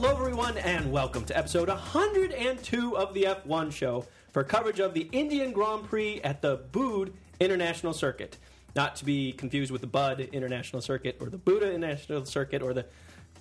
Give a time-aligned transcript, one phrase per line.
[0.00, 5.08] Hello, everyone, and welcome to episode 102 of the F1 show for coverage of the
[5.10, 8.38] Indian Grand Prix at the Bood International Circuit.
[8.76, 12.72] Not to be confused with the Bud International Circuit or the Buddha International Circuit or
[12.72, 12.86] the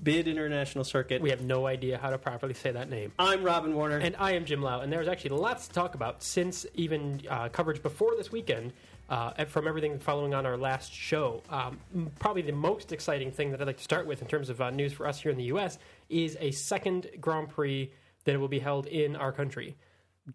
[0.01, 1.21] Bid International Circuit.
[1.21, 3.11] We have no idea how to properly say that name.
[3.19, 3.97] I'm Robin Warner.
[3.97, 7.49] And I am Jim Lau, and there's actually lots to talk about since even uh,
[7.49, 8.73] coverage before this weekend.
[9.09, 11.79] Uh, from everything following on our last show, um,
[12.19, 14.69] probably the most exciting thing that I'd like to start with in terms of uh,
[14.69, 15.77] news for us here in the U.S.
[16.09, 17.91] is a second Grand Prix
[18.25, 19.77] that will be held in our country.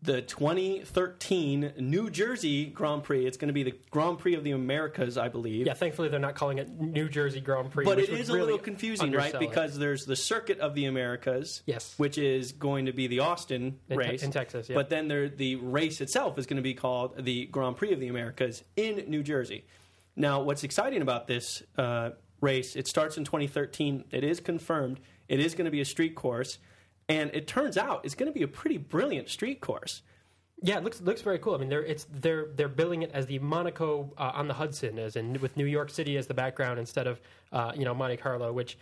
[0.02, 3.26] the 2013 New Jersey Grand Prix.
[3.26, 5.66] It's going to be the Grand Prix of the Americas, I believe.
[5.66, 7.84] Yeah, thankfully they're not calling it New Jersey Grand Prix.
[7.84, 9.26] But it is a really little confusing, right?
[9.34, 9.48] undersell it.
[9.50, 11.94] Because there's the Circuit of the Americas, Yes.
[11.98, 14.74] which is going to be the Austin In Te- race in Texas, yeah.
[14.74, 18.00] But then there, the race itself is going to be called the Grand Prix of
[18.00, 19.66] the Americas in New Jersey.
[20.16, 22.76] Now, what's exciting about this uh, race?
[22.76, 24.04] It starts in 2013.
[24.10, 25.00] It is confirmed.
[25.32, 26.58] It is going to be a street course,
[27.08, 30.02] and it turns out it's going to be a pretty brilliant street course.
[30.60, 31.54] Yeah, it looks looks very cool.
[31.54, 34.98] I mean, they're it's they're they're billing it as the Monaco uh, on the Hudson,
[34.98, 37.18] as in with New York City as the background instead of
[37.50, 38.52] uh, you know Monte Carlo.
[38.52, 38.76] Which,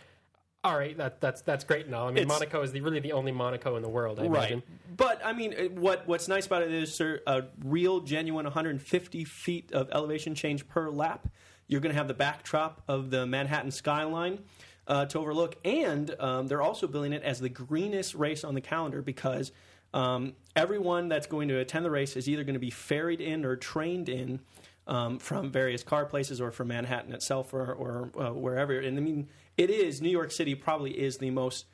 [0.65, 2.09] all right, that that's that's great and all.
[2.09, 4.19] I mean, It's- Monaco is the, really the only Monaco in the world.
[4.19, 4.51] I right.
[4.51, 4.63] imagine.
[4.97, 9.71] But I mean, what what's nice about it is sir, a real, genuine 150 feet
[9.71, 11.29] of elevation change per lap.
[11.69, 14.39] You're going to have the backdrop of the Manhattan skyline
[14.91, 18.61] uh, to overlook, and um, they're also billing it as the greenest race on the
[18.61, 19.53] calendar because
[19.93, 23.45] um, everyone that's going to attend the race is either going to be ferried in
[23.45, 24.41] or trained in.
[24.87, 28.77] Um, from various car places or from Manhattan itself or, or uh, wherever.
[28.79, 31.65] And I mean, it is, New York City probably is the most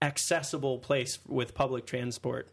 [0.00, 2.48] accessible place with public transport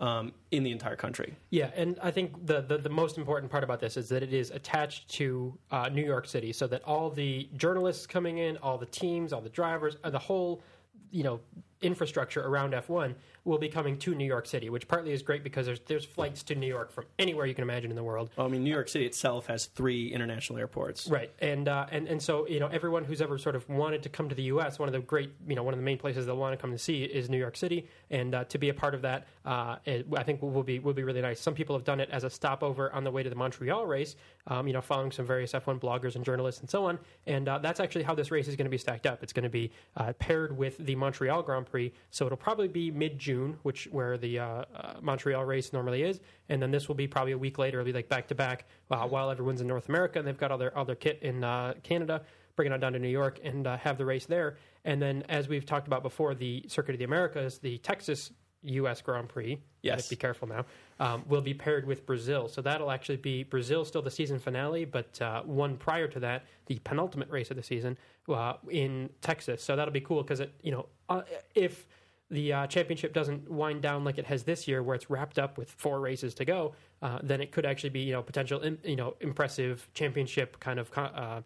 [0.00, 1.36] um, in the entire country.
[1.50, 4.32] Yeah, and I think the, the, the most important part about this is that it
[4.32, 8.78] is attached to uh, New York City, so that all the journalists coming in, all
[8.78, 10.62] the teams, all the drivers, uh, the whole
[11.10, 11.40] you know
[11.82, 13.14] infrastructure around F1
[13.44, 16.42] will be coming to New York City, which partly is great because there's there's flights
[16.44, 18.30] to New York from anywhere you can imagine in the world.
[18.36, 21.08] Well, I mean, New York City itself has three international airports.
[21.08, 24.08] Right, and uh, and and so you know everyone who's ever sort of wanted to
[24.08, 24.78] come to the U.S.
[24.78, 26.72] One of the great you know one of the main places they'll want to come
[26.72, 29.76] to see is New York City, and uh, to be a part of that, uh,
[29.84, 31.40] it, I think will be will be really nice.
[31.40, 34.16] Some people have done it as a stopover on the way to the Montreal race,
[34.46, 37.58] um, you know, following some various F1 bloggers and journalists and so on, and uh,
[37.58, 39.22] that's actually how this race is going to be stacked up.
[39.22, 42.90] It's going to be uh, paired with the Montreal Grand Prix, so it'll probably be
[42.90, 43.29] mid June,
[43.62, 44.64] which where the uh, uh,
[45.00, 47.80] Montreal race normally is, and then this will be probably a week later.
[47.80, 50.50] It'll be like back to back uh, while everyone's in North America and they've got
[50.50, 52.22] all their all their kit in uh, Canada,
[52.56, 54.56] bring it on down to New York and uh, have the race there.
[54.84, 58.32] And then, as we've talked about before, the Circuit of the Americas, the Texas
[58.62, 59.00] U.S.
[59.00, 59.58] Grand Prix.
[59.82, 60.08] Yes.
[60.08, 60.66] be careful now.
[60.98, 64.84] Um, will be paired with Brazil, so that'll actually be Brazil still the season finale,
[64.84, 67.96] but uh, one prior to that, the penultimate race of the season
[68.28, 69.62] uh, in Texas.
[69.64, 71.22] So that'll be cool because it, you know, uh,
[71.54, 71.86] if
[72.30, 75.58] the uh, championship doesn't wind down like it has this year, where it's wrapped up
[75.58, 78.78] with four races to go, uh, then it could actually be you know potential im-
[78.84, 81.42] you know impressive championship kind of co- uh,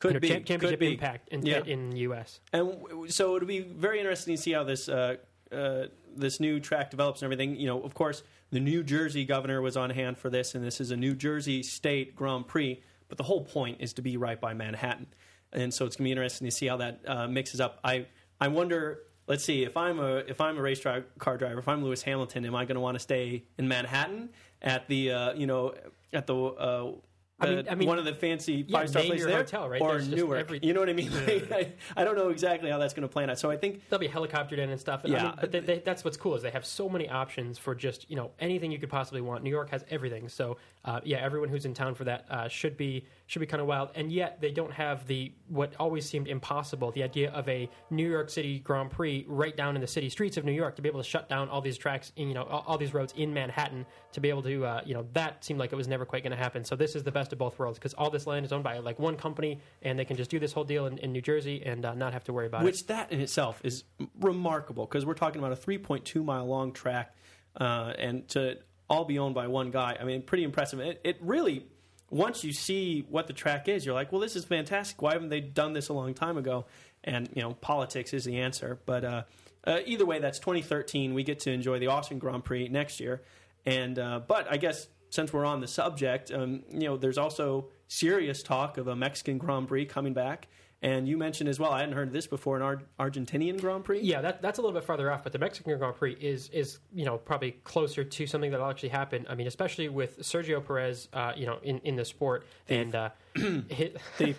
[0.00, 0.28] Could you know, be.
[0.28, 0.92] cham- championship could be.
[0.92, 1.62] impact in Yeah.
[1.64, 2.40] in the U.S.
[2.52, 5.16] And w- so it'll be very interesting to see how this uh,
[5.52, 5.86] uh,
[6.16, 7.56] this new track develops and everything.
[7.56, 10.80] You know, of course, the New Jersey governor was on hand for this, and this
[10.80, 12.82] is a New Jersey State Grand Prix.
[13.08, 15.08] But the whole point is to be right by Manhattan,
[15.52, 17.78] and so it's going to be interesting to see how that uh, mixes up.
[17.84, 18.06] I
[18.40, 19.00] I wonder.
[19.26, 20.82] Let's see if I'm a if I'm a race
[21.18, 24.30] car driver, if I'm Lewis Hamilton, am I going to want to stay in Manhattan
[24.60, 25.74] at the uh, you know
[26.12, 26.92] at the uh,
[27.40, 29.80] I mean- I mean, one of the fancy five star places there, hotel, right?
[29.80, 30.38] or Newark.
[30.38, 31.10] every- You know what I mean?
[31.50, 33.38] I, I don't know exactly how that's going to plan out.
[33.40, 35.04] So I think They'll be helicoptered in and stuff.
[35.04, 35.22] And I Yeah.
[35.24, 38.08] mean, but they, they, that's what's cool is they have so many options for just
[38.08, 39.42] you know anything you could possibly want.
[39.42, 40.28] New York has everything.
[40.28, 43.60] So uh, yeah, everyone who's in town for that uh, should be should be kind
[43.60, 43.90] of wild.
[43.94, 48.08] And yet they don't have the what always seemed impossible the idea of a New
[48.08, 50.88] York City Grand Prix right down in the city streets of New York to be
[50.88, 53.32] able to shut down all these tracks, in, you know, all, all these roads in
[53.32, 56.22] Manhattan to be able to uh, you know that seemed like it was never quite
[56.22, 56.64] going to happen.
[56.64, 58.78] So this is the best of both worlds because all this land is owned by
[58.78, 61.62] like one company and they can just do this whole deal in, in New Jersey
[61.64, 62.64] and uh, not have to worry about it.
[62.64, 63.84] which that in itself is
[64.20, 67.14] remarkable because we're talking about a 3.2 mile long track
[67.56, 68.58] uh, and to
[68.88, 69.96] all be owned by one guy.
[69.98, 70.80] I mean, pretty impressive.
[70.80, 71.66] It, it really,
[72.10, 75.00] once you see what the track is, you're like, well, this is fantastic.
[75.00, 76.66] Why haven't they done this a long time ago?
[77.02, 78.78] And you know, politics is the answer.
[78.86, 79.22] But uh,
[79.66, 81.14] uh, either way, that's 2013.
[81.14, 83.22] We get to enjoy the Austin Grand Prix next year.
[83.66, 87.68] And uh, but I guess since we're on the subject, um, you know, there's also
[87.88, 90.48] serious talk of a Mexican Grand Prix coming back.
[90.84, 93.84] And you mentioned as well, I hadn't heard of this before, an Ar- Argentinian Grand
[93.84, 94.00] Prix.
[94.02, 96.78] Yeah, that, that's a little bit farther off, but the Mexican Grand Prix is is
[96.92, 99.24] you know probably closer to something that'll actually happen.
[99.26, 103.08] I mean, especially with Sergio Perez, uh, you know, in, in the sport, and uh,
[103.68, 104.34] hit, The-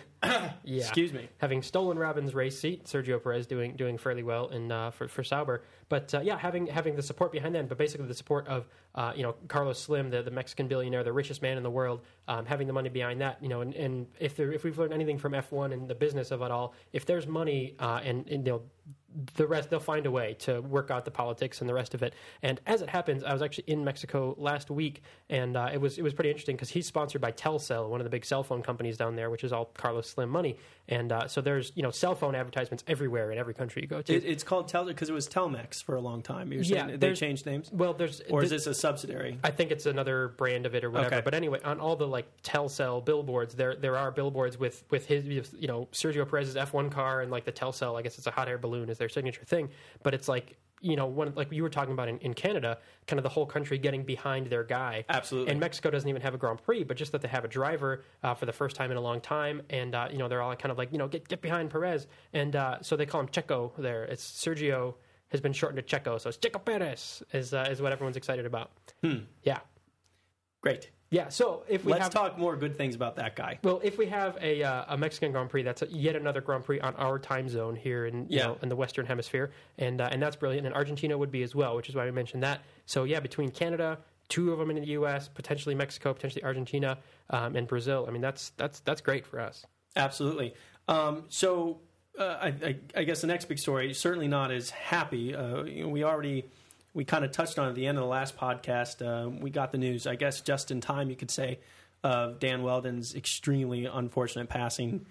[0.64, 0.80] yeah.
[0.82, 1.28] Excuse me.
[1.38, 5.22] having stolen Robin's race seat, Sergio Perez doing doing fairly well in uh, for for
[5.22, 5.62] Sauber.
[5.88, 9.12] But uh, yeah, having having the support behind them, but basically the support of uh,
[9.14, 12.46] you know Carlos Slim, the, the Mexican billionaire, the richest man in the world, um,
[12.46, 13.40] having the money behind that.
[13.42, 15.94] You know, and, and if there, if we've learned anything from F one and the
[15.94, 18.62] business of it all, if there's money uh, and, and you know
[19.34, 22.02] the rest they'll find a way to work out the politics and the rest of
[22.02, 22.14] it.
[22.42, 25.98] And as it happens, I was actually in Mexico last week, and uh, it was
[25.98, 28.62] it was pretty interesting because he's sponsored by Telcel, one of the big cell phone
[28.62, 30.56] companies down there, which is all Carlos Slim money.
[30.88, 34.02] And uh, so there's you know cell phone advertisements everywhere in every country you go
[34.02, 34.14] to.
[34.14, 36.52] It, it's called Tel because it was Telmex for a long time.
[36.52, 39.38] You're Yeah, saying they changed names, well, there's or is this- this a subsidiary?
[39.42, 41.16] I think it's another brand of it or whatever.
[41.16, 41.22] Okay.
[41.24, 45.24] But anyway, on all the like Telcel billboards, there there are billboards with with his
[45.26, 47.98] you know Sergio Perez's F1 car and like the Telcel.
[47.98, 49.70] I guess it's a hot air balloon is their signature thing.
[50.02, 53.18] But it's like you know when like you were talking about in, in Canada, kind
[53.18, 55.04] of the whole country getting behind their guy.
[55.08, 55.50] Absolutely.
[55.50, 58.02] And Mexico doesn't even have a Grand Prix, but just that they have a driver
[58.22, 60.54] uh, for the first time in a long time, and uh, you know they're all
[60.56, 63.28] kind of like you know get get behind Perez, and uh, so they call him
[63.28, 64.04] Checo there.
[64.04, 64.94] It's Sergio
[65.28, 68.46] has been shortened to Checo, so it's Checo Perez is uh, is what everyone's excited
[68.46, 68.70] about.
[69.02, 69.18] Hmm.
[69.42, 69.60] Yeah.
[70.60, 70.90] Great.
[71.10, 73.60] Yeah, so if we Let's have talk more good things about that guy.
[73.62, 76.80] well, if we have a uh, a Mexican Grand Prix, that's yet another Grand Prix
[76.80, 78.46] on our time zone here in you Yeah.
[78.48, 80.66] know, in the Western Hemisphere, and uh, and that's brilliant.
[80.66, 82.62] And Argentina would be as well, which is why we mentioned that.
[82.86, 83.98] So yeah, between Canada,
[84.28, 86.98] two of them in the U.S., potentially Mexico, potentially Argentina,
[87.30, 88.04] um, and Brazil.
[88.08, 89.64] I mean, that's that's that's great for us.
[89.94, 90.54] Absolutely.
[90.88, 91.80] Um, so
[92.18, 95.36] uh, I, I, I guess the next big story, certainly not as happy.
[95.36, 96.46] Uh, you know, we already
[96.96, 99.04] we kind of touched on at the end of the last podcast.
[99.04, 101.60] Uh, we got the news, I guess, just in time, you could say,
[102.02, 105.04] of Dan Wheldon's extremely unfortunate passing.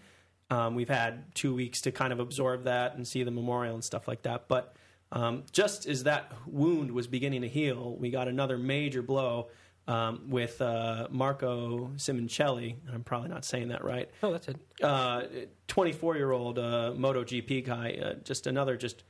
[0.49, 3.83] Um, we've had two weeks to kind of absorb that and see the memorial and
[3.83, 4.47] stuff like that.
[4.47, 4.75] But
[5.11, 9.49] um, just as that wound was beginning to heal, we got another major blow
[9.87, 12.75] um, with uh, Marco Simoncelli.
[12.91, 14.57] I'm probably not saying that right Oh, that's it.
[14.81, 15.21] uh,
[15.67, 17.99] 24 year old uh, MotoGP guy.
[18.03, 19.03] Uh, just another just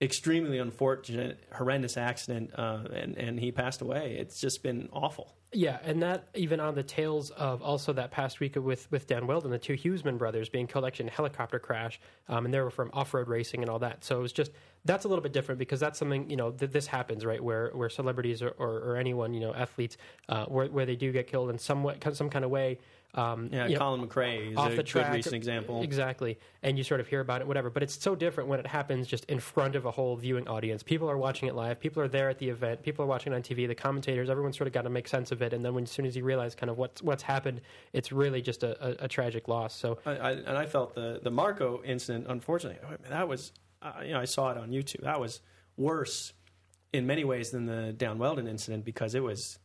[0.00, 4.16] extremely unfortunate, horrendous accident, uh, and and he passed away.
[4.18, 5.34] It's just been awful.
[5.52, 9.26] Yeah, and that even on the tails of also that past week with with Dan
[9.26, 12.70] Wheldon, the two Huseman brothers being killed in a helicopter crash, um, and they were
[12.70, 14.04] from off road racing and all that.
[14.04, 14.52] So it was just
[14.84, 17.70] that's a little bit different because that's something you know th- this happens right where
[17.74, 19.96] where celebrities or, or, or anyone you know athletes
[20.28, 22.78] uh, where where they do get killed in some way, some kind of way.
[23.14, 25.82] Um, Yeah, you know, Colin McRae is off a the track, good recent example.
[25.82, 27.70] Exactly, and you sort of hear about it, whatever.
[27.70, 30.82] But it's so different when it happens just in front of a whole viewing audience.
[30.82, 31.80] People are watching it live.
[31.80, 32.82] People are there at the event.
[32.82, 33.66] People are watching it on TV.
[33.66, 35.52] The commentators, everyone's sort of got to make sense of it.
[35.52, 37.60] And then when as soon as you realize kind of what's what's happened,
[37.92, 39.74] it's really just a, a, a tragic loss.
[39.74, 42.26] So I, I, and I felt the the Marco incident.
[42.28, 42.78] Unfortunately,
[43.08, 43.52] that was
[43.82, 45.02] uh, you know I saw it on YouTube.
[45.02, 45.40] That was
[45.76, 46.32] worse
[46.92, 49.58] in many ways than the Dan Wheldon incident because it was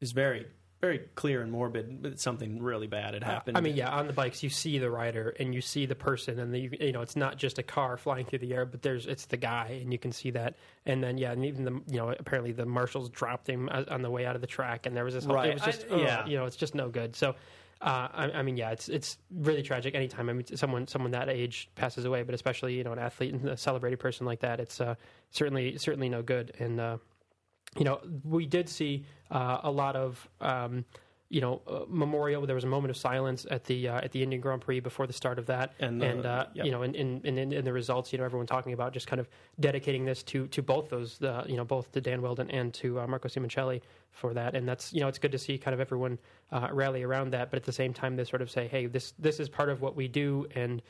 [0.00, 0.46] is very
[0.80, 2.02] very clear and morbid.
[2.02, 3.56] But something really bad had happened.
[3.56, 6.38] I mean, yeah, on the bikes you see the rider and you see the person,
[6.38, 9.06] and the, you know it's not just a car flying through the air, but there's
[9.06, 10.54] it's the guy, and you can see that.
[10.86, 14.10] And then yeah, and even the you know apparently the marshals dropped him on the
[14.10, 15.50] way out of the track, and there was this whole, Right.
[15.50, 16.26] it was just I- ugh, yeah.
[16.26, 17.16] you know it's just no good.
[17.16, 17.34] So.
[17.80, 19.94] Uh, I, I mean, yeah, it's it's really tragic.
[19.94, 23.32] Anytime I mean, someone someone that age passes away, but especially you know an athlete
[23.32, 24.96] and a celebrated person like that, it's uh,
[25.30, 26.50] certainly certainly no good.
[26.58, 26.96] And uh,
[27.76, 30.28] you know, we did see uh, a lot of.
[30.40, 30.84] Um,
[31.30, 32.46] you know, uh, memorial.
[32.46, 35.06] There was a moment of silence at the uh, at the Indian Grand Prix before
[35.06, 38.12] the start of that, And and, uh, you know, in, in, in, in the results,
[38.12, 39.28] you know, everyone talking about just kind of
[39.60, 43.00] dedicating this to to both those, uh, you know, both to Dan Wheldon and to
[43.00, 45.80] uh, Marco Simoncelli for that, and that's you know, it's good to see kind of
[45.80, 46.18] everyone
[46.50, 49.12] uh, rally around that, but at the same time, they sort of say, hey, this
[49.18, 50.80] this is part of what we do, and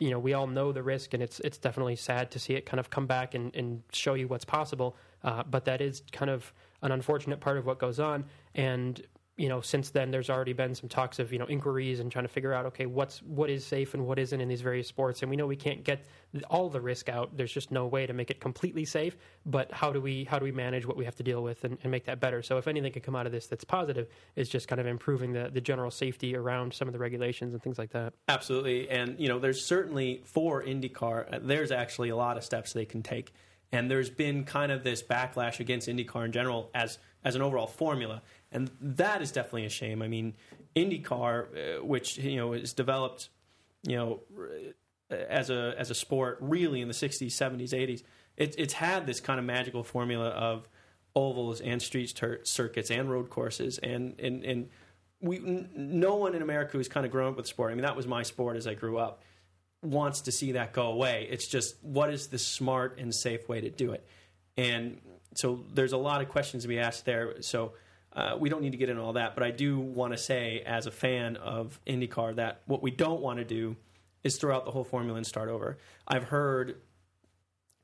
[0.00, 2.66] you know, we all know the risk, and it's it's definitely sad to see it
[2.66, 6.30] kind of come back and, and show you what's possible, uh, but that is kind
[6.30, 6.52] of
[6.82, 9.02] an unfortunate part of what goes on, and
[9.36, 12.24] you know, since then there's already been some talks of you know inquiries and trying
[12.24, 15.22] to figure out okay what's what is safe and what isn't in these various sports,
[15.22, 16.04] and we know we can't get
[16.48, 17.36] all the risk out.
[17.36, 19.16] There's just no way to make it completely safe.
[19.44, 21.78] But how do we how do we manage what we have to deal with and,
[21.82, 22.42] and make that better?
[22.42, 25.32] So if anything can come out of this that's positive, is just kind of improving
[25.32, 28.14] the the general safety around some of the regulations and things like that.
[28.28, 32.72] Absolutely, and you know, there's certainly for IndyCar, uh, there's actually a lot of steps
[32.72, 33.32] they can take,
[33.74, 37.66] and there's been kind of this backlash against IndyCar in general as as an overall
[37.66, 40.00] formula, and that is definitely a shame.
[40.00, 40.34] I mean,
[40.76, 43.30] IndyCar, uh, which you know is developed,
[43.82, 44.20] you know,
[45.10, 48.02] as a as a sport really in the 60s, 70s, 80s,
[48.36, 50.68] it, it's had this kind of magical formula of
[51.16, 54.68] ovals and street circuits and road courses and and and
[55.20, 57.70] we n- no one in America who's kind of grown up with sport.
[57.72, 59.22] I mean, that was my sport as I grew up.
[59.84, 61.28] Wants to see that go away.
[61.30, 64.06] It's just what is the smart and safe way to do it,
[64.56, 65.00] and
[65.34, 67.42] so there's a lot of questions to be asked there.
[67.42, 67.72] So
[68.12, 70.62] uh, we don't need to get into all that, but I do want to say,
[70.64, 73.76] as a fan of IndyCar, that what we don't want to do
[74.22, 75.78] is throw out the whole formula and start over.
[76.06, 76.76] I've heard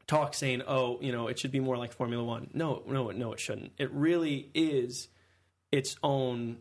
[0.07, 3.33] talk saying, "Oh, you know, it should be more like Formula One." No, no, no,
[3.33, 3.73] it shouldn't.
[3.79, 5.09] It really is
[5.71, 6.59] its own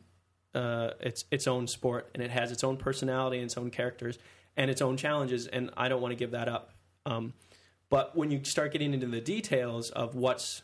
[0.54, 4.18] uh, its its own sport, and it has its own personality and its own characters
[4.60, 5.48] and its own challenges.
[5.48, 6.74] And I don't want to give that up.
[7.06, 7.34] Um,
[7.90, 10.62] but when you start getting into the details of what's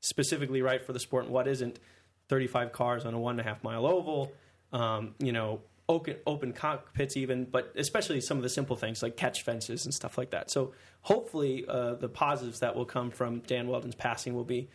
[0.00, 1.80] specifically right for the sport and what isn't,
[2.28, 4.32] 35 cars on a one and a half mile oval,
[4.72, 9.16] um, you know, open, open cockpits even, but especially some of the simple things like
[9.16, 10.50] catch fences and stuff like that.
[10.50, 14.68] So hopefully, uh, the positives that will come from Dan Wheldon's passing will be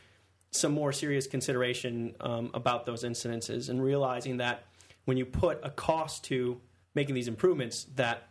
[0.50, 4.66] some more serious consideration um, about those incidences and realizing that
[5.06, 6.60] when you put a cost to
[6.96, 8.27] making these improvements, that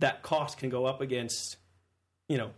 [0.00, 1.56] that cost can go up against,
[2.28, 2.50] you know,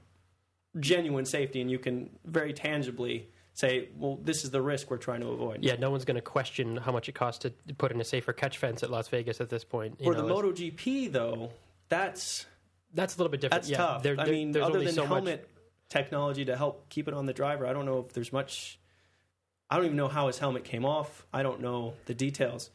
[0.78, 5.20] genuine safety, and you can very tangibly say, well, this is the risk we're trying
[5.20, 5.64] to avoid.
[5.64, 8.32] Yeah, no one's going to question how much it costs to put in a safer
[8.32, 10.00] catch fence at Las Vegas at this point.
[10.02, 11.50] For the MotoGP, though,
[11.88, 12.46] that's
[12.94, 13.62] that's a little bit different.
[13.62, 14.02] that's yeah, tough.
[14.02, 15.48] there- I mean, there's other only than so much- helmet
[15.88, 18.78] technology to help keep it on the driver, I don't know if there's much.
[19.70, 21.26] I don't even know how his helmet came off.
[21.32, 22.70] I don't know the details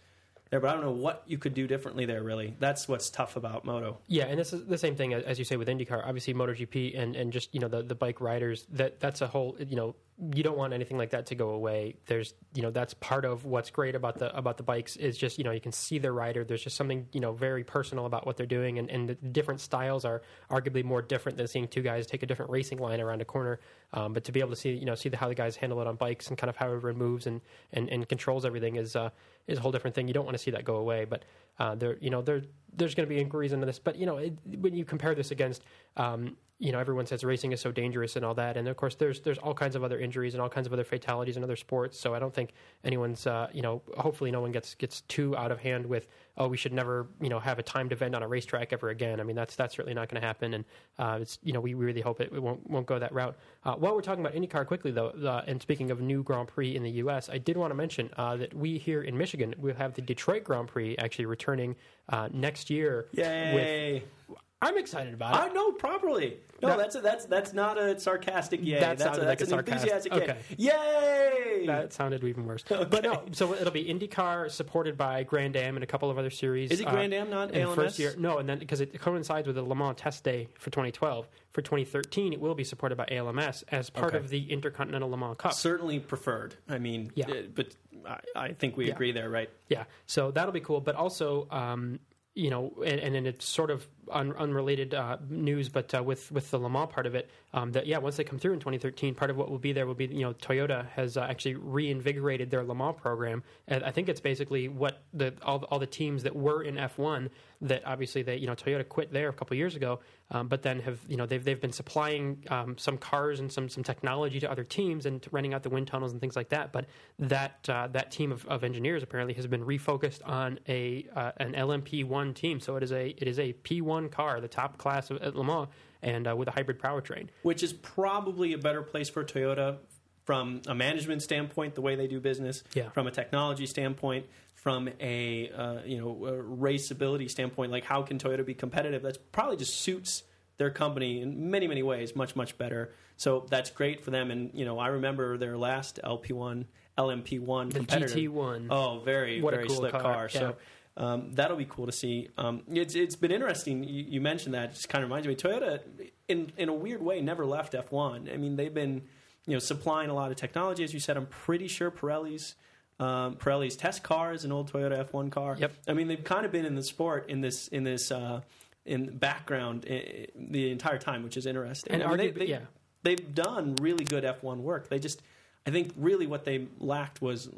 [0.54, 2.22] there, but I don't know what you could do differently there.
[2.22, 3.98] Really, that's what's tough about moto.
[4.06, 6.06] Yeah, and this is the same thing as as you say with IndyCar.
[6.06, 8.68] Obviously, MotoGP and, and just you know the, the bike riders.
[8.72, 9.96] That that's a whole you know
[10.32, 11.96] you don't want anything like that to go away.
[12.06, 15.38] There's you know that's part of what's great about the about the bikes is just
[15.38, 16.44] you know you can see the rider.
[16.44, 19.60] There's just something you know very personal about what they're doing, and, and the different
[19.60, 23.22] styles are arguably more different than seeing two guys take a different racing line around
[23.22, 23.60] a corner.
[23.92, 25.82] Um, but to be able to see you know see the, how the guys handle
[25.82, 27.42] it on bikes and kind of how everyone moves and,
[27.72, 29.10] and, and controls everything is uh,
[29.48, 30.08] is a whole different thing.
[30.08, 31.24] You don't want to see that go away, but
[31.60, 32.42] uh, there you know there
[32.76, 33.80] there's going to be inquiries into this.
[33.80, 35.64] But you know it, when you compare this against
[35.98, 38.96] um, you know everyone says racing is so dangerous and all that, and of course
[38.96, 41.56] there's there's all kinds of other injuries and all kinds of other fatalities in other
[41.56, 42.00] sports.
[42.00, 45.52] So I don't think anyone's uh, you know hopefully no one gets gets too out
[45.52, 46.08] of hand with
[46.38, 49.20] oh we should never you know have a timed event on a racetrack ever again.
[49.20, 50.66] I mean that's that's certainly not going to happen, and
[51.00, 53.36] uh, it's you know we really hope it, it won't won't go that route.
[53.64, 56.76] Uh, while we're talking about IndyCar quickly though, uh, and speaking of new Grand Prix
[56.76, 59.76] in the U.S., I did want to mention uh, that we here in Michigan will
[59.76, 61.76] have the Detroit Grand Prix actually returning
[62.10, 63.08] uh, next year.
[63.14, 64.04] Yay!
[64.30, 65.52] With, I'm excited about it.
[65.52, 66.38] I know properly.
[66.62, 68.80] No, That- that's a, that's that's not a sarcastic yay.
[68.80, 70.38] That that's a, sounded like that's a an sarcastic- enthusiastic okay.
[70.58, 71.60] yay.
[71.60, 71.66] Yay!
[71.68, 72.64] That sounded even worse.
[72.68, 76.30] But no, so it'll be IndyCar supported by Grand Am and a couple of other
[76.30, 76.72] series.
[76.72, 77.76] Is it Uh, Grand Am, not in the ALMS?
[77.76, 78.14] first year?
[78.18, 81.28] No, and then because it coincides with the Le Mans Test Day for 2012.
[81.52, 84.18] For 2013, it will be supported by ALMS as part Okay.
[84.18, 85.54] of the Intercontinental Le Mans Cup.
[85.54, 86.56] Certainly preferred.
[86.68, 87.30] I mean, Yeah.
[87.30, 87.68] uh, but
[88.08, 89.50] I, I think we agree there, right?
[89.70, 90.82] Yeah, so that'll be cool.
[90.82, 92.00] But also, um,
[92.34, 96.32] you know, and, and then it's sort of un, unrelated uh, news, but uh, with
[96.32, 98.60] with the Le Mans part of it, um, that yeah, once they come through in
[98.60, 101.56] 2013, part of what will be there will be you know Toyota has uh, actually
[101.56, 105.80] reinvigorated their Le Mans program, and I think it's basically what the all, the- all
[105.80, 107.30] the teams that were in F1
[107.62, 110.00] that obviously they you know Toyota quit there a couple years ago,
[110.32, 113.70] um, but then have you know they've they've been supplying um, some cars and some
[113.70, 116.72] some technology to other teams and renting out the wind tunnels and things like that.
[116.72, 116.86] But
[117.20, 121.54] that uh, that team of, of engineers apparently has been refocused on a uh, an
[121.54, 122.60] LMP one team.
[122.60, 125.36] So it is a it is a P one car, the top class of, at
[125.36, 125.68] Le Mans,
[126.02, 127.28] and uh, with a hybrid powertrain.
[127.44, 129.78] Which is probably a better place for Toyota
[130.26, 132.90] from a management standpoint, the way they do business, Yeah.
[132.90, 137.72] from a technology standpoint, from a uh, you know a raceability standpoint.
[137.72, 139.02] Like, how can Toyota be competitive?
[139.02, 140.24] That's probably just suits
[140.58, 142.94] their company in many many ways much much better.
[143.18, 144.32] So that's great for them.
[144.32, 146.66] And you know, I remember their last LP1,
[146.98, 148.16] LMP1 The competitor.
[148.16, 148.68] GT1.
[148.70, 150.30] Oh, very What very slick car, car.
[150.34, 150.40] yeah.
[150.40, 150.56] So.
[150.96, 152.30] Um, that'll be cool to see.
[152.38, 153.84] Um, it's it's been interesting.
[153.84, 154.70] You, you mentioned that.
[154.70, 155.36] It just kind of reminds me.
[155.36, 155.80] Toyota,
[156.28, 158.32] in in a weird way, never left F1.
[158.32, 159.02] I mean, they've been
[159.48, 161.18] you know supplying a lot of technology, as you said.
[161.18, 162.56] I'm pretty sure Pirelli's
[163.00, 165.58] um, Pirelli's test car is an old Toyota F1 car.
[165.60, 165.74] Yep.
[165.88, 168.42] I mean, they've kind of been in the sport in this in this uh,
[168.86, 171.94] in background eh, the entire time, which is interesting.
[171.94, 172.60] And I mean, they, they, yeah.
[173.02, 174.90] they've done really good F1 work.
[174.90, 175.22] They just,
[175.66, 177.50] I think, really what they lacked was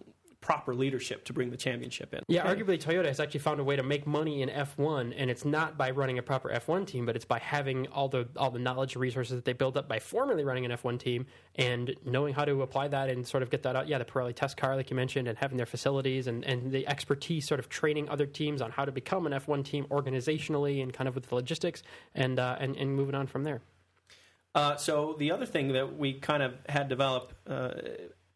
[0.45, 2.21] proper leadership to bring the championship in.
[2.27, 5.43] Yeah, arguably Toyota has actually found a way to make money in F1, and it's
[5.43, 8.59] not by running a proper F1 team, but it's by having all the all the
[8.59, 11.25] knowledge and resources that they built up by formerly running an F1 team
[11.55, 13.87] and knowing how to apply that and sort of get that out.
[13.87, 16.87] Yeah, the Pirelli test car, like you mentioned, and having their facilities and, and the
[16.87, 20.93] expertise, sort of training other teams on how to become an F1 team organizationally and
[20.93, 21.81] kind of with the logistics,
[22.13, 23.61] and uh, and, and moving on from there.
[24.53, 27.71] Uh, so the other thing that we kind of had develop uh,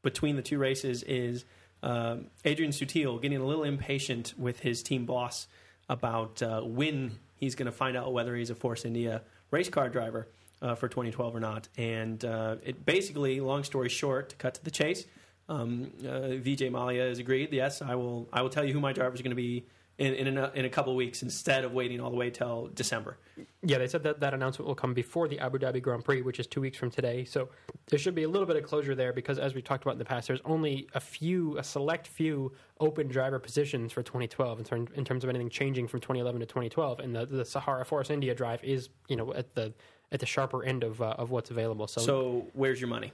[0.01, 1.45] between the two races is
[1.83, 5.47] um, Adrian Sutil getting a little impatient with his team boss
[5.87, 9.21] about uh, when he's going to find out whether he's a Force India
[9.51, 10.27] race car driver
[10.61, 11.67] uh, for 2012 or not.
[11.77, 15.05] And uh, it basically, long story short, to cut to the chase,
[15.47, 17.51] Um, uh, Vijay Mallya has agreed.
[17.51, 18.27] Yes, I will.
[18.31, 19.65] I will tell you who my driver is going to be
[19.99, 23.17] in in a, in a couple weeks instead of waiting all the way till December.
[23.61, 26.39] Yeah, they said that that announcement will come before the Abu Dhabi Grand Prix, which
[26.39, 27.25] is two weeks from today.
[27.25, 27.49] So
[27.87, 29.99] there should be a little bit of closure there because, as we talked about in
[29.99, 34.65] the past, there's only a few, a select few open driver positions for 2012 in,
[34.65, 36.99] term, in terms of anything changing from 2011 to 2012.
[36.99, 39.73] And the, the Sahara Force India drive is, you know, at the
[40.11, 41.87] at the sharper end of uh, of what's available.
[41.87, 43.11] So, So where's your money?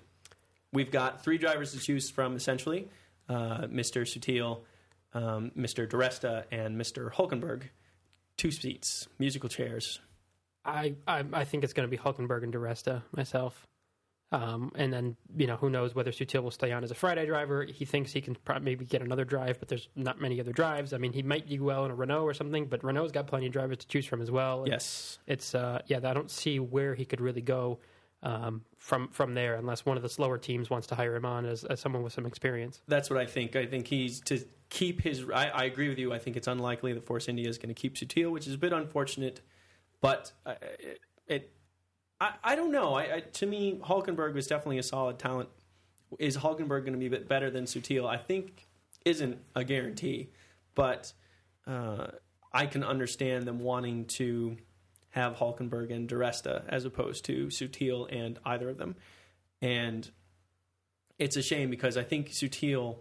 [0.72, 2.90] We've got three drivers to choose from essentially:
[3.28, 4.04] uh, Mr.
[4.04, 4.60] Sutil,
[5.16, 5.90] um, Mr.
[5.90, 7.12] di Resta, and Mr.
[7.12, 7.64] Hulkenberg.
[8.38, 10.02] Two seats, musical chairs.
[10.66, 13.66] I, I I think it's going to be Hulkenberg and di Resta myself.
[14.32, 17.26] Um, and then you know who knows whether Sutil will stay on as a Friday
[17.26, 17.64] driver.
[17.64, 20.92] He thinks he can probably maybe get another drive, but there's not many other drives.
[20.92, 23.46] I mean, he might do well in a Renault or something, but Renault's got plenty
[23.46, 24.64] of drivers to choose from as well.
[24.64, 26.00] And Yes, it's uh, yeah.
[26.04, 27.80] I don't see where he could really go
[28.24, 31.46] um, from from there unless one of the slower teams wants to hire him on
[31.46, 32.82] as, as someone with some experience.
[32.88, 33.56] that's what I think.
[33.56, 35.26] I think he's to keep his.
[35.34, 36.14] I, I agree with you.
[36.14, 38.58] I think it's unlikely that Force India is going to keep Sutil, which is a
[38.58, 39.42] bit unfortunate.
[40.02, 41.52] But uh, it, it
[42.20, 42.94] I, I don't know.
[42.94, 45.50] I, I, to me, Hulkenberg was definitely a solid talent.
[46.20, 48.08] Is Hulkenberg going to be a bit better than Sutil?
[48.08, 48.68] I think
[49.04, 50.30] isn't a guarantee,
[50.74, 51.14] but
[51.68, 52.08] uh,
[52.54, 54.58] I can understand them wanting to
[55.16, 58.98] have Hulkenberg and di Resta as opposed to Sutil and either of them.
[59.62, 60.10] And
[61.18, 62.98] it's a shame because I think Sutil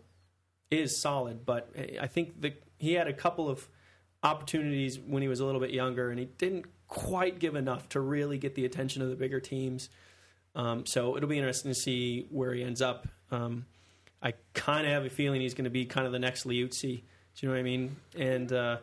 [0.70, 3.68] is solid, but I think the, he had a couple of
[4.22, 8.00] opportunities when he was a little bit younger, and he didn't quite give enough to
[8.00, 9.88] really get the attention of the bigger teams.
[10.54, 13.08] Um, so it'll be interesting to see where he ends up.
[13.32, 13.66] Um,
[14.22, 16.80] I kind of have a feeling he's going to be kind of the next Liuzzi.
[16.80, 17.02] Do
[17.40, 17.96] you know what I mean?
[18.16, 18.76] And uh,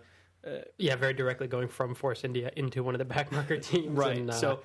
[0.78, 3.98] Yeah, very directly going from Force India into one of the backmarker teams.
[3.98, 4.18] right.
[4.18, 4.60] And, uh, so,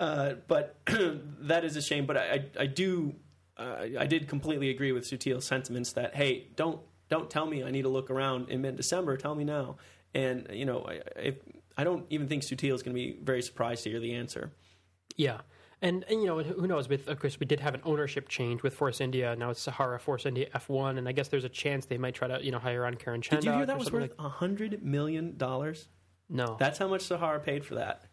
[0.00, 2.06] uh, but that is a shame.
[2.06, 3.14] But I, I, I do,
[3.56, 7.70] uh, I did completely agree with Sutil's sentiments that hey, don't don't tell me I
[7.70, 9.16] need to look around in mid December.
[9.16, 9.76] Tell me now.
[10.14, 11.36] And you know, I, if,
[11.76, 14.52] I don't even think Sutil is going to be very surprised to hear the answer.
[15.16, 15.40] Yeah.
[15.82, 16.88] And, and you know, who knows?
[16.88, 19.36] With of course, we did have an ownership change with Force India.
[19.36, 22.28] Now it's Sahara Force India F1, and I guess there's a chance they might try
[22.28, 23.40] to you know hire on Karun Chandhok.
[23.40, 25.88] Did you hear that was worth a hundred million dollars?
[26.28, 26.56] no.
[26.58, 28.04] That's how much Sahara paid for that.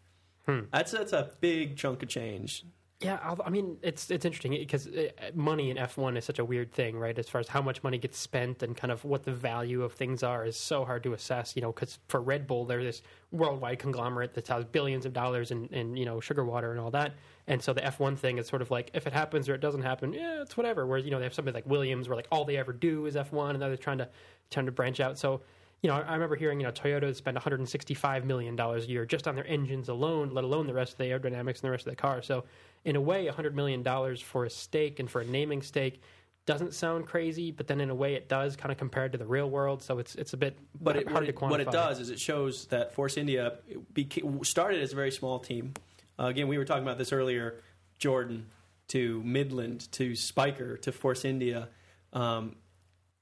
[0.46, 0.62] Hmm.
[0.72, 2.66] That's that's a big chunk of change.
[3.04, 6.46] Yeah, I'll- mean, it's it's interesting because uh, money in F one is such a
[6.46, 7.18] weird thing, right?
[7.20, 9.92] As far as how much money gets spent and kind of what the value of
[9.92, 11.54] things are is so hard to assess.
[11.58, 15.52] You know, because for Red Bull, they're this worldwide conglomerate that has billions of dollars
[15.52, 17.14] in, in you know sugar water and all that.
[17.48, 19.60] And so the F one thing is sort of like if it happens or it
[19.62, 20.88] doesn't happen, yeah, it's whatever.
[20.88, 23.18] Whereas you know they have something like Williams, where like all they ever do is
[23.18, 24.08] F one, and they're trying to
[24.50, 25.18] trying to branch out.
[25.18, 25.42] So
[25.82, 29.28] you know, I remember hearing, you know, Toyota spend 165 million dollars a year just
[29.28, 31.92] on their engines alone, let alone the rest of the aerodynamics and the rest of
[31.92, 32.22] the car.
[32.22, 32.46] So,
[32.86, 36.02] in a way, 100 million dollars for a stake and for a naming stake
[36.46, 39.26] doesn't sound crazy, but then in a way it does, kind of compared to the
[39.26, 39.82] real world.
[39.82, 41.50] So it's it's a bit But it, hard what, to it, quantify.
[41.50, 43.60] what it does is it shows that Force India
[43.94, 45.74] beca- started as a very small team.
[46.20, 47.62] Uh, again, we were talking about this earlier.
[47.98, 48.48] Jordan
[48.90, 51.70] to Midland to Spyker to Force India,
[52.12, 52.58] um,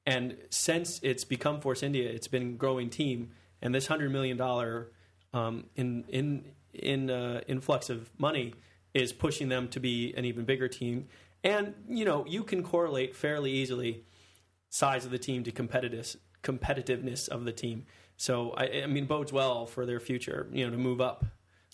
[0.07, 3.31] and since it's become Force India, it's been a growing team.
[3.61, 4.89] And this hundred million dollar
[5.33, 8.55] um, in in in uh, influx of money
[8.93, 11.07] is pushing them to be an even bigger team.
[11.43, 14.03] And you know you can correlate fairly easily
[14.69, 17.85] size of the team to competitiveness competitiveness of the team.
[18.17, 20.47] So I, I mean, bodes well for their future.
[20.51, 21.25] You know, to move up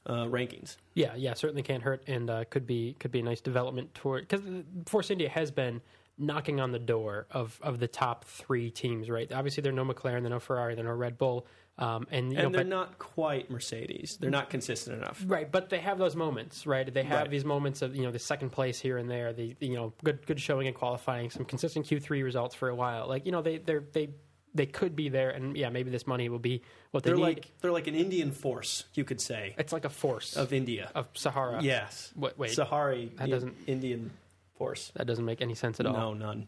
[0.05, 0.77] uh, rankings.
[0.93, 4.27] Yeah, yeah, certainly can't hurt, and uh, could be could be a nice development toward
[4.27, 4.41] because
[4.85, 5.81] Force India has been
[6.17, 9.31] knocking on the door of, of the top three teams, right?
[9.31, 11.45] Obviously, they're no McLaren, they're no Ferrari, they're no Red Bull,
[11.79, 14.17] um, and you And know, they're but, not quite Mercedes.
[14.19, 15.23] They're not consistent enough.
[15.27, 16.91] right, but they have those moments, right?
[16.91, 17.29] They have Right.
[17.29, 20.25] these moments of you know the second place here and there, the you know good
[20.25, 23.07] good showing in qualifying, some consistent Q three results for a while.
[23.07, 24.09] Like you know they they they
[24.55, 27.21] they could be there, and yeah, maybe this money will be what they They're need.
[27.23, 30.89] like they're like an Indian force, you could say, it's like a force of, India
[30.95, 31.61] of Sahara.
[31.61, 32.11] yes.
[32.15, 34.09] Wait, wait, Sahari That doesn't- Indian
[34.57, 34.91] force.
[34.95, 35.93] that doesn't make any sense at all.
[35.93, 36.47] No, none.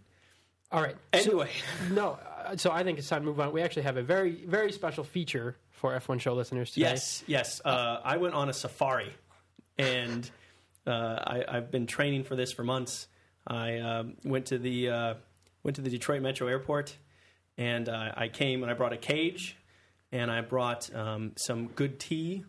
[0.71, 0.95] All right.
[1.13, 1.49] So- Anyway,
[1.91, 3.51] No, uh, so I think it's time to move on.
[3.51, 6.87] We actually have a very, very special feature for F1 show listeners today.
[6.91, 7.61] yes, yes.
[7.63, 9.13] Uh, I went on a safari,
[9.77, 10.29] and
[10.85, 13.07] uh, I, I've been training for this for months.
[13.47, 15.13] I um, went to the uh,
[15.63, 16.95] went to the Detroit Metro Airport,
[17.57, 19.55] and uh, I came and I brought a cage,
[20.11, 22.43] and I brought um, some good tea,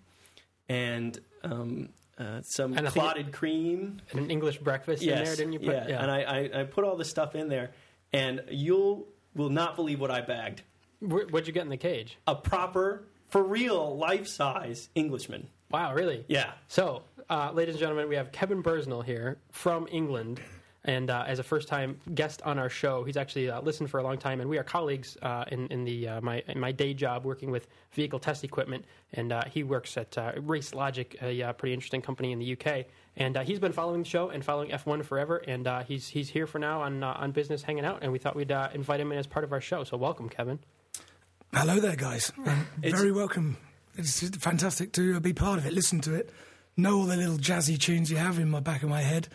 [0.69, 4.03] and um, uh, some And clotted cream.
[4.11, 5.61] And an English breakfast in there, didn't you?
[5.61, 5.69] Put?
[5.89, 6.03] yeah.
[6.03, 7.71] And I, I, I put all this stuff in there,
[8.13, 10.63] and you'll will not believe what I bagged.
[11.01, 12.19] Wh- What'd you get in the cage?
[12.27, 15.47] A proper, for real, life size Englishman.
[15.71, 16.25] Wow, really?
[16.29, 16.53] Yeah.
[16.69, 20.41] So, uh, ladies and gentlemen, we have Kevin Bursnell here from England.
[20.85, 23.05] And uh, as a first time guest on our show.
[23.05, 25.85] He's actually uh, listened for a long time, and we are colleagues uh, in, in
[25.85, 28.87] the uh, my in my day job working with vehicle test equipment.
[29.13, 32.87] And uh, he works at uh, Racelogic, a uh, pretty interesting company in the UK.
[33.17, 35.37] And uh, he's been following the show and following F1 forever.
[35.37, 37.99] And uh, he's he's here for now on uh, on business, hanging out.
[38.03, 39.85] And we thought we'd uh, invite him in as part of our show.
[39.85, 40.61] So welcome, Kevin.
[41.53, 42.33] Hello there, guys.
[42.47, 43.57] Um, very welcome.
[43.97, 45.73] It's fantastic to uh, be part of it.
[45.73, 46.31] Listen to it.
[46.77, 49.29] Know all the little jazzy tunes you have in my back of my head.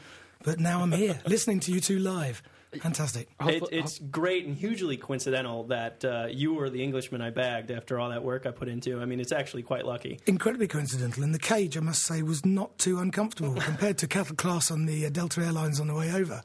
[0.45, 2.41] But now I'm here, listening to you two live.
[2.81, 3.29] Fantastic.
[3.41, 7.99] It, it's great and hugely coincidental that uh, you were the Englishman I bagged after
[7.99, 8.99] all that work I put into.
[9.01, 10.19] I mean, it's actually quite lucky.
[10.25, 11.23] Incredibly coincidental.
[11.23, 14.85] And the cage, I must say, was not too uncomfortable compared to cattle class on
[14.85, 16.41] the uh, Delta Airlines on the way over.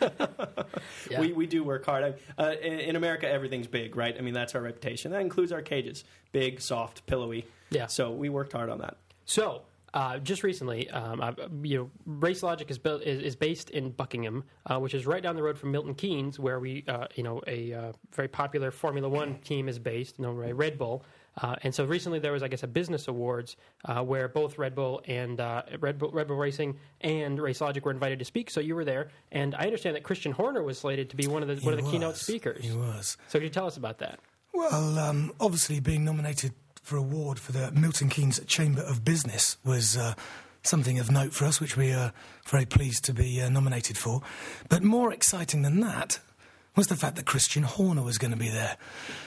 [0.00, 0.16] Yeah.
[1.20, 2.16] We, we do work hard.
[2.38, 4.14] I, uh, in, in America, everything's big, right?
[4.16, 5.10] I mean, that's our reputation.
[5.10, 7.46] That includes our cages big, soft, pillowy.
[7.70, 7.86] Yeah.
[7.86, 8.96] So we worked hard on that.
[9.24, 9.62] So,
[9.94, 14.44] uh, just recently, um, uh, you know, Racelogic is, built, is, is based in Buckingham,
[14.66, 17.40] uh, which is right down the road from Milton Keynes, where we, uh, you know,
[17.46, 21.04] a uh, very popular Formula One team is based, known as Red Bull.
[21.40, 24.74] Uh, and so recently there was, I guess, a business awards uh, where both Red
[24.74, 28.50] Bull and uh, Red, Bull, Red Bull Racing and Racelogic were invited to speak.
[28.50, 31.42] So you were there, and I understand that Christian Horner was slated to be one
[31.42, 32.64] of the one of the He keynote speakers.
[32.64, 33.16] He was.
[33.28, 34.18] So could you tell us about that?
[34.52, 39.96] Well, um, obviously, being nominated for award for the Milton Keynes Chamber of Business was
[39.96, 40.14] uh,
[40.62, 42.12] something of note for us, which we are
[42.48, 44.22] very pleased to be uh, nominated for.
[44.68, 46.18] But more exciting than that
[46.76, 48.76] was the fact that Christian Horner was going to be there.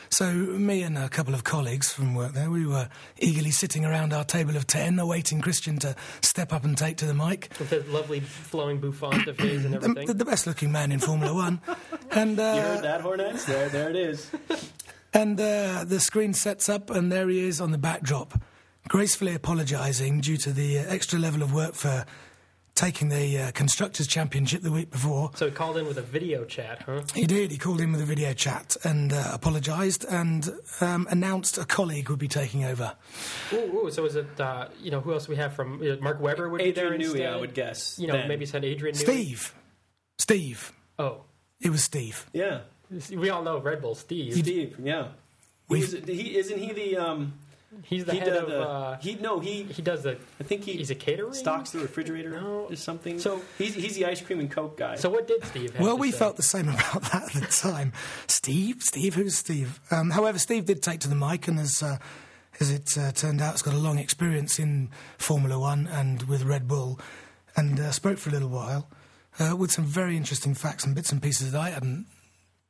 [0.10, 2.88] So, me and a couple of colleagues from work there, we were
[3.18, 7.06] eagerly sitting around our table of 10, awaiting Christian to step up and take to
[7.06, 7.50] the mic.
[7.60, 10.08] With the lovely flowing bouffant of his and The, everything.
[10.08, 11.62] the, the best looking man in Formula One.
[12.12, 13.46] And, uh, You heard that, Hornets?
[13.46, 14.30] There, there it is.
[15.14, 18.42] And uh, the screen sets up, and there he is on the backdrop,
[18.88, 22.06] gracefully apologising due to the uh, extra level of work for
[22.76, 25.30] taking the uh, Constructors' Championship the week before.
[25.36, 27.04] So he called in with a video chat, huh?
[27.14, 27.52] He did.
[27.52, 30.50] He called in with a video chat and uh, apologised and
[30.82, 32.96] um, announced a colleague would be taking over.
[33.54, 36.20] Ooh, ooh, so is it, uh, you know, who else we have from, uh, Mark
[36.20, 37.34] Webber would be there Adrian Newey, instead?
[37.34, 38.00] I would guess.
[38.00, 38.28] You know, then.
[38.28, 39.02] maybe send Adrian Newey.
[39.02, 39.54] Steve.
[40.18, 40.74] Steve.
[40.98, 41.26] Oh,
[41.62, 42.26] It was Steve.
[42.34, 42.62] Yeah.
[43.12, 44.34] We all know Red Bull Steve.
[44.36, 45.08] Steve, yeah.
[45.70, 47.34] He, he isn't he the um
[47.82, 50.64] He's the he head of, the uh, he no he he does the, I think
[50.64, 51.34] he he's a catering?
[51.34, 52.68] stocks the refrigerator No.
[52.70, 53.18] or something.
[53.20, 54.96] So- he's he's the ice cream and coke guy.
[54.96, 56.18] So what did Steve have Well, to we say?
[56.20, 57.92] felt the same about that at the time.
[58.28, 58.84] Steve?
[58.84, 59.16] Steve?
[59.16, 59.80] Who's Steve?
[59.90, 61.98] Um, however, Steve did take to the mic, and as, uh,
[62.60, 66.44] as it uh, turned out, has got a long experience in Formula One and with
[66.44, 67.00] Red Bull,
[67.56, 68.88] and uh, spoke for a little while
[69.40, 72.06] uh, with some very interesting facts and bits and pieces that I hadn't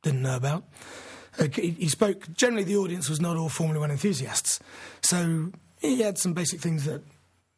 [0.04, 0.62] didn't know about.
[1.38, 2.32] Uh, he, he spoke.
[2.32, 4.60] Generally, the audience was not all Formula One enthusiasts,
[5.02, 7.02] so he had some basic things that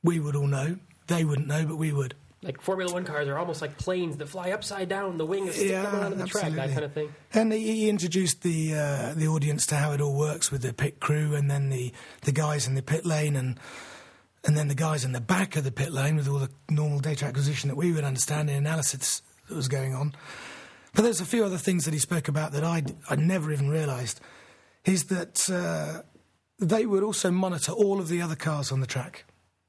[0.03, 0.79] we would all know.
[1.09, 2.15] They wouldn't know, but we would.
[2.43, 5.19] Like Formula One cars are almost like planes that fly upside down.
[5.19, 7.13] The wing is sticking Yeah, out onto the track, that kind of thing.
[7.35, 10.73] And he, he introduced the uh, the audience to how it all works with the
[10.73, 13.59] pit crew, and then the, the guys in the pit lane, and
[14.45, 17.01] and then the guys in the back of the pit lane with all the normal
[17.01, 20.15] data acquisition that we would understand and analysis that was going on.
[20.97, 23.69] But there's a few other things that he spoke about that I I never even
[23.69, 24.21] realised.
[24.85, 26.03] Is that uh,
[26.59, 29.25] they would also monitor all of the other cars on the track,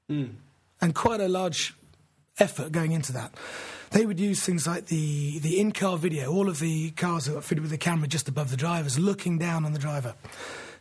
[0.10, 1.76] and quite a large
[2.40, 3.34] effort going into that.
[3.92, 7.34] They would use things like the, the in car video, all of the cars that
[7.36, 10.14] were fitted with a camera just above the drivers, looking down on the driver.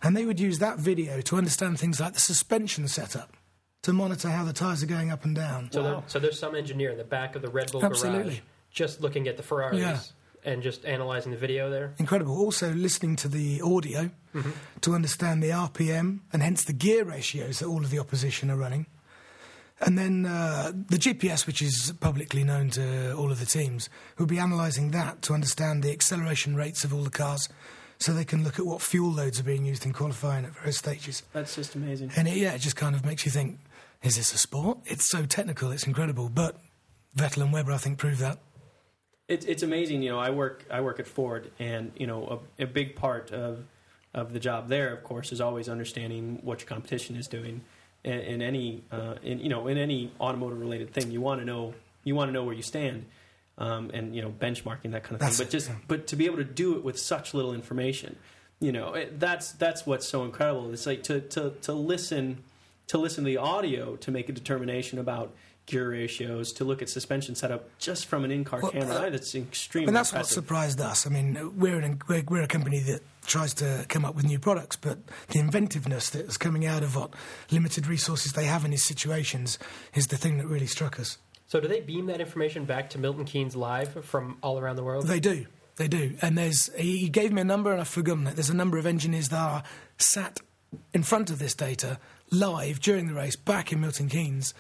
[0.03, 3.37] And they would use that video to understand things like the suspension setup,
[3.83, 5.71] to monitor how the tyres are going up and down.
[5.73, 5.91] So, Wow.
[5.91, 8.43] there, so there's some engineer in the back of the Red Bull garage Absolutely.
[8.71, 10.01] just looking at the Ferraris Yeah.
[10.47, 11.93] And just analyzing the video there.
[11.99, 12.39] Incredible.
[12.39, 14.11] Also, listening to the audio
[14.83, 18.57] to understand the RPM and hence the gear ratios that all of the opposition are
[18.57, 18.87] running.
[19.81, 24.27] And then uh, the GPS, which is publicly known to all of the teams, will
[24.27, 27.49] be analysing that to understand the acceleration rates of all the cars
[27.99, 30.79] so they can look at what fuel loads are being used in qualifying at various
[30.79, 31.23] stages.
[31.33, 32.11] That's just amazing.
[32.17, 33.59] And it, yeah, it just kind of makes you think
[34.03, 34.79] is this a sport?
[34.85, 36.29] It's so technical, it's incredible.
[36.29, 36.57] But
[37.17, 38.39] Vettel and Webber, I think, prove that.
[39.29, 40.03] It's it's amazing.
[40.03, 43.33] You know, I work I work at Ford, and you know, a, a big part
[43.33, 43.65] of
[44.15, 47.61] of the job there, of course, is always understanding what your competition is doing
[48.05, 51.11] in, in any uh, in you know in any automotive related thing.
[51.11, 53.05] You want to know you want to know where you stand,
[53.59, 55.47] um, and you know benchmarking that kind of That's thing.
[55.47, 58.17] But just but to be able to do it with such little information,
[58.61, 60.73] you know, it, that's that's what's so incredible.
[60.73, 62.45] It's like to to to listen
[62.87, 65.35] to listen to the audio to make a determination about
[65.67, 68.95] gear ratios, to look at suspension setup just from an in-car Well, camera.
[68.95, 71.07] uh, that's extremely And that's what surprised us.
[71.07, 74.39] I mean, we're, an, we're, we're a company that tries to come up with new
[74.39, 74.99] products, but
[75.29, 77.11] the inventiveness that's coming out of what
[77.51, 79.59] limited resources they have in these situations
[79.95, 81.19] is the thing that really struck us.
[81.49, 84.85] So do they beam that information back to Milton Keynes live from all around the
[84.85, 85.07] world?
[85.07, 85.47] They do.
[85.77, 86.17] They do.
[86.23, 88.35] And there's he gave me a number and I've forgotten it.
[88.35, 89.63] There's a number of engineers that are
[89.99, 90.41] sat
[90.95, 91.99] in front of this data
[92.33, 94.55] live during the race back in Milton Keynes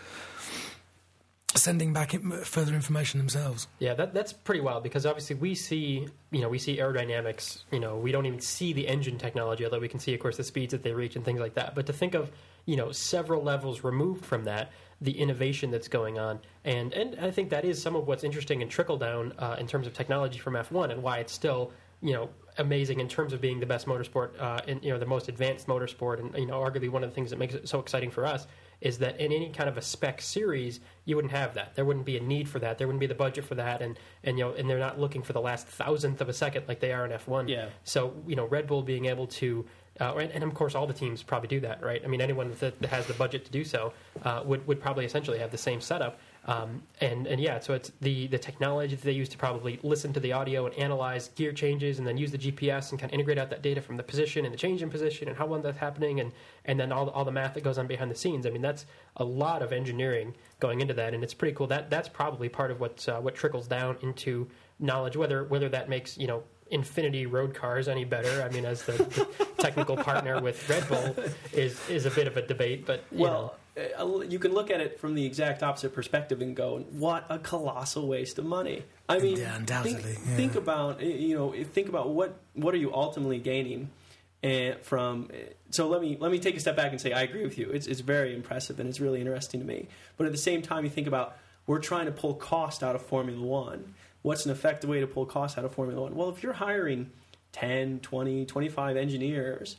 [1.58, 2.12] sending back
[2.44, 3.68] further information themselves.
[3.78, 7.64] Yeah, that, that's pretty wild because obviously we see, you know, we see aerodynamics.
[7.70, 10.36] You know, we don't even see the engine technology, although we can see, of course,
[10.36, 11.74] the speeds that they reach and things like that.
[11.74, 12.30] But to think of,
[12.64, 17.30] you know, several levels removed from that, the innovation that's going on, and and I
[17.30, 20.38] think that is some of what's interesting and trickle down uh, in terms of technology
[20.38, 23.86] from F1 and why it's still, you know, amazing in terms of being the best
[23.86, 27.10] motorsport, uh, and you know, the most advanced motorsport, and you know, arguably one of
[27.10, 28.46] the things that makes it so exciting for us
[28.80, 31.74] is that in any kind of a spec series, you wouldn't have that.
[31.74, 32.78] There wouldn't be a need for that.
[32.78, 35.22] There wouldn't be the budget for that, and and you know, and they're not looking
[35.22, 37.48] for the last thousandth of a second like they are in F one.
[37.48, 37.68] Yeah.
[37.84, 39.64] So you know, Red Bull being able to.
[39.98, 42.02] Uh, and, and, of course, all the teams probably do that, right?
[42.04, 45.38] I mean, anyone that has the budget to do so uh, would would probably essentially
[45.38, 46.20] have the same setup.
[46.46, 50.12] Um, and and yeah, so it's the the technology that they use to probably listen
[50.12, 53.14] to the audio and analyze gear changes, and then use the GPS and kind of
[53.14, 55.60] integrate out that data from the position and the change in position and how long
[55.60, 56.30] that's happening, and
[56.64, 58.46] and then all the, all the math that goes on behind the scenes.
[58.46, 61.66] I mean, that's a lot of engineering going into that, and it's pretty cool.
[61.66, 65.16] That that's probably part of what uh, what trickles down into knowledge.
[65.16, 68.42] Whether whether that makes you know Infiniti road cars any better.
[68.42, 71.16] I mean, as the, the technical partner with Red Bull
[71.52, 73.32] is is a bit of a debate, but well.
[73.32, 77.38] Know you can look at it from the exact opposite perspective and go, "What a
[77.38, 80.02] colossal waste of money!" I mean, yeah, undoubtedly.
[80.02, 80.36] Think, yeah.
[80.36, 83.90] think about you know, think about what what are you ultimately gaining
[84.42, 85.30] eh, from.
[85.70, 87.70] So let me let me take a step back and say I agree with you.
[87.70, 89.88] It's it's very impressive and it's really interesting to me.
[90.16, 91.36] But at the same time, you think about
[91.66, 93.94] we're trying to pull cost out of Formula One.
[94.22, 96.14] What's an effective way to pull cost out of Formula One?
[96.14, 97.10] Well, if you're hiring
[97.52, 99.76] 10, 20, 25 engineers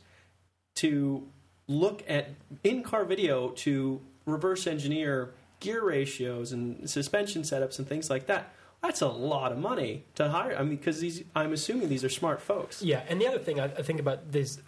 [0.76, 1.26] to
[1.68, 2.30] look at
[2.64, 8.52] in car video to reverse engineer gear ratios and suspension setups and things like that.
[8.82, 10.56] That's a lot of money to hire.
[10.56, 12.80] I mean, because these, I'm assuming these are smart folks.
[12.80, 14.60] Yeah, and the other thing I, I think about this,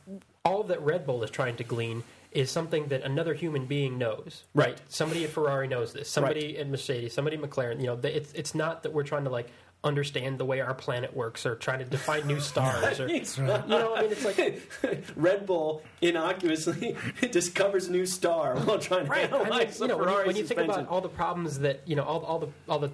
[0.45, 4.45] all that Red Bull is trying to glean is something that another human being knows.
[4.55, 4.71] Right.
[4.71, 4.81] right.
[4.89, 6.09] Somebody at Ferrari knows this.
[6.09, 6.57] Somebody right.
[6.57, 7.13] at Mercedes.
[7.13, 7.81] Somebody at McLaren.
[7.81, 9.49] You know, it's it's not that we're trying to like
[9.83, 13.95] understand the way our planet works or trying to define new stars or you know
[13.95, 14.63] I mean it's like
[15.17, 16.97] Red Bull innocuously
[17.31, 19.33] discovers a new star while trying to right.
[19.33, 21.81] analyze I mean, you know, when you, when you think about all the problems that
[21.87, 22.91] you know all, all the all the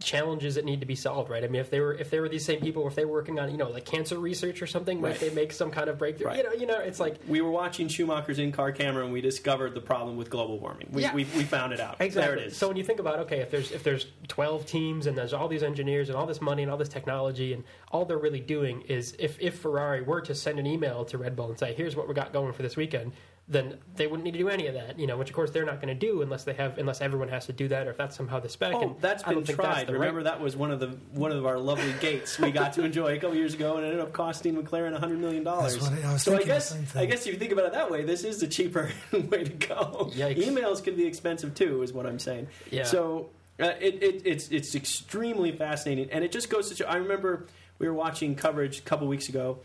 [0.00, 1.44] challenges that need to be solved, right?
[1.44, 3.38] I mean, if they were if they were these same people, if they were working
[3.38, 5.12] on you know like cancer research or something, right.
[5.12, 6.28] might they make some kind of breakthrough?
[6.28, 6.38] Right.
[6.38, 9.74] You know, you know, it's like we were watching Schumacher's in-car camera and we discovered
[9.74, 10.88] the problem with global warming.
[10.90, 11.14] We, yeah.
[11.14, 11.96] we, we found it out.
[12.00, 12.34] Exactly.
[12.34, 12.56] There it is.
[12.56, 15.48] So when you think about okay, if there's if there's twelve teams and there's all
[15.48, 18.82] these engineers and all this money and all this technology and all they're really doing
[18.82, 21.96] is if if Ferrari were to send an email to Red Bull and say here's
[21.96, 23.12] what we got going for this weekend,
[23.50, 25.16] then they wouldn't need to do any of that, you know.
[25.16, 27.52] Which of course they're not going to do unless they have, unless everyone has to
[27.52, 28.72] do that, or if that's somehow the spec.
[28.72, 29.88] Oh, and that's been tried.
[29.88, 30.24] That's Remember right.
[30.24, 33.18] that was one of the one of our lovely gates we got to enjoy a
[33.18, 35.78] couple years ago, and it ended up costing McLaren hundred million dollars.
[36.22, 38.46] So I guess I guess if you think about it that way, this is the
[38.46, 40.12] cheaper way to go.
[40.14, 40.44] Yikes.
[40.44, 42.46] Emails can be expensive too, is what I'm saying.
[42.70, 42.84] Yeah.
[42.84, 46.86] So uh, it, it, it's it's extremely fascinating, and it just goes to show.
[46.86, 47.46] I remember
[47.80, 49.58] we were watching coverage a couple weeks ago,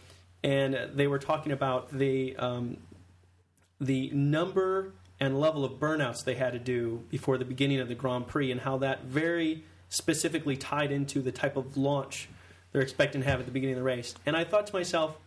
[0.43, 2.77] and they were talking about the um,
[3.79, 7.95] the number and level of burnouts they had to do before the beginning of the
[7.95, 12.27] Grand Prix and how that very specifically tied into the type of launch
[12.71, 14.15] they're expecting to have at the beginning of the race.
[14.25, 15.17] And I thought to myself,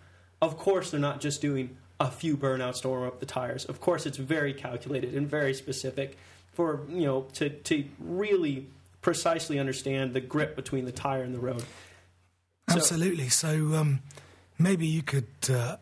[0.42, 3.64] of course they're not just doing a few burnouts to warm up the tires.
[3.64, 6.18] Of course it's very calculated and very specific
[6.52, 8.66] for, you know, to, to really
[9.00, 11.64] precisely understand the grip between the tire and the road.
[12.68, 13.28] Absolutely.
[13.28, 14.00] So, so um,
[14.58, 15.76] maybe you could uh,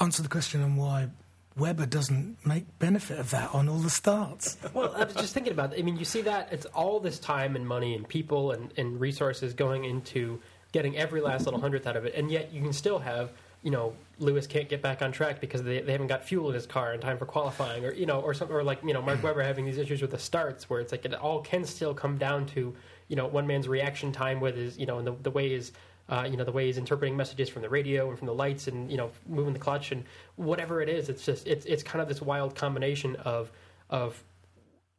[0.00, 1.08] answer the question on why
[1.56, 4.56] Webber doesn't make benefit of that on all the starts.
[4.72, 5.74] well, I was just thinking about.
[5.74, 5.80] It.
[5.80, 8.98] I mean, you see that it's all this time and money and people and, and
[9.00, 10.40] resources going into
[10.72, 13.70] getting every last little hundredth out of it, and yet you can still have you
[13.70, 16.66] know Lewis can't get back on track because they, they haven't got fuel in his
[16.66, 19.22] car in time for qualifying, or you know, or something, or like you know Mark
[19.24, 22.16] Webber having these issues with the starts where it's like it all can still come
[22.16, 22.74] down to
[23.08, 25.72] you know one man's reaction time with his you know and the, the way his
[26.12, 28.68] uh, you know the way he's interpreting messages from the radio and from the lights
[28.68, 30.04] and you know moving the clutch and
[30.36, 33.50] whatever it is it's just it's it's kind of this wild combination of
[33.88, 34.22] of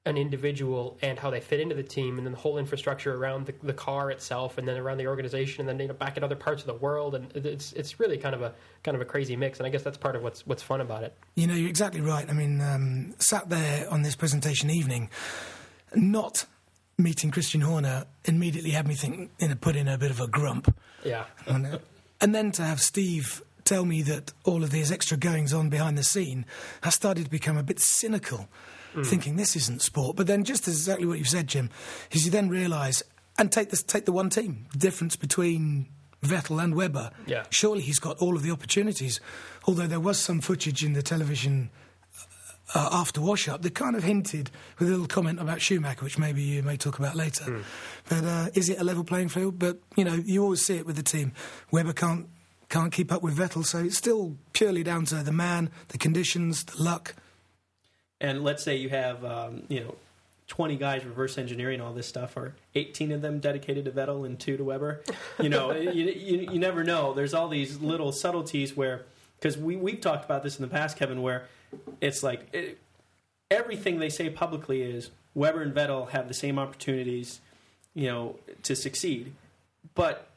[0.06, 3.46] an individual and how they fit into the team and then the whole infrastructure around
[3.46, 6.24] the, the car itself and then around the organization and then you know back in
[6.24, 9.06] other parts of the world and it's it's really kind of a kind of a
[9.06, 11.16] crazy mix and I guess that's part of what's what's fun about it.
[11.36, 12.28] You know, you're exactly right.
[12.28, 15.10] I mean, um, sat there on this presentation evening,
[15.96, 16.48] not
[16.98, 20.28] meeting Christian Horner immediately had me think, you know, put in a bit of a
[20.28, 20.76] grump.
[21.04, 21.26] Yeah.
[21.48, 25.98] and then to have Steve tell me that all of these extra goings on behind
[25.98, 26.46] the scene,
[26.84, 28.48] I started to become a bit cynical,
[28.96, 29.06] Mm.
[29.08, 30.16] thinking this isn't sport.
[30.16, 31.72] But then, just exactly what you've said, Jim,
[32.12, 33.02] is you then realise
[33.40, 35.88] and take this, take the one team the difference between
[36.22, 37.10] Vettel and Webber.
[37.26, 37.46] Yeah.
[37.50, 39.20] Surely he's got all of the opportunities.
[39.66, 41.72] Although there was some footage in the television
[42.74, 44.50] uh, after wash up that kind of hinted
[44.80, 47.62] with a little comment about Schumacher, which maybe you may talk about later.
[48.10, 49.60] But uh, is it a level playing field?
[49.60, 51.34] But you know, you always see it with the team.
[51.72, 52.28] Webber can't
[52.70, 56.64] can't keep up with Vettel, so it's still purely down to the man, the conditions,
[56.64, 57.16] the luck.
[58.20, 59.96] And let's say you have, um, you know,
[60.48, 64.40] 20 guys reverse engineering all this stuff, or 18 of them dedicated to Vettel and
[64.40, 65.04] two to Webber.
[65.40, 67.14] You know, you, you, you never know.
[67.14, 69.06] There's all these little subtleties where,
[69.40, 71.46] because we, we've talked about this in the past, Kevin, where
[72.02, 72.80] it's like it,
[73.50, 77.42] everything they say publicly is Webber and Vettel have the same opportunities,
[77.94, 79.34] you know, to succeed.
[79.96, 80.30] But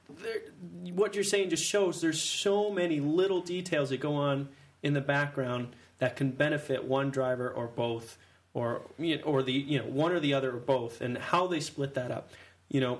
[0.92, 4.49] what you're saying just shows there's so many little details that go on
[4.83, 8.18] in the background that can benefit one driver or both,
[8.55, 11.46] or you know, or the you know one or the other or both, and how
[11.46, 12.31] they split that up.
[12.68, 12.99] You know,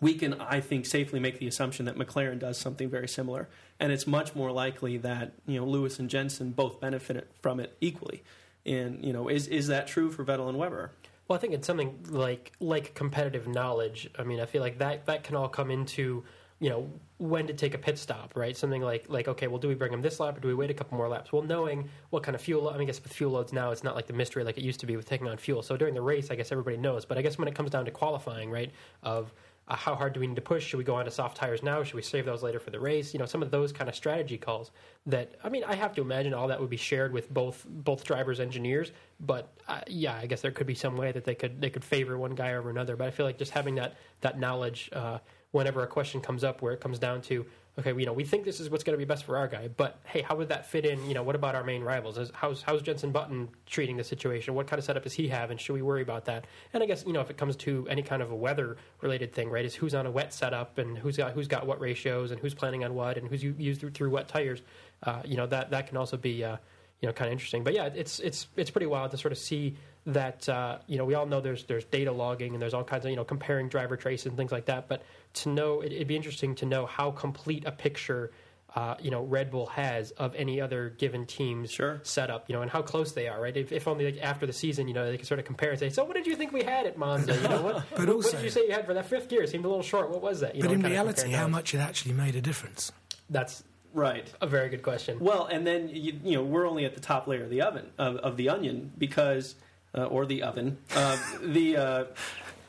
[0.00, 3.48] we can, I think, safely make the assumption that McLaren does something very similar,
[3.80, 7.76] and it's much more likely that you know Lewis and Jensen both benefit from it
[7.80, 8.22] equally.
[8.66, 10.92] And you know, is is that true for Vettel and Webber?
[11.28, 14.10] Well, I think it's something like like competitive knowledge.
[14.18, 16.24] I mean, I feel like that that can all come into
[16.60, 18.56] you know when to take a pit stop, right?
[18.56, 20.70] Something like like okay, well, do we bring them this lap or do we wait
[20.70, 21.32] a couple more laps?
[21.32, 22.68] Well, knowing what kind of fuel.
[22.68, 24.64] I mean, I guess with fuel loads now, it's not like the mystery like it
[24.64, 25.62] used to be with taking on fuel.
[25.62, 27.04] So during the race, I guess everybody knows.
[27.04, 28.70] But I guess when it comes down to qualifying, right?
[29.02, 29.32] Of
[29.66, 30.66] uh, how hard do we need to push?
[30.66, 31.82] Should we go on to soft tires now?
[31.82, 33.14] Should we save those later for the race?
[33.14, 34.72] You know, some of those kind of strategy calls.
[35.06, 38.04] That I mean, I have to imagine all that would be shared with both both
[38.04, 38.92] drivers, engineers.
[39.20, 41.84] But uh, yeah, I guess there could be some way that they could they could
[41.84, 42.96] favor one guy over another.
[42.96, 45.18] But I feel like just having that that knowledge uh,
[45.52, 47.46] whenever a question comes up, where it comes down to
[47.78, 49.68] okay, you know, we think this is what's going to be best for our guy,
[49.68, 51.04] but hey, how would that fit in?
[51.06, 52.18] You know, what about our main rivals?
[52.32, 54.54] How's how's Jensen Button treating the situation?
[54.54, 56.46] What kind of setup does he have, and should we worry about that?
[56.72, 59.32] And I guess you know, if it comes to any kind of a weather related
[59.32, 62.30] thing, right, is who's on a wet setup and who's got who's got what ratios
[62.30, 64.62] and who's planning on what and who's used through, through wet tires.
[65.02, 66.44] Uh, you know, that that can also be.
[66.44, 66.56] Uh,
[67.00, 69.36] you know, kind of interesting, but yeah, it's it's it's pretty wild to sort of
[69.36, 70.48] see that.
[70.48, 73.10] Uh, you know, we all know there's there's data logging and there's all kinds of
[73.10, 74.88] you know comparing driver traces and things like that.
[74.88, 75.02] But
[75.34, 78.30] to know, it, it'd be interesting to know how complete a picture
[78.76, 82.00] uh, you know Red Bull has of any other given team's Sure.
[82.02, 83.56] setup, you know, and how close they are, right?
[83.56, 85.78] If, if only like after the season, you know, they can sort of compare and
[85.78, 87.34] say, "So, what did you think we had at Monza?
[87.36, 89.28] You know, what, But what, also- what did you say you had for that fifth
[89.28, 89.42] gear?
[89.42, 90.10] It seemed a little short.
[90.10, 90.56] What was that?
[90.56, 91.52] You but know, in reality, how notes.
[91.52, 92.90] much it actually made a difference?
[93.30, 93.62] That's
[93.92, 94.26] Right.
[94.40, 95.18] a very good question.
[95.20, 97.86] Well, and then you, you know we're only at the top layer of the oven
[97.96, 99.54] of, of the onion because,
[99.94, 100.78] uh, or the oven.
[100.94, 102.04] Uh, the uh,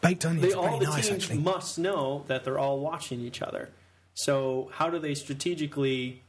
[0.01, 1.39] Baked onions they, are all pretty the nice, teams actually.
[1.39, 3.69] must know that they're all watching each other.
[4.13, 6.21] So how do they strategically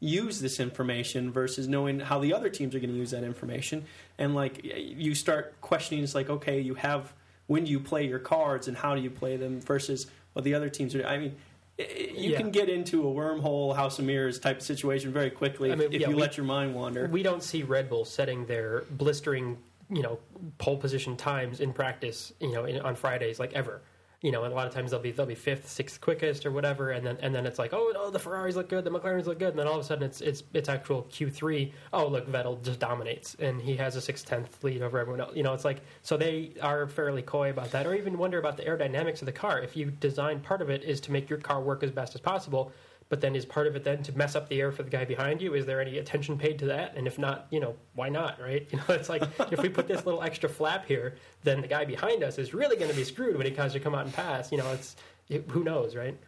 [0.00, 3.84] use this information versus knowing how the other teams are going to use that information?
[4.18, 7.12] And like you start questioning, it's like okay, you have
[7.46, 10.54] when do you play your cards and how do you play them versus what the
[10.54, 11.06] other teams are.
[11.06, 11.36] I mean.
[11.78, 12.38] i- i- You Yeah.
[12.38, 15.92] can get into a wormhole, House of Mirrors type of situation very quickly I mean,
[15.92, 17.08] if yeah, you we- let your mind wander.
[17.08, 19.58] We don't see Red Bull setting their blistering,
[19.90, 20.18] you know,
[20.58, 23.82] pole position times in practice, you know, in, on Fridays like ever.
[24.22, 26.50] You know, and a lot of times they'll be they'll be fifth, sixth quickest or
[26.50, 29.26] whatever, and then and then it's like, oh, no, the Ferraris look good, the McLarens
[29.26, 31.74] look good, and then all of a sudden it's it's it's actual Q three.
[31.92, 35.36] Oh, look, Vettel just dominates, and he has a six tenth lead over everyone else.
[35.36, 38.56] You know, it's like so they are fairly coy about that, or even wonder about
[38.56, 39.60] the aerodynamics of the car.
[39.60, 42.22] If you design part of it is to make your car work as best as
[42.22, 42.72] possible,
[43.08, 45.04] but then is part of it then to mess up the air for the guy
[45.04, 45.54] behind you?
[45.54, 46.96] Is there any attention paid to that?
[46.96, 48.66] And if not, you know, why not, right?
[48.72, 51.84] You know, it's like if we put this little extra flap here, then the guy
[51.84, 54.14] behind us is really going to be screwed when he tries to come out and
[54.14, 54.50] pass.
[54.50, 54.96] You know, it's
[55.28, 56.18] it, who knows, right?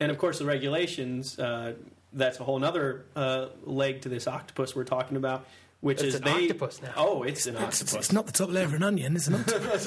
[0.00, 1.74] And of course, the regulations, uh,
[2.12, 5.46] that's a whole other uh, leg to this octopus we're talking about,
[5.80, 6.42] which It's is an they.
[6.44, 6.92] octopus now.
[6.96, 7.94] Oh, it's an It's, octopus.
[7.94, 9.86] it's not the top layer of an onion, it's an octopus.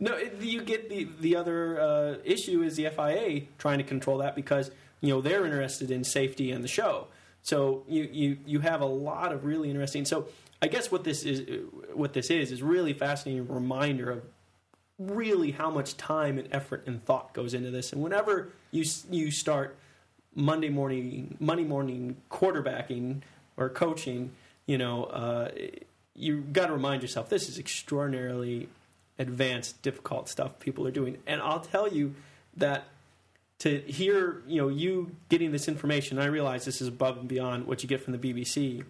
[0.00, 4.18] No, it, you get the the other uh, issue is the FIA trying to control
[4.18, 4.70] that because
[5.04, 7.08] you know they're interested in safety and the show.
[7.42, 10.04] So you you you have a lot of really interesting.
[10.04, 10.28] So
[10.62, 14.24] I guess what this is what this is is really fascinating reminder of
[14.98, 17.92] really how much time and effort and thought goes into this.
[17.92, 19.76] And whenever you you start
[20.34, 23.20] Monday morning Monday morning quarterbacking
[23.58, 24.32] or coaching,
[24.66, 25.50] you know, uh,
[26.14, 28.68] you got to remind yourself this is extraordinarily
[29.18, 31.18] advanced, difficult stuff people are doing.
[31.26, 32.14] And I'll tell you
[32.56, 32.84] that
[33.64, 37.66] to hear, you know, you getting this information, I realize this is above and beyond
[37.66, 38.84] what you get from the BBC.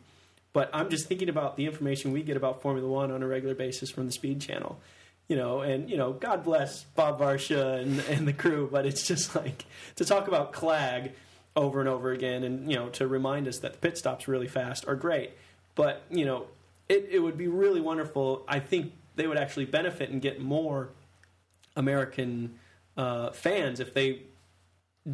[0.53, 3.55] But I'm just thinking about the information we get about Formula One on a regular
[3.55, 4.81] basis from the Speed Channel.
[5.29, 9.07] You know, and you know, God bless Bob Varsha and, and the crew, but it's
[9.07, 9.65] just like
[9.95, 11.13] to talk about Clag
[11.55, 14.49] over and over again, and you know to remind us that the pit stops really
[14.49, 15.31] fast are great.
[15.77, 16.47] But you know,
[16.89, 18.45] it, it would be really wonderful.
[18.49, 20.89] I think they would actually benefit and get more
[21.77, 22.59] American
[22.97, 24.23] uh, fans if they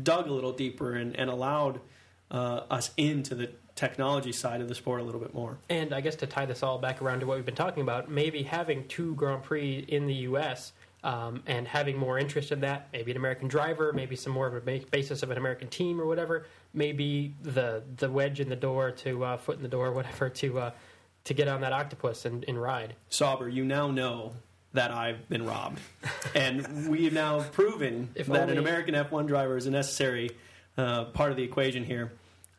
[0.02, 1.80] dug a little deeper and, and allowed
[2.30, 5.58] uh, us into the technology side of the sport a little bit more.
[5.68, 8.10] And I guess to tie this all back around to what we've been talking about,
[8.10, 10.72] maybe having two Grand Prix in the U.S.
[11.02, 14.54] Um, and having more interest in that, maybe an American driver, maybe some more of
[14.54, 18.90] a basis of an American team or whatever, maybe the the wedge in the door
[18.90, 20.70] to uh, foot in the door, whatever, to uh,
[21.24, 22.94] to get on that octopus and, and ride.
[23.08, 24.34] Sauber, you now know
[24.72, 25.80] that I've been robbed,
[26.34, 30.30] and we've now proven If that only- an American F1 driver is a necessary
[30.78, 32.12] uh, part of the equation here.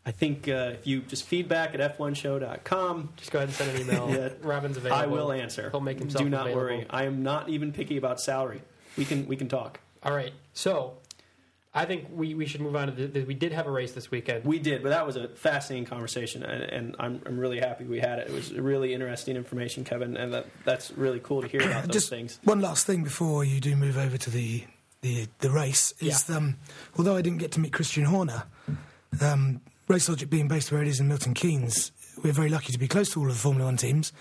[0.06, 3.82] I think uh, if you just feedback at f1show.com, Just go ahead and send an
[3.82, 4.10] email.
[4.12, 4.30] Yeah.
[4.42, 5.02] Robin's available.
[5.02, 5.70] I will answer.
[5.70, 6.62] He'll make himself Do not available.
[6.64, 6.86] worry.
[6.90, 8.62] I am not even picky about salary.
[8.98, 9.80] We can we can talk.
[10.04, 10.34] All right.
[10.54, 10.98] So
[11.74, 13.24] I think we, we should move on to the, the.
[13.24, 14.44] We did have a race this weekend.
[14.44, 18.00] We did, but that was a fascinating conversation, and, and I'm, I'm really happy we
[18.00, 18.28] had it.
[18.28, 21.94] It was really interesting information, Kevin, and that, that's really cool to hear about those
[21.94, 22.40] Just things.
[22.44, 24.66] one last thing before you do move over to the
[25.02, 26.58] the, the race is um,
[26.98, 28.44] although I didn't get to meet Christian Horner,
[29.20, 31.92] um, Racelogic being based where it is in Milton Keynes,
[32.24, 34.14] we're very lucky to be close to all of the Formula One teams.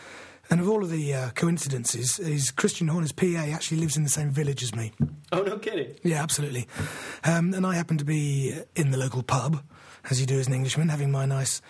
[0.50, 4.10] And of all of the uh, coincidences, is Christian Horner's PA actually lives in the
[4.10, 4.92] same village as me.
[5.30, 5.94] Oh, no kidding.
[6.02, 6.66] Yeah, absolutely.
[7.22, 9.62] Um, and I happen to be in the local pub,
[10.10, 11.62] as you do as an Englishman, having my nice,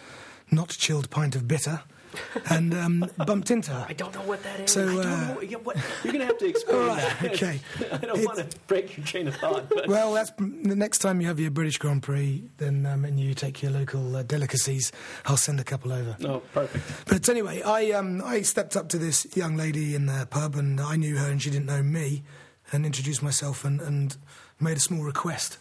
[0.51, 1.83] not chilled pint of bitter,
[2.51, 3.87] and um, bumped into her.
[3.89, 4.73] I don't know what that is.
[4.73, 5.41] So, I don't uh, know.
[5.43, 7.33] Yeah, what, you're going to have to explain all right, that.
[7.33, 7.61] okay.
[7.93, 9.69] I don't It's- want to break your chain of thought.
[9.69, 13.19] But Well, that's the next time you have your British Grand Prix, then um, and
[13.21, 14.93] you take your local uh, delicacies,
[15.27, 16.17] I'll send a couple over.
[16.21, 16.85] no, perfect.
[17.07, 20.81] But anyway, I um, I stepped up to this young lady in the pub, and
[20.81, 22.23] I knew her, and she didn't know me,
[22.73, 24.17] and introduced myself, and, and
[24.59, 25.59] made a small request,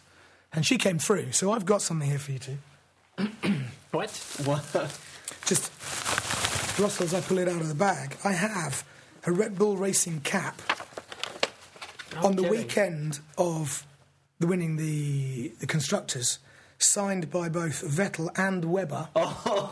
[0.54, 1.32] and she came through.
[1.32, 2.58] So I've got something here for you two.
[3.92, 4.12] What?
[4.46, 5.00] What?
[5.46, 5.72] Just
[6.80, 8.84] Russell, as I pull it out of the bag, I have
[9.26, 10.60] a Red Bull Racing cap
[12.16, 12.58] No on the kidding.
[12.58, 13.86] weekend of
[14.40, 16.40] the winning the the constructors,
[16.78, 19.10] signed by both Vettel and Webber.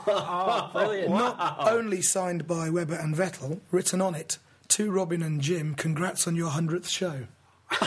[0.10, 1.10] Oh, brilliant!
[1.12, 4.38] Not only signed by Webber and Vettel, written on it,
[4.70, 7.28] to Robin and Jim, congrats on your hundredth show.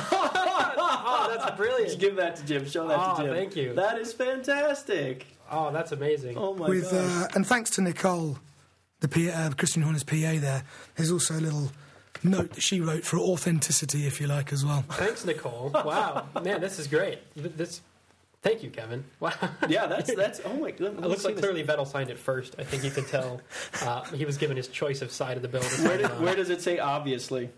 [1.12, 1.86] Oh, that's brilliant!
[1.88, 2.66] Just give that to Jim.
[2.66, 3.34] Show that Oh, to ah, Jim.
[3.34, 3.74] thank you.
[3.74, 5.26] That is fantastic.
[5.50, 6.36] Oh, that's amazing.
[6.38, 6.94] Oh, my With gosh.
[6.94, 8.38] uh, and thanks to Nicole,
[9.00, 10.14] the P, uh, Christian Horner's PA.
[10.16, 10.62] There,
[10.96, 11.70] there's also a little
[12.22, 14.84] note that she wrote for authenticity, if you like, as well.
[14.90, 15.70] Thanks, Nicole.
[15.84, 17.18] Wow, man, this is great.
[17.34, 17.80] This,
[18.42, 19.04] thank you, Kevin.
[19.20, 19.32] Wow.
[19.68, 20.40] yeah, that's that's.
[20.44, 20.98] Oh my god.
[20.98, 22.54] It looks like clearly Vettel signed it first.
[22.58, 23.40] I think you could tell
[23.82, 25.62] uh, he was given his choice of side of the bill.
[25.62, 27.50] to Where, did, where does it say obviously?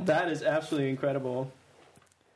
[0.00, 1.50] that is absolutely incredible.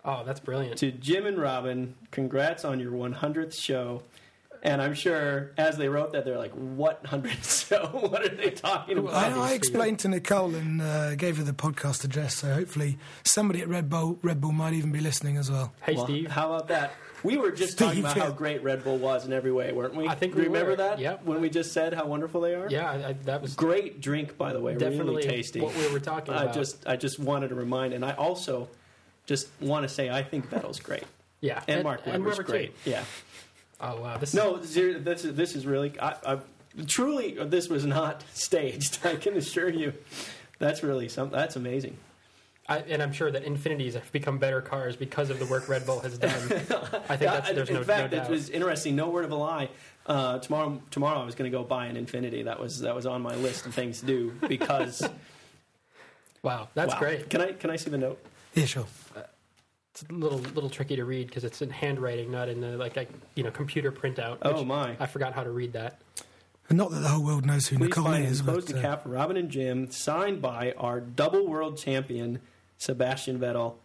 [0.09, 0.79] Oh, that's brilliant.
[0.79, 4.03] To Jim and Robin, congrats on your 100th show.
[4.61, 7.87] And I'm sure as they wrote that, they're like, what 100th show?
[8.09, 9.15] what are they talking about?
[9.15, 13.61] I, I explained to Nicole and uh, gave her the podcast address, so hopefully somebody
[13.61, 15.73] at Red Bull Red Bull might even be listening as well.
[15.83, 16.31] Hey, Well, Steve.
[16.31, 16.93] How about that?
[17.23, 19.95] We were just talking Steve, about how great Red Bull was in every way, weren't
[19.95, 20.09] we?
[20.09, 20.77] I think we remember were.
[20.77, 20.99] that.
[20.99, 21.25] Yep.
[21.25, 22.69] When we just said how wonderful they are.
[22.69, 24.75] Yeah, I, I, that was Great drink, by the way.
[24.75, 25.61] definitely really tasty.
[25.61, 26.49] what we were talking about.
[26.49, 28.69] I just, I just wanted to remind, and I also
[29.29, 31.05] just want to say I think Vettel's great,
[31.41, 32.51] yeah, and, Mark and Webber's Webber too.
[32.53, 32.75] great.
[32.85, 33.05] Yeah.
[33.81, 35.93] Oh wow, this No, ser- this is this is really.
[36.01, 36.39] I, I
[36.87, 38.99] truly, this was not staged.
[39.07, 39.93] I can assure you.
[40.59, 41.31] That's really some.
[41.31, 41.97] That's amazing.
[42.71, 45.87] I, and I'm sure that Infinitis have become better cars because of the work Red
[45.87, 46.31] Bull has done.
[47.09, 48.95] I think that's, Yeah, there's in no, fact, no it was interesting.
[48.95, 49.71] No word of a lie.
[50.05, 52.45] Uh, tomorrow, tomorrow, I was going to go buy an Infiniti.
[52.45, 55.09] That was that was on my list of things to do because
[56.43, 56.99] wow, that's wow.
[56.99, 57.31] great.
[57.31, 58.19] Can I can I see the note?
[58.55, 58.87] Yeah, sure.
[60.01, 62.97] It's a little little tricky to read because it's in handwriting, not in the like
[62.97, 64.39] a you know computer printout.
[64.43, 64.97] Oh my!
[65.01, 66.01] I forgot how to read that.
[66.69, 68.79] And not that the whole world knows who Please Nicole find is, enclosed but a
[68.79, 72.41] uh, cap for Robin and Jim, signed by our double world champion
[72.77, 73.77] Sebastian Vettel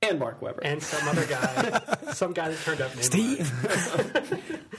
[0.00, 0.62] and Mark Webber.
[0.64, 1.80] And some other guy,
[2.12, 3.52] some guy that turned up named Steve.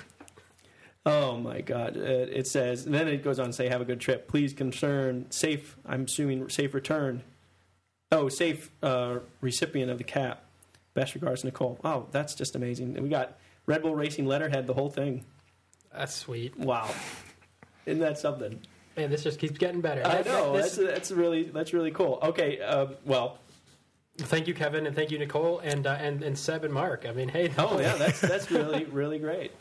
[1.03, 1.97] Oh my God!
[1.97, 4.27] Uh, it says, and then it goes on to say, "Have a good trip.
[4.27, 5.75] Please concern safe.
[5.83, 7.23] I'm assuming safe return.
[8.11, 10.45] Oh, safe uh, recipient of the cap.
[10.93, 11.79] Best regards, Nicole.
[11.83, 12.95] Oh, that's just amazing.
[12.95, 15.25] And we got Red Bull Racing letterhead, the whole thing.
[15.93, 16.57] That's sweet.
[16.57, 16.89] Wow,
[17.85, 18.59] isn't that something?
[18.97, 20.05] Man, this just keeps getting better.
[20.05, 20.53] I That- know.
[20.53, 22.19] that- this- that's that's really that's really cool.
[22.21, 23.37] Okay, uh, well,
[24.17, 27.05] thank you, Kevin, and thank you, Nicole, and uh, and and Seb and Mark.
[27.07, 29.51] I mean, hey, oh yeah, that's that's really really great.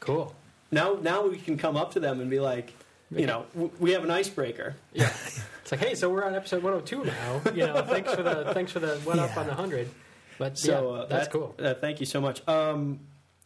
[0.00, 0.34] cool.
[0.70, 2.72] Now now we can come up to them and be like,
[3.10, 3.46] you know,
[3.78, 4.74] we have an icebreaker.
[4.92, 5.12] Yeah,
[5.62, 7.40] it's like, hey, so we're on episode 102 now.
[7.54, 9.88] You know, thanks for the thanks for the one up on the hundred.
[10.38, 11.54] But So yeah, uh, that's that- cool.
[11.58, 12.46] Uh, thank you so much.
[12.48, 13.00] Um,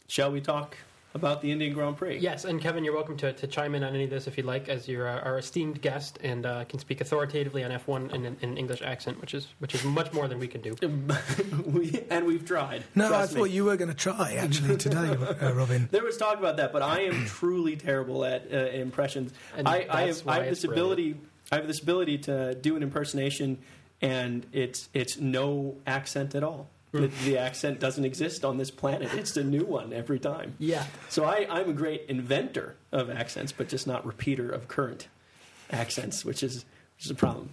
[0.07, 0.77] shall we talk
[1.15, 2.17] about the Indian Grand Prix?
[2.17, 4.47] Yes, and Kevin, you're welcome to, to chime in on any of this if you'd
[4.47, 8.25] like, as you're uh, our esteemed guest and uh, can speak authoritatively on F1 in
[8.25, 10.75] an English accent, which is which is much more than we can do.
[11.65, 12.83] we, and we've tried.
[12.95, 13.39] No, I Trust me.
[13.41, 15.87] thought you were going to try actually today, uh, Robin.
[15.91, 19.33] There was talk about that, but I am truly terrible at uh, impressions.
[19.55, 21.15] And I, I have, I have it's this ability.
[21.51, 23.59] I have this ability to do an impersonation,
[24.01, 26.69] and it's it's no accent at all.
[26.93, 29.11] The, the accent doesn't exist on this planet.
[29.15, 30.55] It's a new one every time.
[30.59, 30.85] Yeah.
[31.09, 35.07] So I, I'm a great inventor of accents, but just not repeater of current
[35.71, 36.65] accents, which is
[36.95, 37.49] which is a problem.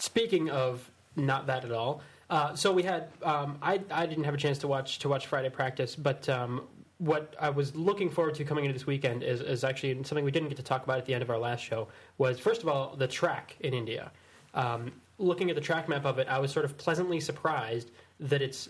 [0.00, 4.34] Speaking of not that at all, uh, so we had um, I I didn't have
[4.34, 6.62] a chance to watch to watch Friday practice, but um,
[6.98, 10.32] what I was looking forward to coming into this weekend is is actually something we
[10.32, 11.86] didn't get to talk about at the end of our last show.
[12.18, 14.10] Was first of all the track in India.
[14.52, 14.90] Um,
[15.20, 18.68] looking at the track map of it, I was sort of pleasantly surprised that it's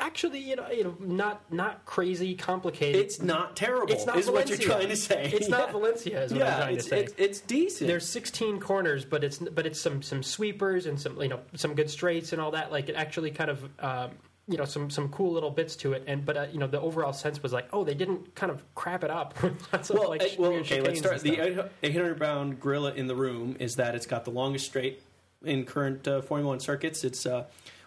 [0.00, 3.00] actually you know you know not not crazy complicated.
[3.00, 3.92] It's not terrible.
[3.92, 4.56] It's not is what Valencia.
[4.66, 5.30] you're trying to say.
[5.32, 7.00] It's not Valencia, is what I'm Yeah, trying it's, to say.
[7.00, 7.88] it's, it's decent.
[7.88, 11.74] There's 16 corners, but it's but it's some some sweepers and some you know some
[11.74, 12.72] good straights and all that.
[12.72, 14.10] Like it actually kind of um,
[14.48, 16.02] you know some some cool little bits to it.
[16.08, 18.64] And but uh, you know the overall sense was like oh they didn't kind of
[18.74, 19.34] crap it up.
[19.72, 20.80] Lots of, well, like, eh, well okay.
[20.80, 21.20] Let's start.
[21.20, 21.70] The stuff.
[21.82, 25.00] 800 pound gorilla in the room is that it's got the longest straight
[25.44, 27.04] in current uh, Formula One circuits.
[27.04, 27.44] It's uh,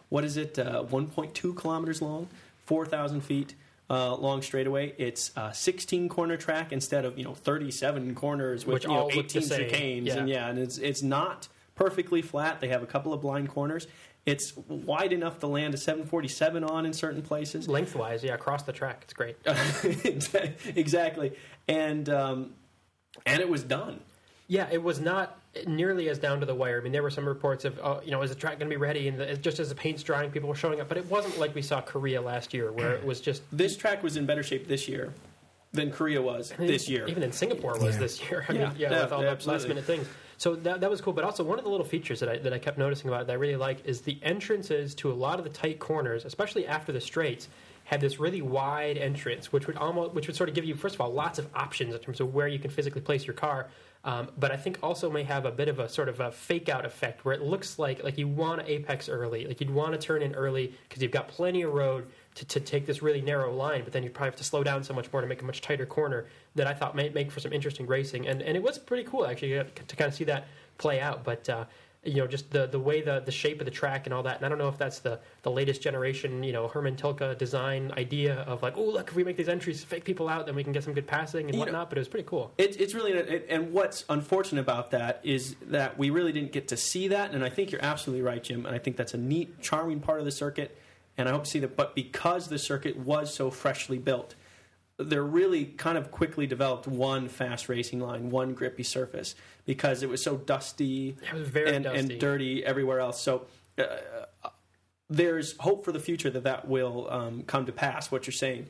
[0.10, 0.58] what is it?
[0.60, 2.28] Uh, 1.2 kilometers long,
[2.66, 3.56] 4,000 feet.
[3.88, 4.96] Uh, long straightaway.
[4.98, 8.96] It's a 16 corner track instead of you know 37 corners with Which you know
[9.02, 9.70] all look the 18 same.
[9.70, 10.36] chicanes and Yeah.
[10.38, 12.62] yeah, and it's it's not perfectly flat.
[12.62, 13.86] They have a couple of blind corners.
[14.26, 17.68] It's wide enough to land a 747 on in certain places.
[17.70, 19.38] lengthwise, yeah, across the track, it's great.
[20.76, 21.34] exactly,
[21.68, 22.54] and um,
[23.24, 24.00] and it was done.
[24.48, 26.80] Yeah, it was not nearly as down to the wire.
[26.80, 28.74] I mean, there were some reports of, oh, you know, is the track going to
[28.74, 29.08] be ready?
[29.08, 30.90] And the, just as the paint's drying, people were showing up.
[30.90, 34.04] But it wasn't like we saw Korea last year, where it was just This track
[34.04, 35.14] was in better shape this year
[35.72, 37.08] than Korea was this year.
[37.08, 38.00] Even in Singapore was Yeah.
[38.02, 38.46] this year.
[38.50, 38.60] I Yeah.
[38.70, 40.08] mean, yeah, Yeah, with all the last minute things.
[40.38, 41.14] So that, that was cool.
[41.14, 43.28] But also one of the little features that I that I kept noticing about it
[43.28, 46.68] that I really like is the entrances to a lot of the tight corners, especially
[46.68, 47.48] after the straights.
[47.86, 50.96] Had this really wide entrance, which would almost, which would sort of give you, first
[50.96, 53.70] of all, lots of options in terms of where you can physically place your car.
[54.06, 56.70] Um, but I think also may have a bit of a sort of a fake
[56.70, 59.94] out effect where it looks like like you want to apex early, like you'd want
[59.94, 63.22] to turn in early because you've got plenty of road to, to take this really
[63.22, 65.42] narrow line, but then you'd probably have to slow down so much more to make
[65.42, 68.28] a much tighter corner that I thought might make for some interesting racing.
[68.28, 71.24] And and it was pretty cool actually to, kind of see that play out.
[71.24, 71.66] But uh,
[72.06, 74.38] you know, just the the way the the shape of the track and all that.
[74.38, 77.92] And I don't know if that's the the latest generation, you know, Hermann Tilke design
[77.98, 80.64] idea of like, oh look, if we make these entries, fake people out, then we
[80.64, 81.90] can get some good passing and You know- whatnot.
[81.90, 82.52] but it was pretty cool.
[82.58, 86.68] It, it's really, it, and what's unfortunate about that is that we really didn't get
[86.70, 87.32] to see that.
[87.32, 88.66] And I think you're absolutely right, Jim.
[88.66, 90.78] And I think that's a neat, charming part of the circuit.
[91.18, 91.76] And I hope to see that.
[91.76, 94.36] But because the circuit was so freshly built,
[94.98, 99.36] there really kind of quickly developed one fast racing line, one grippy surface,
[99.66, 102.00] because it was so dusty, It was very and, dusty.
[102.00, 103.22] and dirty everywhere else.
[103.22, 103.46] So
[103.78, 103.84] uh,
[105.10, 108.12] there's hope for the future that that will um, come to pass.
[108.12, 108.68] What you're saying,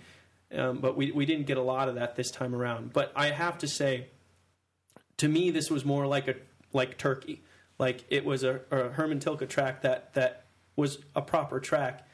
[0.54, 2.92] um, but we we didn't get a lot of that this time around.
[2.92, 4.08] But I have to say,
[5.18, 6.36] to me, this was more like a
[6.74, 7.44] like Turkey,
[7.78, 10.46] like it was a, a Hermann Tilke track that that
[10.76, 12.06] was a proper track,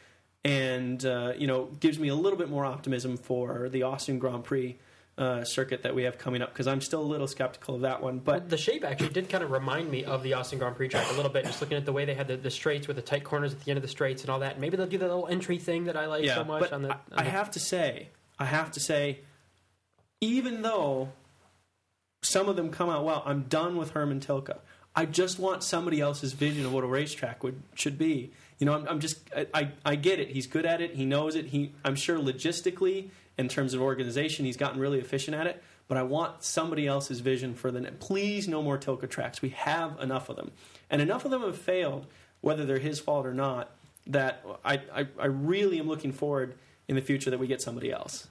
[0.44, 4.44] and uh, you know gives me a little bit more optimism for the Austin Grand
[4.44, 4.78] Prix.
[5.18, 8.02] Uh, circuit that we have coming up because I'm still a little skeptical of that
[8.02, 10.88] one, but the shape actually did kind of remind me of the Austin Grand Prix
[10.88, 12.96] track a little bit, just looking at the way they had the, the straights with
[12.96, 14.60] the tight corners at the end of the straights and all that.
[14.60, 16.82] Maybe they'll do the little entry thing that I like yeah, so much but on
[16.84, 16.90] the.
[16.90, 18.08] I, on I the- have to say,
[18.40, 19.20] I have to say,
[20.22, 21.10] even though
[22.24, 24.58] some of them come out well, I'm done with Hermann Tilke.
[24.96, 28.32] I just want somebody else's vision of what a racetrack would should be.
[28.62, 30.30] You know, I'm, I'm just I, I, I get it.
[30.30, 30.94] He's good at it.
[30.94, 31.48] He knows it.
[31.48, 35.64] He I'm sure logistically in terms of organization, he's gotten really efficient at it.
[35.88, 37.82] But I want somebody else's vision for the.
[37.82, 38.00] Net.
[38.00, 39.42] Please, no more Tilke tracks.
[39.42, 40.52] We have enough of them,
[40.92, 42.06] and enough of them have failed,
[42.42, 43.72] whether they're his fault or not.
[44.06, 46.56] That I, I, I really am looking forward
[46.88, 48.28] in the future that we get somebody else.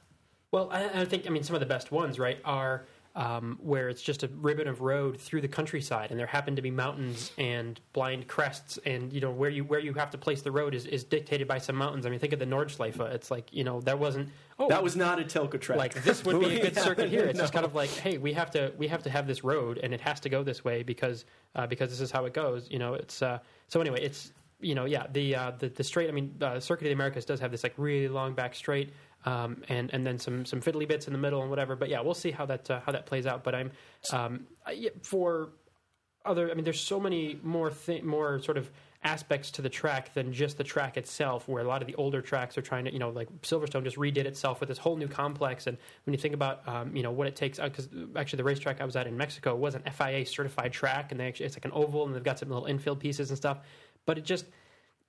[0.52, 2.84] Well, I, I think I mean some of the best ones, right, are
[3.20, 6.62] um, where it's just a ribbon of road through the countryside, and there happen to
[6.62, 10.40] be mountains and blind crests, and you know where you where you have to place
[10.40, 12.06] the road is, is dictated by some mountains.
[12.06, 12.98] I mean, think of the Nordschleife.
[13.12, 15.76] It's like you know that wasn't oh That was not a Tilke track.
[15.78, 17.24] like this would be a good Yeah, circuit here.
[17.24, 19.78] It's just kind of like, hey, we have to we have to have this road,
[19.82, 22.68] and it has to go this way because uh, because this is how it goes.
[22.70, 24.00] You know, it's uh, so anyway.
[24.00, 26.08] It's you know, yeah, the uh, the, the straight.
[26.08, 28.92] I mean, uh, Circuit of the Americas does have this like really long back straight,
[29.24, 31.76] um, and and then some some fiddly bits in the middle and whatever.
[31.76, 33.44] But yeah, we'll see how that uh, how that plays out.
[33.44, 33.70] But I'm
[34.12, 35.50] um, I- for
[36.24, 36.50] other.
[36.50, 38.70] I mean, there's so many more thi- more sort of
[39.02, 41.48] aspects to the track than just the track itself.
[41.48, 43.96] Where a lot of the older tracks are trying to, you know, like Silverstone just
[43.96, 45.66] redid itself with this whole new complex.
[45.66, 48.80] And when you think about, um, you know, what it takes, because actually the racetrack
[48.80, 51.64] I was at in Mexico was an FIA certified track, and they actually it's like
[51.64, 53.58] an oval, and they've got some little infield pieces and stuff.
[54.04, 54.44] But it just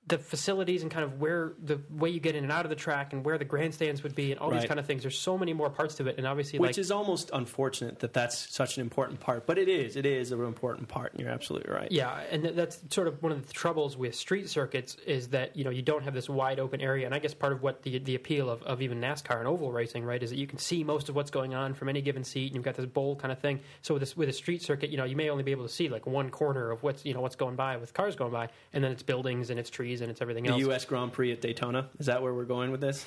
[0.07, 2.75] the facilities and kind of where the way you get in and out of the
[2.75, 5.03] track and where the grandstands would be and all these kind of things.
[5.03, 8.11] There's so many more parts to it, and obviously, Which like, is almost unfortunate that
[8.11, 9.95] that's such an important part, but it is.
[9.95, 11.91] It is an important part, and you're absolutely right.
[11.91, 15.63] Yeah, and that's sort of one of the troubles with street circuits is that you
[15.63, 17.99] know you don't have this wide open area, and I guess part of what the
[17.99, 20.83] the appeal of, of even NASCAR and oval racing, right, is that you can see
[20.83, 23.31] most of what's going on from any given seat, and you've got this bowl kind
[23.31, 23.59] of thing.
[23.83, 25.73] So with this with a street circuit, you know, you may only be able to
[25.73, 28.49] see like one corner of what's you know what's going by with cars going by,
[28.73, 30.55] and then it's buildings and it's trees and it's everything else.
[30.55, 30.67] The.
[30.67, 30.85] U.S.
[30.85, 31.89] Grand Prix at Daytona.
[31.99, 33.05] Is that where we're going with this?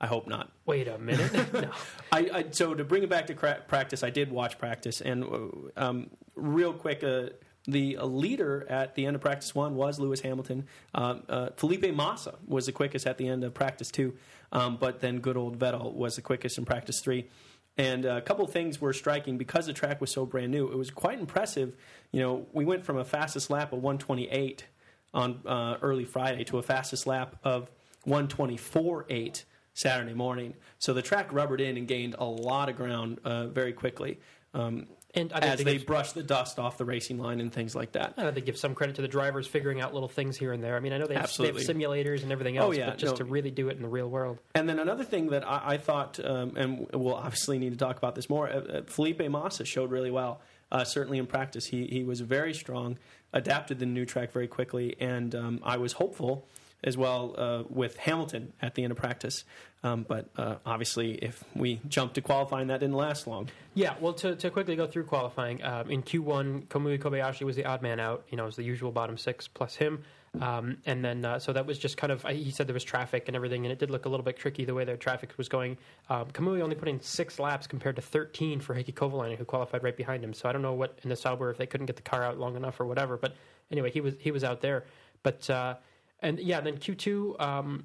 [0.00, 0.52] I hope not.
[0.64, 1.70] Wait a minute, no.
[2.12, 5.24] I, I so to bring it back to cra- practice, I did watch practice, and
[5.24, 7.30] uh, um, real quick, uh,
[7.66, 10.66] the leader at the end of practice one was Lewis Hamilton.
[10.94, 14.14] Um, uh, Felipe Massa was the quickest at the end of practice two,
[14.52, 17.28] um, but then good old Vettel was the quickest in practice three.
[17.76, 20.68] And uh, a couple things were striking because the track was so brand new.
[20.68, 21.76] It was quite impressive.
[22.10, 24.66] You know, we went from a fastest lap of 128
[25.14, 27.70] on uh, early Friday to a fastest lap of
[28.06, 29.44] 124.8
[29.74, 30.54] Saturday morning.
[30.78, 34.18] So the track rubbered in and gained a lot of ground uh, very quickly
[34.54, 37.92] um, And I as they brushed the dust off the racing line and things like
[37.92, 38.14] that.
[38.16, 40.62] I know they give some credit to the drivers figuring out little things here and
[40.64, 40.76] there.
[40.76, 42.98] I mean, I know they have, they have simulators and everything Oh, else, yeah, but
[42.98, 43.18] just no.
[43.18, 44.38] to really do it in the real world.
[44.54, 47.98] And then another thing that I, I thought, um, and we'll obviously need to talk
[47.98, 50.40] about this more, uh, uh, Felipe Massa showed really well.
[50.70, 52.98] Uh, certainly in practice, he he was very strong,
[53.32, 56.46] adapted the new track very quickly, and um, I was hopeful
[56.84, 59.44] as well uh, with Hamilton at the end of practice.
[59.82, 63.48] Um, but uh, obviously, if we jumped to qualifying, that didn't last long.
[63.74, 67.64] Yeah, well, to, to quickly go through qualifying, um, in Q1, Kamui Kobayashi was the
[67.64, 68.24] odd man out.
[68.28, 70.04] You know, it was the usual bottom six plus him.
[70.40, 73.24] Um, and then, uh, so that was just kind of, he said there was traffic
[73.26, 75.48] and everything, and it did look a little bit tricky the way their traffic was
[75.48, 75.76] going.
[76.08, 79.82] Um, Kamui only put in six laps compared to 13 for Heikki Kovalainen, who qualified
[79.82, 80.32] right behind him.
[80.32, 82.38] So I don't know what in the Sauber, if they couldn't get the car out
[82.38, 83.16] long enough or whatever.
[83.16, 83.34] But
[83.70, 84.84] anyway, he was he was out there.
[85.22, 85.76] But, uh,
[86.20, 87.84] and yeah, then Q2, um,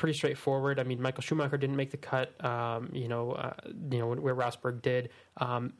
[0.00, 0.80] pretty straightforward.
[0.80, 2.42] I mean, Michael Schumacher didn't make the cut.
[2.44, 3.52] Um, you know, uh,
[3.90, 5.10] you know where Rosberg did.
[5.36, 5.74] Um,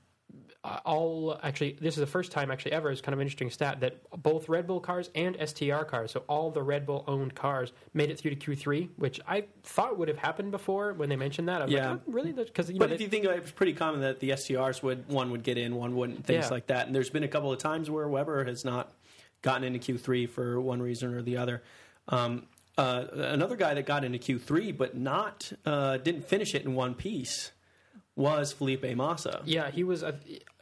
[0.65, 2.91] all actually, this is the first time actually ever.
[2.91, 6.23] It's kind of an interesting stat that both Red Bull cars and STR cars, so
[6.29, 10.09] all the Red Bull owned cars, made it through to Q3, which I thought would
[10.09, 11.63] have happened before when they mentioned that.
[11.63, 11.91] I was Yeah.
[11.93, 12.33] like, oh, really?
[12.33, 14.83] Because you know, But if they- you think it, it's pretty common that the STRs
[14.83, 16.51] would one would get in, one wouldn't, things Yeah.
[16.51, 16.87] like that.
[16.87, 18.93] And there's been a couple of times where Webber has not
[19.43, 21.63] gotten into Q3 for one reason or the other.
[22.09, 22.47] Um,
[22.77, 26.95] uh, another guy that got into Q3 but not uh, didn't finish it in one
[26.95, 27.53] piece
[28.17, 29.41] was Felipe Massa.
[29.47, 30.03] Yeah, he was.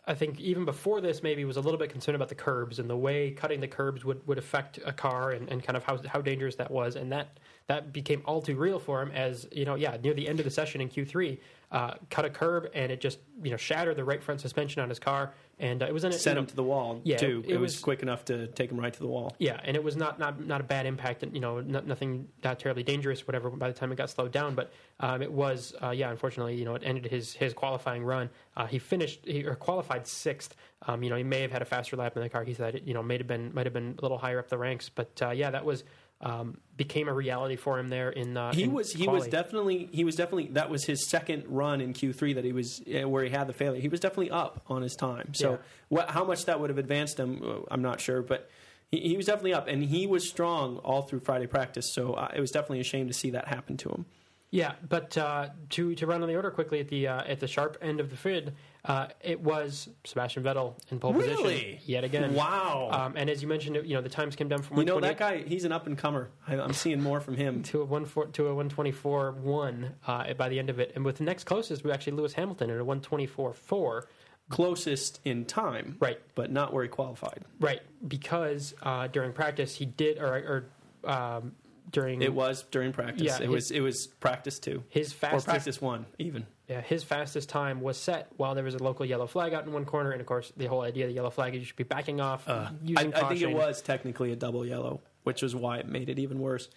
[0.09, 2.88] I think even before this, maybe was a little bit concerned about the curbs and
[2.88, 6.00] the way cutting the curbs would, would affect a car and, and kind of how
[6.09, 9.11] how dangerous that was, and that that became all too real for him.
[9.12, 11.38] As you know, yeah, near the end of the session in Q three,
[11.72, 14.88] uh, cut a curb and it just you know shattered the right front suspension on
[14.88, 17.16] his car, and uh, it was in a, Sent you him to the wall Yeah,
[17.16, 17.42] too.
[17.46, 19.34] it It, was, was- quick enough to take him right to the wall.
[19.38, 22.28] Yeah, and it was not not, not a bad impact, and you know, not, nothing
[22.42, 23.50] that terribly dangerous, whatever.
[23.50, 26.64] By the time it got slowed down, but um, it was, uh, yeah, unfortunately, you
[26.64, 28.30] know, it ended his his qualifying run.
[28.56, 30.54] Uh, he finished he or qualified sixth.
[30.86, 32.44] Um, you know, he may have had a faster lap in the car.
[32.44, 34.48] He said, it, you know, may have been might have been a little higher up
[34.48, 35.82] the ranks, but uh, yeah, that was
[36.20, 38.36] um, became a reality for him there in.
[38.36, 41.80] Uh, He in was he was definitely he was definitely that was his second run
[41.80, 43.80] in Q3 that he was uh, where he had the failure.
[43.80, 45.34] He was definitely up on his time.
[45.34, 45.56] So Yeah.
[45.88, 48.50] what, how much that would have advanced him, uh, I'm not sure, but
[48.90, 51.92] he, he was definitely up, and he was strong all through Friday practice.
[51.94, 54.06] So uh, it was definitely a shame to see that happen to him.
[54.50, 57.46] Yeah, but uh, to to run on the order quickly at the uh, at the
[57.46, 58.52] sharp end of the field,
[58.89, 62.34] uh, it was Sebastian Vettel in pole position yet again.
[62.34, 62.89] Wow.
[62.91, 65.18] Um, and as you mentioned, you know the times came down from you know 128
[65.18, 66.30] that guy, he's an up and comer.
[66.49, 67.62] I'm seeing more from him.
[67.64, 70.80] to a one four, to a one twenty four one uh, by the end of
[70.80, 73.53] it, and with the next closest, we actually Lewis Hamilton at a one twenty four
[73.53, 74.09] four.
[74.51, 77.45] Closest in time, Right, but not where he qualified.
[77.61, 80.64] right, because uh, during practice he did, or,
[81.05, 81.53] or um,
[81.93, 83.20] during It was during practice.
[83.24, 86.47] Yeah, it his- was it was practice two his or fastest practice one even.
[86.68, 89.72] Yeah, his fastest time was set while there was a local yellow flag out in
[89.72, 91.76] one corner, and of course, the whole idea of the yellow flag is you should
[91.76, 95.54] be backing off, Uh, I, I think it was technically a double yellow, which was
[95.56, 96.68] why it made it even worse.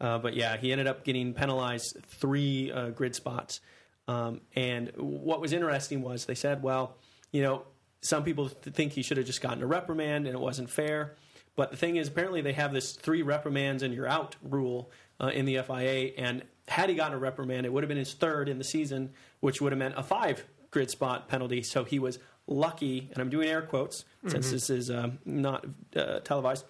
[0.00, 3.60] Uh, but yeah, he ended up getting penalized three uh, grid spots.
[4.08, 6.96] Um, and what was interesting was they said, well,
[7.32, 7.62] you know,
[8.00, 11.14] some people th- think he should have just gotten a reprimand and it wasn't fair.
[11.54, 14.90] But the thing is, apparently they have this three reprimands and you're out rule
[15.20, 16.12] uh, in the FIA.
[16.18, 19.12] And had he gotten a reprimand, it would have been his third in the season,
[19.42, 21.62] which would have meant a five grid spot penalty.
[21.62, 26.20] So he was lucky, and I'm doing air quotes since this is um, not uh,
[26.20, 26.64] televised,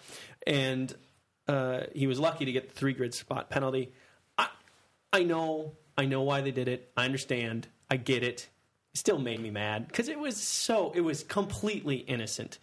[0.47, 0.93] and
[1.47, 3.93] uh, he was lucky to get the three grid spot penalty.
[4.39, 4.49] I,
[5.13, 6.91] I know, I know why they did it.
[6.97, 7.69] I understand.
[7.91, 8.49] I get it.
[8.95, 12.59] It still made me mad because it was so, it was completely innocent.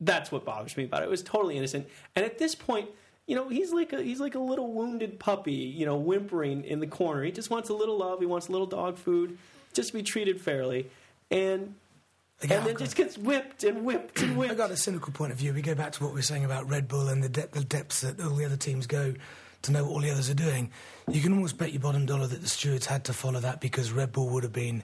[0.00, 1.06] That's what bothers me about it.
[1.06, 1.88] It was totally innocent.
[2.14, 2.88] And at this point,
[3.26, 6.80] you know, he's like a he's like a little wounded puppy, you know, whimpering in
[6.80, 7.22] the corner.
[7.24, 8.20] He just wants a little love.
[8.20, 9.38] He wants a little dog food,
[9.72, 10.90] just to be treated fairly.
[11.30, 11.74] And
[12.42, 14.52] Again, and then just gets whipped and whipped and whipped.
[14.52, 15.54] I got a cynical point of view.
[15.54, 17.64] We go back to what we were saying about Red Bull and the, de- the
[17.64, 19.14] depths that all the other teams go
[19.62, 20.70] to know what all the others are doing.
[21.10, 23.92] You can almost bet your bottom dollar that the stewards had to follow that because
[23.92, 24.82] Red Bull would have been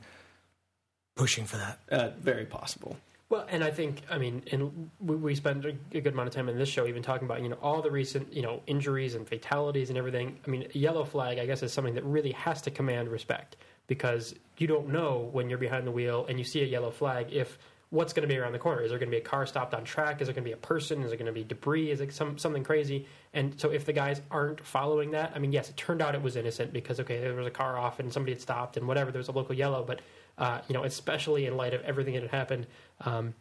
[1.16, 1.80] pushing for that.
[1.90, 2.96] Uh, very possible.
[3.30, 6.48] Well, and I think, I mean, and we, we spend a, good amount of time
[6.48, 9.26] in this show even talking about, you know, all the recent, you know, injuries and
[9.26, 10.40] fatalities and everything.
[10.44, 13.56] I mean, a yellow flag, I guess, is something that really has to command respect
[13.86, 17.32] because you don't know when you're behind the wheel and you see a yellow flag
[17.32, 17.56] if
[17.90, 18.82] what's going to be around the corner.
[18.82, 20.20] Is there going to be a car stopped on track?
[20.20, 21.02] Is there going to be a person?
[21.02, 21.92] Is there going to be debris?
[21.92, 23.06] Is it some, something crazy?
[23.32, 26.22] And so if the guys aren't following that, I mean, yes, it turned out it
[26.22, 29.12] was innocent because, okay, there was a car off and somebody had stopped and whatever,
[29.12, 30.00] there was a local yellow, but,
[30.40, 32.66] uh, you know, especially in light of everything that had happened,
[33.02, 33.34] um,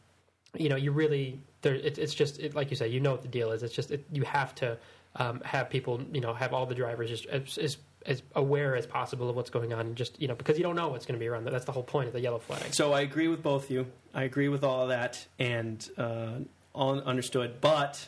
[0.56, 1.74] you know, you really there.
[1.74, 2.88] It, it's just it, like you say.
[2.90, 3.64] You know what the deal is.
[3.64, 4.78] It's just it, you have to
[5.16, 6.02] um, have people.
[6.12, 9.50] You know, have all the drivers just as, as as aware as possible of what's
[9.50, 11.46] going on, and just you know, because you don't know what's going to be around.
[11.46, 12.74] That's the whole point of the yellow flag.
[12.74, 13.88] So I agree with both you.
[14.14, 16.40] I agree with all of that and uh,
[16.74, 17.62] all understood.
[17.62, 18.08] But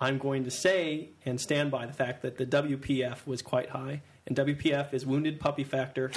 [0.00, 4.02] I'm going to say and stand by the fact that the WPF was quite high,
[4.26, 6.12] and WPF is wounded puppy factor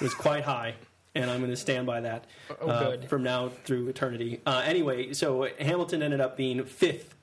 [0.00, 0.74] was quite high,
[1.18, 2.26] and I'm going to stand by that
[2.60, 4.40] Oh, uh, from now through eternity.
[4.46, 7.14] Uh, anyway, so Hamilton ended up being fifth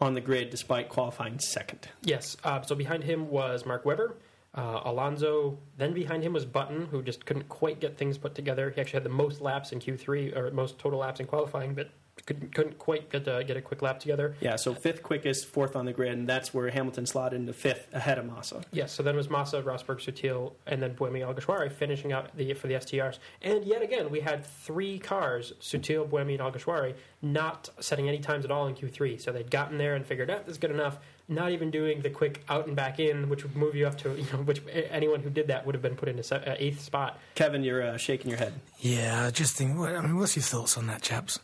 [0.00, 1.88] on the grid despite qualifying second.
[2.02, 2.36] Yes.
[2.44, 4.16] Uh, so behind him was Mark Webber.
[4.54, 5.58] Uh, Alonso.
[5.78, 8.70] Then behind him was Button, who just couldn't quite get things put together.
[8.70, 11.90] He actually had the most laps in Q3, or most total laps in qualifying, but
[12.26, 14.34] couldn't, couldn't quite get uh, get a quick lap together.
[14.40, 17.92] Yeah, so fifth quickest, fourth on the grid, and that's where Hamilton slotted into fifth
[17.92, 18.62] ahead of Massa.
[18.72, 22.66] Yes, so then was Massa, Rosberg, Sutil, and then Buemi Alguersuari finishing out the for
[22.66, 23.18] the STRs.
[23.42, 28.44] And yet again, we had three cars, Sutil, Buemi, and Alguersuari, not setting any times
[28.44, 29.20] at all in Q3.
[29.20, 30.98] So they'd gotten there and figured, out this is good enough.
[31.26, 34.10] Not even doing the quick out and back in, which would move you up to,
[34.10, 34.60] you know, which
[34.90, 37.18] anyone who did that would have been put in a se- uh, eighth spot.
[37.34, 38.52] Kevin, you're uh, shaking your head.
[38.78, 39.78] Yeah, just think.
[39.78, 41.38] what- I mean, what's your thoughts on that, chaps?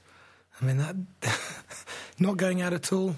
[0.61, 0.97] I mean, that
[2.19, 3.17] not going out at all.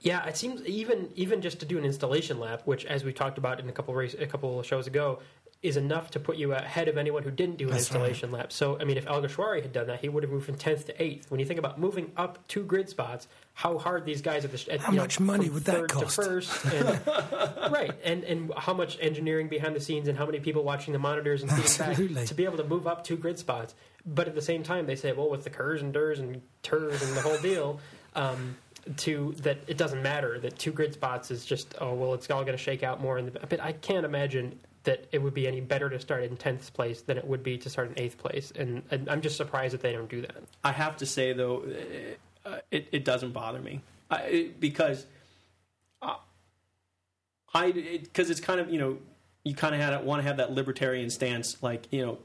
[0.00, 3.38] Yeah, it seems even even just to do an installation lap, which as we talked
[3.38, 5.20] about in a couple race a couple shows ago,
[5.66, 7.96] is enough to put you ahead of anyone who didn't do an That's right.
[8.00, 8.52] installation lap.
[8.52, 11.02] So I mean, if Alguersuari had done that, he would have moved from tenth to
[11.02, 11.30] eighth.
[11.30, 14.72] When you think about moving up two grid spots, how hard these guys at the
[14.72, 16.16] at, How you know, much money would that cost?
[16.16, 17.00] To first, and,
[17.72, 20.98] right, and and how much engineering behind the scenes, and how many people watching the
[20.98, 22.26] monitors and Absolutely.
[22.26, 23.74] to be able to move up two grid spots.
[24.04, 27.02] But at the same time, they say, well, with the curs and Durs and Turs
[27.02, 27.80] and the whole deal.
[28.14, 28.56] Um,
[28.98, 32.44] to that it doesn't matter that two grid spots is just oh well it's all
[32.44, 35.46] going to shake out more in the but I can't imagine that it would be
[35.46, 38.16] any better to start in 10th place than it would be to start in 8th
[38.16, 41.32] place and, and I'm just surprised that they don't do that I have to say
[41.32, 41.64] though,
[42.44, 45.06] uh, it, it doesn't bother me I, it, because
[46.02, 46.14] uh,
[47.54, 48.98] I because it's kind of you know
[49.44, 52.18] you kind of had want to have that libertarian stance, like you know,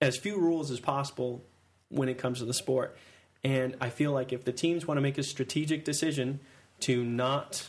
[0.00, 1.42] as few rules as possible
[1.88, 2.96] when it comes to the sport.
[3.42, 6.38] And I feel like if the teams want to make a strategic decision
[6.80, 7.68] to not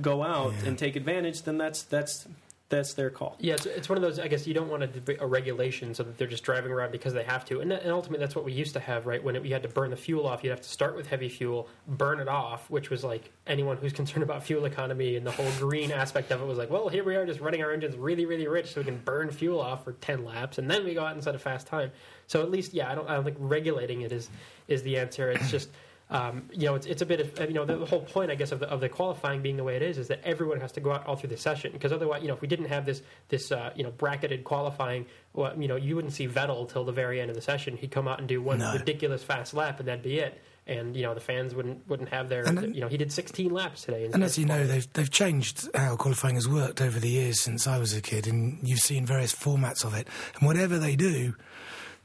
[0.00, 0.68] go out Yeah.
[0.68, 2.26] and take advantage, then that's that's
[2.70, 3.36] that's their call.
[3.38, 4.18] Yeah, it's, it's one of those.
[4.18, 7.12] I guess you don't want a, a regulation so that they're just driving around because
[7.12, 7.60] they have to.
[7.60, 9.22] And, and ultimately, that's what we used to have, right?
[9.22, 11.28] When it, you had to burn the fuel off, you'd have to start with heavy
[11.28, 15.30] fuel, burn it off, which was like anyone who's concerned about fuel economy and the
[15.30, 17.96] whole green aspect of it was like, well, here we are just running our engines
[17.96, 20.94] really, really rich so we can burn fuel off for ten laps, and then we
[20.94, 21.92] go out and set a fast time.
[22.26, 24.30] So at least, yeah, I don't, I don't think regulating it is
[24.68, 25.30] is the answer.
[25.30, 25.68] It's just.
[26.10, 28.34] Um, you know, it's, it's a bit of you know the, the whole point, I
[28.34, 30.70] guess, of the, of the qualifying being the way it is, is that everyone has
[30.72, 32.84] to go out all through the session because otherwise, you know, if we didn't have
[32.84, 36.84] this this uh, you know bracketed qualifying, well, you know, you wouldn't see Vettel till
[36.84, 37.76] the very end of the session.
[37.78, 38.74] He'd come out and do one No.
[38.74, 40.40] ridiculous fast lap, and that'd be it.
[40.66, 43.50] And you know, the fans wouldn't wouldn't have their And- you know he did 16
[43.50, 44.04] laps today.
[44.12, 47.66] And as you know, they've they've changed how qualifying has worked over the years since
[47.66, 50.06] I was a kid, and you've seen various formats of it.
[50.38, 51.34] And whatever they do,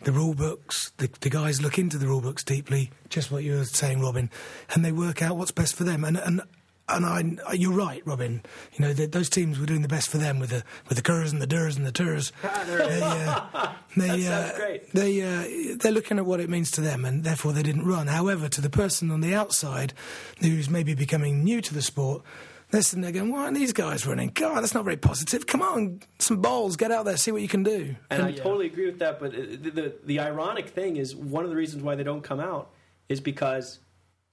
[0.03, 3.57] the rule books, the, the guys look into the rule books deeply, just what you
[3.57, 4.29] were saying, Robin,
[4.73, 6.03] and they work out what's best for them.
[6.03, 6.41] And and
[6.91, 8.41] and I, you're right, Robin.
[8.73, 11.03] You know that those teams were doing the best for them with the with the
[11.03, 12.31] Kurs and the Durs and the Tours.
[12.41, 14.91] they, uh, they, uh, great.
[14.93, 18.07] They uh, they're looking at what it means to them, and therefore they didn't run.
[18.07, 19.93] However, to the person on the outside
[20.39, 22.23] who's maybe becoming new to the sport,
[22.71, 24.29] They're sitting there going, "Why aren't these guys running?
[24.33, 25.47] God, that's not very positive.
[25.47, 28.43] Come on, some balls, get out there, see what you can do." And I yeah.
[28.43, 29.19] totally agree with that.
[29.19, 32.39] But the, the the ironic thing is one of the reasons why they don't come
[32.39, 32.69] out
[33.07, 33.79] is because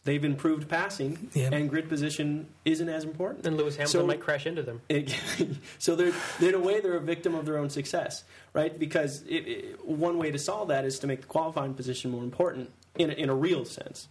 [0.04, 1.48] they've improved passing Yeah.
[1.52, 3.44] and grid position isn't as important.
[3.46, 4.80] And Lewis Hamilton So- might crash into them.
[4.88, 5.12] It-
[5.78, 8.22] so they're, in a way, they're a victim of their own success,
[8.52, 8.78] right?
[8.78, 12.22] Because it, it, one way to solve that is to make the qualifying position more
[12.22, 14.06] important in a, in a real sense.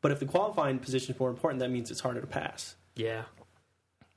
[0.00, 2.76] But if the qualifying position is more important, that means it's harder to pass.
[2.96, 3.24] Yeah.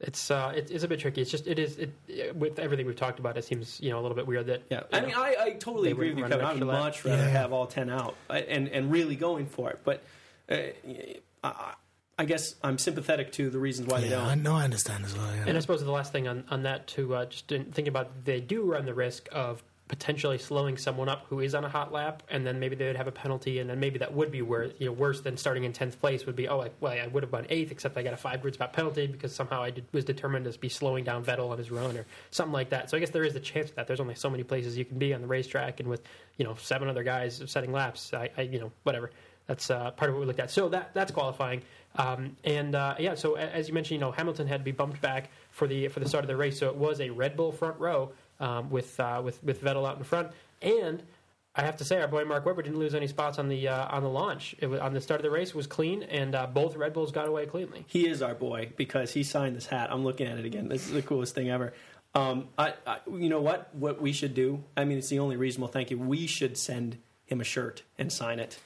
[0.01, 1.21] It's uh, it, it's a bit tricky.
[1.21, 3.37] It's just it is it, with everything we've talked about.
[3.37, 5.49] It seems you know a little bit weird that Yeah, I know, mean, I, I
[5.53, 6.45] totally agree with you, wouldn't Kevin.
[6.45, 7.39] I would extra much rather Yeah.
[7.39, 9.79] have all ten out uh, and and really going for it.
[9.83, 10.03] But
[10.49, 10.57] uh,
[11.43, 11.73] I,
[12.17, 14.29] I guess I'm sympathetic to the reasons why they yeah, I don't.
[14.29, 15.27] I know, I understand as well.
[15.35, 15.43] Yeah.
[15.47, 18.25] And I suppose the last thing on, on that to uh, just in thinking about
[18.25, 21.91] they do run the risk of potentially slowing someone up who is on a hot
[21.91, 24.41] lap, and then maybe they would have a penalty, and then maybe that would be
[24.41, 24.71] worse.
[24.79, 26.47] You know, worse than starting in tenth place would be.
[26.47, 28.71] Oh, I, well, I would have been eighth, except I got a five grid spot
[28.71, 31.97] penalty because somehow I did, was determined to be slowing down Vettel on his run
[31.97, 32.89] or something like that.
[32.89, 33.87] So I guess there is a chance of that.
[33.87, 36.03] There's only so many places you can be on the racetrack, and with
[36.37, 39.11] you know seven other guys setting laps, I, I you know whatever.
[39.47, 40.51] That's uh, part of what we looked at.
[40.51, 41.63] So that that's qualifying.
[41.97, 45.01] Um, and uh, yeah, so as you mentioned, you know Hamilton had to be bumped
[45.01, 46.57] back for the for the start of the race.
[46.57, 49.97] So it was a Red Bull front row um, with uh, with with Vettel out
[49.97, 50.31] in front.
[50.61, 51.03] And
[51.53, 53.95] I have to say, our boy Mark Webber didn't lose any spots on the uh,
[53.95, 54.55] on the launch.
[54.59, 57.11] It was, on the start of the race was clean, and uh, both Red Bulls
[57.11, 57.85] got away cleanly.
[57.87, 59.89] He is our boy because he signed this hat.
[59.91, 60.69] I'm looking at it again.
[60.69, 61.73] This is the coolest thing ever.
[62.13, 63.73] Um, I, I, you know what?
[63.75, 64.63] What we should do?
[64.75, 65.97] I mean, it's the only reasonable thank you.
[65.97, 66.97] We should send
[67.31, 68.59] him a shirt and sign it.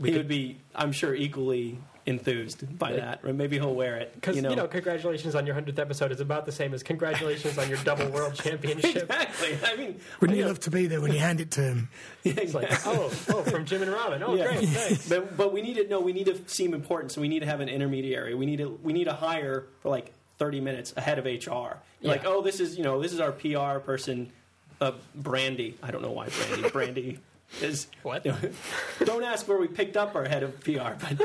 [0.00, 2.96] We he could- would be, I'm sure, equally enthused by Yeah.
[2.96, 3.20] that.
[3.24, 4.12] Or maybe he'll wear it.
[4.14, 7.68] Because you, know, congratulations on your hundredth episode is about the same as congratulations on
[7.68, 8.96] your double world championship.
[9.08, 9.56] exactly.
[9.64, 11.88] I mean, Wouldn't you you love to be there when you hand it to him?
[12.24, 14.20] yeah, It's like, oh, oh, from Jim and Robin.
[14.22, 14.48] Oh, Yeah.
[14.48, 15.08] great, thanks.
[15.08, 17.12] but, but we need to no, we need to seem important.
[17.12, 18.34] So we need to have an intermediary.
[18.34, 21.76] We need to we need to hire for like thirty minutes ahead of HR.
[22.02, 24.32] Like, oh, this is you know this is our PR person,
[24.80, 25.78] uh, Brandy.
[25.84, 26.68] I don't know why Brandy.
[26.70, 27.18] Brandy
[27.60, 28.24] is What?
[29.04, 30.94] don't ask where we picked up our head of PR.
[30.98, 31.20] But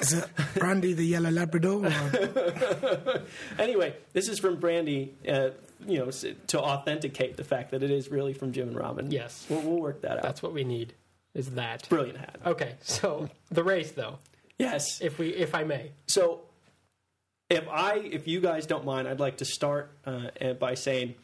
[0.00, 1.90] Is it Brandy the Yellow Labrador?
[3.58, 5.14] Anyway, this is from Brandy.
[5.28, 5.50] Uh,
[5.86, 6.10] you know,
[6.48, 9.10] to authenticate the fact that it is really from Jim and Robin.
[9.10, 9.46] Yes.
[9.48, 10.22] we'll, we'll work that out.
[10.22, 10.94] That's what we need.
[11.34, 12.36] Is that Brilliant hat.
[12.44, 12.74] okay?
[12.82, 14.18] So the race, though,
[14.58, 15.00] Yes.
[15.00, 16.40] if we, if I may, So,
[17.48, 21.14] if I, if you guys don't mind, I'd like to start uh, uh, by saying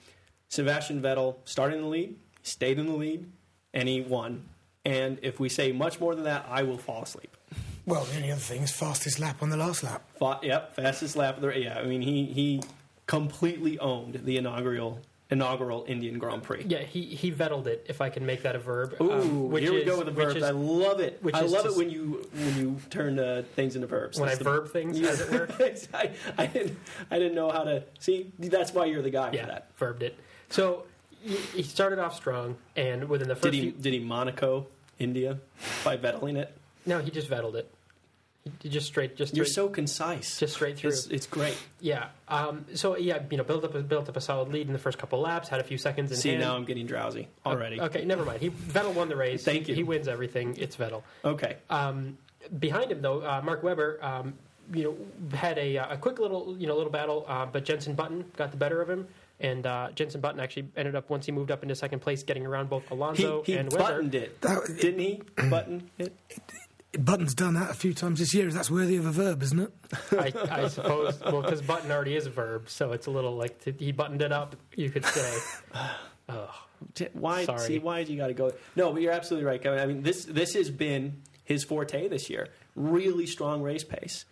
[0.50, 3.30] Sebastian Vettel started in the lead, stayed in the lead,
[3.74, 4.44] and he won.
[4.86, 7.36] And if we say much more than that, I will fall asleep.
[7.86, 10.02] Well, the only other thing is fastest lap on the last lap.
[10.18, 11.78] Fa- yep, fastest lap of the yeah.
[11.78, 12.62] I mean, he he
[13.06, 15.00] completely owned the inaugural
[15.30, 16.64] inaugural Indian Grand Prix.
[16.68, 17.84] yeah, he he vettled it.
[17.88, 18.94] If I can make that a verb.
[19.00, 20.36] Ooh, um, which here we is- go with the which verbs.
[20.36, 21.18] is- I love it.
[21.22, 24.18] which I love it when you when you turn uh, things into verbs.
[24.18, 25.48] when I the- verb things, as it were.
[25.94, 26.78] I, I didn't
[27.10, 28.30] I didn't know how to see.
[28.38, 29.70] That's why you're the guy for Yeah, that.
[29.76, 30.16] verbed it.
[30.50, 30.84] So
[31.54, 34.66] he, started off strong, and within the first Did he few, did he Monaco
[34.98, 35.38] India
[35.84, 36.56] by vettling it?
[36.86, 37.70] no, he just vettled it.
[38.44, 40.38] He, he just straight, just You're straight, so concise.
[40.38, 40.90] just straight through.
[40.90, 41.56] It's, it's great.
[41.80, 42.08] Yeah.
[42.28, 44.78] Um, so yeah, you know, built up a, built up a solid lead in the
[44.78, 45.48] first couple laps.
[45.48, 46.42] Had a few seconds in See hand.
[46.42, 47.80] now I'm getting drowsy already.
[47.80, 48.40] Okay, never mind.
[48.42, 49.42] He Vettel won the race.
[49.44, 49.74] Thank you.
[49.74, 50.56] He wins everything.
[50.58, 51.02] It's Vettel.
[51.24, 51.56] Okay.
[51.70, 52.18] Um,
[52.58, 54.34] behind him, though, uh, Mark Webber, um,
[54.74, 57.94] you know, had a, uh, a quick little, you know, little battle, uh, but Jensen
[57.94, 59.08] Button got the better of him,
[59.40, 62.46] and uh, Jensen Button actually ended up once he moved up into second place, getting
[62.46, 63.84] around both Alonso he and Webber.
[63.84, 65.22] buttoned it, That- didn't he?
[65.48, 66.14] Button it.
[66.96, 68.48] Button's done that a few times this year.
[68.52, 69.72] That's worthy of a verb, isn't it?
[70.12, 70.32] I,
[70.62, 73.72] I suppose, well, because button already is a verb, so it's a little like to,
[73.72, 74.54] he buttoned it up.
[74.76, 75.38] You could say.
[76.28, 76.54] oh,
[76.94, 77.44] T- Why?
[77.46, 77.58] Sorry.
[77.66, 78.52] See, why did you got to go?
[78.76, 79.80] No, but you're absolutely right, Kevin.
[79.80, 82.48] I mean, this this has been his forte this year.
[82.76, 84.24] Really strong race pace,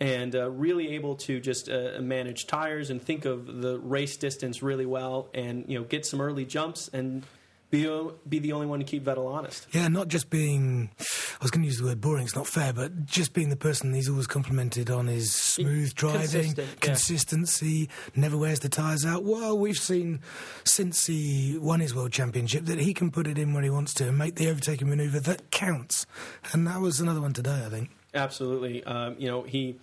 [0.00, 4.62] and uh, really able to just uh, manage tires and think of the race distance
[4.62, 7.24] really well, and you know get some early jumps and
[7.70, 9.66] be o- be the only one to keep Vettel honest.
[9.72, 10.90] Yeah, not just being.
[10.98, 12.24] I was going to use the word boring.
[12.24, 16.20] It's not fair, but just being the person he's always complimented on his smooth driving,
[16.54, 16.74] Consistent, yeah.
[16.80, 19.24] consistency, never wears the tyres out.
[19.24, 20.20] Well, we've seen
[20.64, 23.92] since he won his world championship that he can put it in where he wants
[23.94, 26.06] to and make the overtaking manoeuvre that counts.
[26.52, 27.90] And that was another one today, I think.
[28.16, 28.82] Absolutely.
[28.84, 29.78] Um, you know, he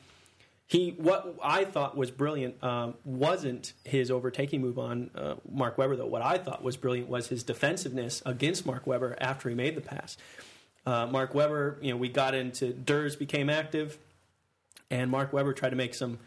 [0.68, 5.96] he what I thought was brilliant um, wasn't his overtaking move on uh, Mark Webber
[5.96, 6.08] though.
[6.08, 9.82] What I thought was brilliant was his defensiveness against Mark Webber after he made the
[9.82, 10.18] pass.
[10.86, 13.98] Uh, Mark Webber, you know, we got into Durs became active,
[14.90, 16.20] and Mark Webber tried to make some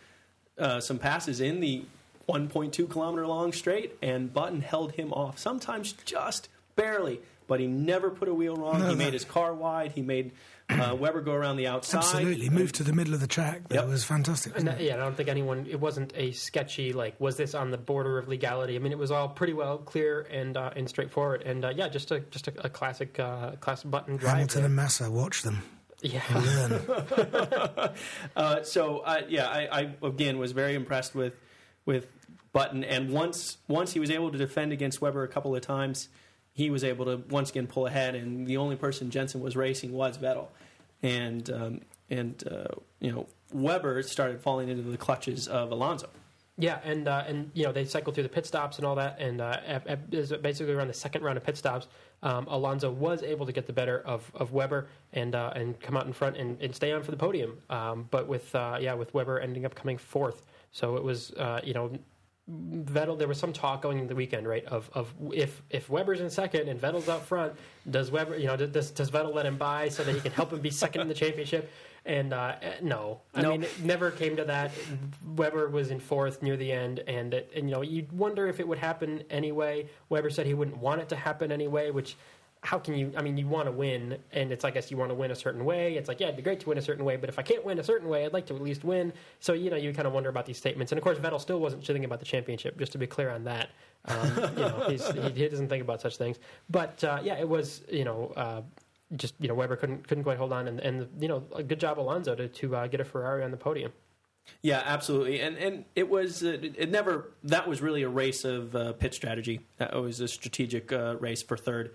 [0.58, 1.84] uh, some passes in the
[2.28, 5.38] 1.2 kilometer long straight, and Button held him off.
[5.38, 8.88] Sometimes just barely, but he never put a wheel wrong.
[8.88, 9.92] He made his car wide.
[9.92, 10.32] He made
[10.68, 11.98] uh, Webber go around the outside.
[11.98, 13.68] Absolutely, moved to the middle of the track.
[13.68, 13.88] That Yep.
[13.88, 14.54] was fantastic.
[14.54, 14.86] Wasn't that, it?
[14.86, 15.66] yeah, I don't think anyone.
[15.70, 17.20] It wasn't a sketchy like.
[17.20, 18.74] Was this on the border of legality?
[18.76, 21.42] I mean, it was all pretty well clear and uh, and straightforward.
[21.42, 24.32] And uh, yeah, just a just a, a classic uh, classic button drive.
[24.34, 24.66] Hamilton there.
[24.66, 25.62] and Massa, watch them.
[26.02, 26.82] yeah, Learn.
[28.36, 29.68] Uh, so uh, yeah, I,
[30.02, 31.34] I again was very impressed with
[31.84, 32.06] with
[32.52, 36.08] Button, and once once he was able to defend against Webber a couple of times,
[36.56, 38.14] he was able to once again pull ahead.
[38.14, 40.48] And the only person Jensen was racing was Vettel,
[41.02, 46.08] and um, and uh, you know Webber started falling into the clutches of Alonso.
[46.56, 49.20] yeah, and uh, and you know they cycled through the pit stops and all that,
[49.20, 50.10] and uh, at, at,
[50.42, 51.88] basically around the second round of pit stops,
[52.22, 55.94] um, Alonso was able to get the better of, of Webber and uh, and come
[55.94, 57.58] out in front and, and stay on for the podium.
[57.68, 61.60] Um, but with uh, yeah, with Webber ending up coming fourth, so it was uh,
[61.62, 61.90] you know
[62.48, 64.64] Vettel, there was some talk going into the weekend, right?
[64.66, 67.54] Of of if if Webber's in second and Vettel's out front,
[67.90, 70.52] does Webber, you know, does does Vettel let him by so that he can help
[70.52, 71.70] him be second in the championship?
[72.04, 73.50] And uh, eh, no, I No.
[73.50, 74.70] mean, it never came to that.
[75.24, 78.60] Webber was in fourth near the end, and it, and you know, you'd wonder if
[78.60, 79.88] it would happen anyway.
[80.08, 82.16] Webber said he wouldn't want it to happen anyway, which.
[82.66, 83.12] How can you?
[83.16, 85.36] I mean, you want to win, and it's I guess you want to win a
[85.36, 85.94] certain way.
[85.94, 87.64] It's like, yeah, it'd be great to win a certain way, but if I can't
[87.64, 89.12] win a certain way, I'd like to at least win.
[89.38, 90.90] So you know, you kind of wonder about these statements.
[90.90, 92.78] And of course, Vettel still wasn't thinking about the championship.
[92.78, 93.70] Just to be clear on that,
[94.06, 96.38] um, you know, he, doesn't think about such things.
[96.68, 98.32] But uh, yeah, it was you know.
[98.36, 98.62] Uh,
[99.14, 101.78] just you know, Webber couldn't couldn't quite hold on, and, and you know, a good
[101.78, 103.92] job Alonso to to uh, get a Ferrari on the podium.
[104.62, 108.44] Yeah, absolutely, and and it was uh, it, it never that was really a race
[108.44, 109.60] of uh, pit strategy.
[109.78, 111.94] That was a strategic uh, race for third.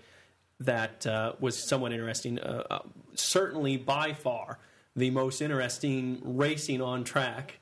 [0.64, 2.38] That uh, was somewhat interesting.
[2.38, 2.78] Uh, uh,
[3.14, 4.58] certainly, by far,
[4.96, 7.58] the most interesting racing on track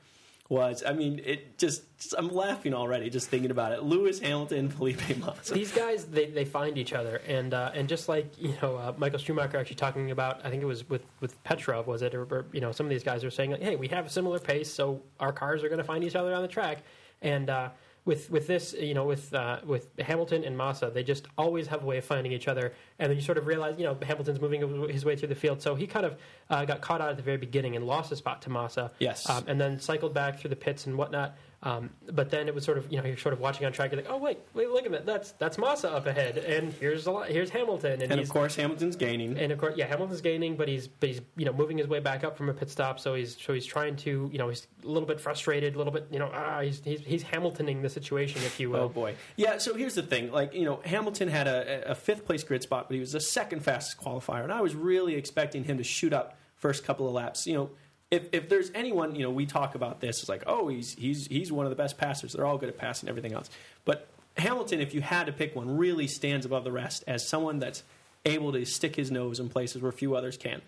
[0.50, 0.82] was.
[0.86, 1.82] I mean, it just
[2.18, 3.82] I'm laughing already just thinking about it.
[3.82, 5.54] Lewis Hamilton, Felipe Massa.
[5.54, 8.92] These guys, they, they find each other, and uh, and just like you know, uh,
[8.98, 12.14] Michael Schumacher actually talking about, I think it was with with Petrov, was it?
[12.14, 14.10] Or, or, you know, some of these guys are saying, like, hey, we have a
[14.10, 16.82] similar pace, so our cars are going to find each other on the track,
[17.22, 17.48] and.
[17.48, 17.70] Uh,
[18.04, 21.82] with, with this, you know, with uh, with Hamilton and Massa, they just always have
[21.82, 24.40] a way of finding each other, and then you sort of realize, you know, Hamilton's
[24.40, 26.16] moving his way through the field, so he kind of
[26.48, 28.90] uh, got caught out at the very beginning and lost a spot to Massa.
[28.98, 29.28] Yes.
[29.28, 31.36] um, and then cycled back through the pits and whatnot.
[31.62, 33.92] Um, but then it was sort of you know you're sort of watching on track.
[33.92, 35.04] You're like, oh wait, wait, look at that.
[35.04, 38.56] That's that's Massa up ahead, and here's a lot, here's Hamilton, and, and of course,
[38.56, 39.36] Hamilton's gaining.
[39.38, 42.00] and of course yeah Hamilton's gaining, but he's but he's you know moving his way
[42.00, 42.98] back up from a pit stop.
[42.98, 45.92] So he's so he's trying to you know he's a little bit frustrated, a little
[45.92, 48.80] bit you know ah he's he's, he's Hamiltoning the situation if you will.
[48.80, 49.58] Oh boy, yeah.
[49.58, 52.88] So here's the thing: like you know, Hamilton had a, a fifth place grid spot,
[52.88, 56.14] but he was the second fastest qualifier, and I was really expecting him to shoot
[56.14, 57.46] up first couple of laps.
[57.46, 57.70] You know,
[58.10, 61.26] if if there's anyone, you know, we talk about this, it's like, oh, he's he's
[61.26, 62.32] he's one of the best passers.
[62.32, 63.50] They're all good at passing everything else,
[63.84, 67.58] but Hamilton, if you had to pick one, really stands above the rest as someone
[67.58, 67.82] that's
[68.24, 70.60] able to stick his nose in places where few others can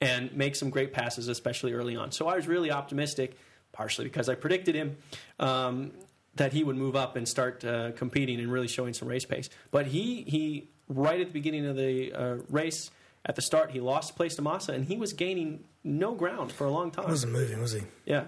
[0.00, 2.10] and make some great passes, especially early on.
[2.12, 3.36] So I was really optimistic,
[3.72, 4.96] partially because I predicted him,
[5.38, 5.92] um,
[6.34, 9.48] that he would move up and start uh, competing and really showing some race pace.
[9.70, 12.90] But he, he right at the beginning of the uh, race,
[13.24, 16.64] at the start, he lost place to Massa, and he was gaining no ground for
[16.64, 17.08] a long time.
[17.08, 17.82] wasn't moving, was he?
[18.04, 18.24] Yeah.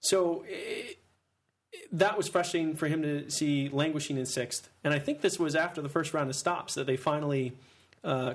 [0.00, 0.94] So eh,
[1.92, 4.70] that was frustrating for him to see languishing in sixth.
[4.84, 7.52] And I think this was after the first round of stops that they finally,
[8.04, 8.34] uh,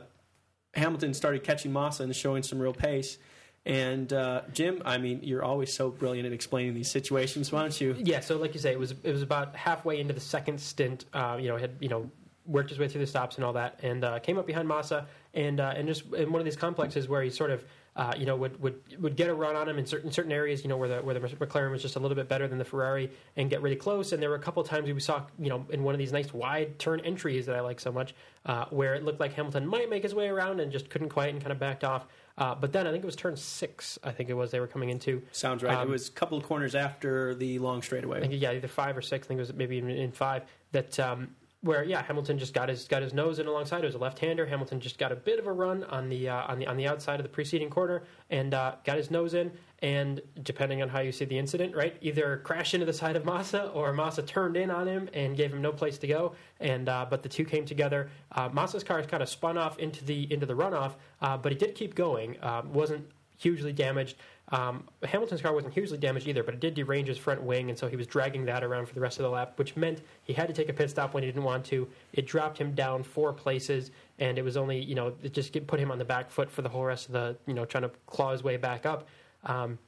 [0.74, 3.18] Hamilton started catching Massa and showing some real pace.
[3.66, 7.52] And uh, Jim, I mean, you're always so brilliant at explaining these situations.
[7.52, 7.96] Why don't you?
[8.00, 11.06] Yeah, so like you say, it was it was about halfway into the second stint.
[11.14, 12.10] Uh, you know, had you know
[12.46, 15.08] worked his way through the stops and all that, and uh, came up behind Massa,
[15.34, 17.64] and uh, and just in one of these complexes where he sort of.
[17.94, 20.64] Uh, you know, would, would would get a run on him in certain certain areas.
[20.64, 22.64] You know, where the where the McLaren was just a little bit better than the
[22.64, 24.14] Ferrari, and get really close.
[24.14, 26.14] And there were a couple of times we saw, you know, in one of these
[26.14, 28.16] nice wide turn entries that I like so much,
[28.46, 31.34] uh, where it looked like Hamilton might make his way around and just couldn't quite,
[31.34, 32.06] and kind of backed off.
[32.38, 34.00] Uh, but then I think it was turn six.
[34.06, 35.22] I think it was they were coming into.
[35.34, 35.78] Sounds right.
[35.78, 38.22] Um, it was a couple of corners after the long I straightaway.
[38.22, 39.28] think yeah, either five or six.
[39.28, 40.44] I think it was maybe even in five.
[40.72, 43.84] That um, where yeah, Hamilton just got his got his nose in alongside.
[43.84, 44.45] It was a left-hander.
[44.47, 46.88] Hamilton just got a bit of a run on the uh, on the on the
[46.88, 49.51] outside of the preceding corner and uh, got his nose in.
[49.84, 53.26] And depending on how you see the incident, right, either crashed into the side of
[53.26, 56.34] Massa or Massa turned in on him and gave him no place to go.
[56.59, 58.09] And uh, but the two came together.
[58.32, 61.57] Uh, Massa's car kind of spun off into the into the runoff, uh, but he
[61.57, 62.38] did keep going.
[62.43, 63.05] Um, wasn't
[63.38, 64.18] hugely damaged.
[64.52, 67.80] Um, Hamilton's car wasn't hugely damaged either, but it did derange his front wing, and
[67.80, 70.34] so he was dragging that around for the rest of the lap, which meant he
[70.34, 71.88] had to take a pit stop when he didn't want to.
[72.12, 75.80] It dropped him down four places, and it was only you know it just put
[75.80, 77.91] him on the back foot for the whole rest of the you know trying to
[78.08, 79.08] claw his way back up.
[79.45, 79.80] Um,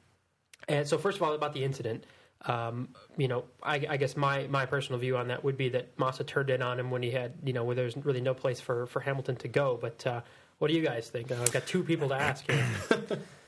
[0.66, 2.04] and so first of all about the incident.
[2.46, 5.98] Um, you know, I, I, guess my, my personal view on that would be that
[5.98, 8.60] Massa turned in on him when he had, you know, where there's really no place
[8.60, 9.78] for, for Hamilton to go.
[9.80, 10.20] But uh,
[10.58, 11.30] what do you guys think?
[11.30, 12.66] Uh, I've got two people to ask here.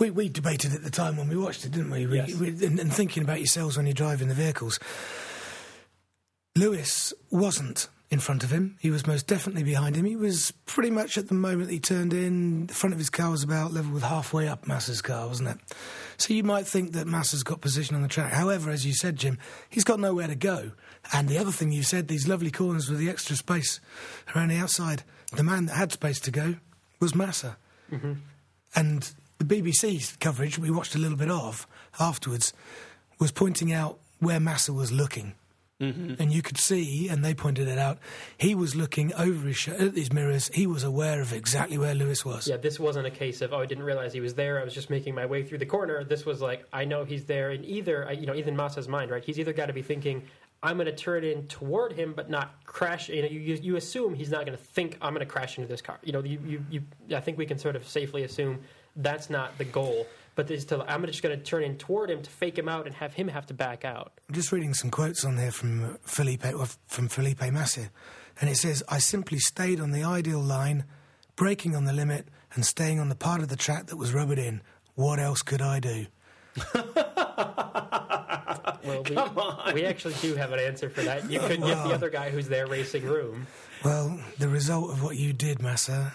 [0.00, 2.06] we, we debated at the time when we watched it, didn't we?
[2.06, 2.34] we, yes.
[2.34, 4.80] we and, and thinking about yourselves when you're driving the vehicles.
[6.56, 8.76] Lewis wasn't in front of him.
[8.80, 10.04] He was most definitely behind him.
[10.04, 13.30] He was pretty much at the moment he turned in, the front of his car
[13.30, 15.58] was about level with halfway up Massa's car, wasn't it?
[16.16, 18.32] So you might think that Massa's got position on the track.
[18.32, 19.38] However, as you said, Jim,
[19.68, 20.72] he's got nowhere to go.
[21.12, 23.80] And the other thing you said, these lovely corners with the extra space
[24.34, 25.04] around the outside,
[25.36, 26.56] the man that had space to go
[26.98, 27.58] was Massa.
[27.92, 28.14] Mm-hmm.
[28.74, 31.66] And the BBC's coverage we watched a little bit of
[31.98, 32.52] afterwards
[33.18, 35.34] was pointing out where Massa was looking.
[35.80, 36.20] Mm-hmm.
[36.20, 37.98] And you could see, and they pointed it out,
[38.36, 40.50] he was looking over his sh- at these mirrors.
[40.52, 42.46] He was aware of exactly where Lewis was.
[42.46, 44.60] Yeah, this wasn't a case of, oh, I didn't realize he was there.
[44.60, 46.04] I was just making my way through the corner.
[46.04, 47.48] This was like, I know he's there.
[47.48, 49.24] And either, you know, Ethan Massa's mind, right?
[49.24, 50.22] He's either got to be thinking,
[50.62, 53.08] I'm going to turn in toward him, but not crash.
[53.08, 55.68] You know, you, you assume he's not going to think I'm going to crash into
[55.68, 55.98] this car.
[56.02, 58.60] You know, you, you, you, I think we can sort of safely assume
[58.96, 60.06] that's not the goal
[60.40, 62.86] but this to, I'm just going to turn in toward him to fake him out
[62.86, 64.12] and have him have to back out.
[64.26, 66.46] I'm just reading some quotes on here from uh, Felipe
[66.86, 67.90] from Felipe Massa,
[68.40, 70.84] and it says, "I simply stayed on the ideal line,
[71.36, 74.38] braking on the limit, and staying on the part of the track that was rubbered
[74.38, 74.62] in.
[74.94, 76.06] What else could I do?"
[76.74, 76.84] well,
[79.08, 81.30] we, we, actually do have an answer for that.
[81.30, 83.46] You could give the other guy who's there racing room.
[83.84, 86.12] Well, the result of what you did, Massa,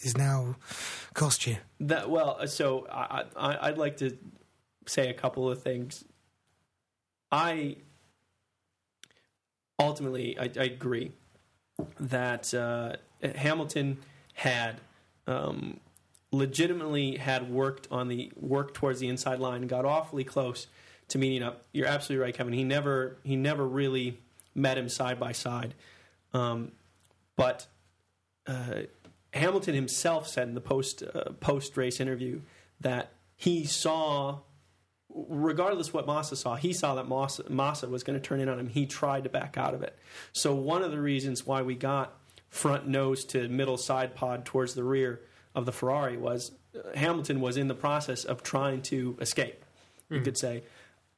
[0.00, 0.56] is now
[1.14, 1.56] cost you?
[1.80, 4.16] That well, uh, so I, I I'd like to
[4.86, 6.04] say a couple of things.
[7.30, 7.76] I
[9.78, 11.12] ultimately I, I agree
[12.00, 13.98] that uh, Hamilton
[14.34, 14.80] had
[15.26, 15.80] um,
[16.32, 20.68] legitimately had worked on the work towards the inside line, got awfully close
[21.08, 21.64] to meeting up.
[21.72, 22.52] You're absolutely right, Kevin.
[22.52, 24.18] He never he never really
[24.54, 25.74] met him side by side,
[26.32, 26.72] um,
[27.36, 27.66] but.
[28.46, 28.84] Uh,
[29.38, 32.40] Hamilton himself said in the post uh, post race interview
[32.80, 34.40] that he saw,
[35.08, 38.58] regardless what Massa saw, he saw that Massa, Massa was going to turn in on
[38.58, 38.68] him.
[38.68, 39.96] He tried to back out of it.
[40.32, 42.18] So one of the reasons why we got
[42.50, 45.20] front nose to middle side pod towards the rear
[45.54, 49.64] of the Ferrari was uh, Hamilton was in the process of trying to escape.
[50.10, 50.24] You mm.
[50.24, 50.62] could say,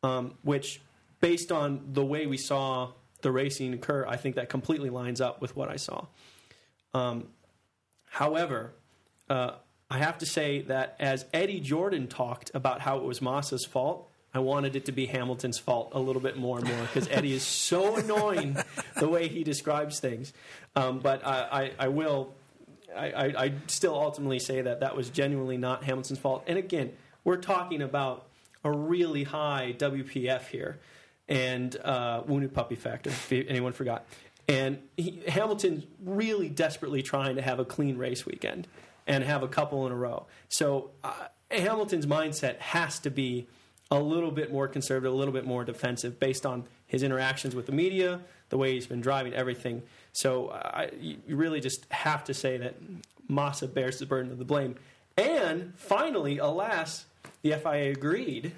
[0.03, 0.81] um, which
[1.21, 2.93] based on the way we saw
[3.23, 6.07] the racing occur, I think that completely lines up with what I saw.
[6.95, 7.29] Um,
[8.11, 8.73] However,
[9.29, 9.53] uh,
[9.89, 14.09] I have to say that as Eddie Jordan talked about how it was Massa's fault,
[14.35, 17.33] I wanted it to be Hamilton's fault a little bit more and more because Eddie
[17.33, 18.57] is so annoying
[18.97, 20.33] the way he describes things.
[20.77, 22.35] Um, but I, I, I will,
[22.97, 26.45] I, I, still ultimately say that that was genuinely not Hamilton's fault.
[26.47, 26.93] And again,
[27.25, 28.27] we're talking about
[28.65, 30.79] a really high WPF here
[31.29, 34.05] and uh, wounded puppy factor, if anyone forgot.
[34.51, 38.67] And he, Hamilton's really desperately trying to have a clean race weekend
[39.07, 40.27] and have a couple in a row.
[40.49, 43.47] So uh, Hamilton's mindset has to be
[43.93, 47.67] a little bit more conservative, a little bit more defensive based on his interactions with
[47.67, 49.83] the media, the way he's been driving, everything.
[50.13, 50.53] So
[51.01, 52.75] you really just have to say that
[53.29, 54.75] Massa bears the burden of the blame.
[55.17, 57.07] And finally, alas,
[57.43, 58.53] the FIA agreed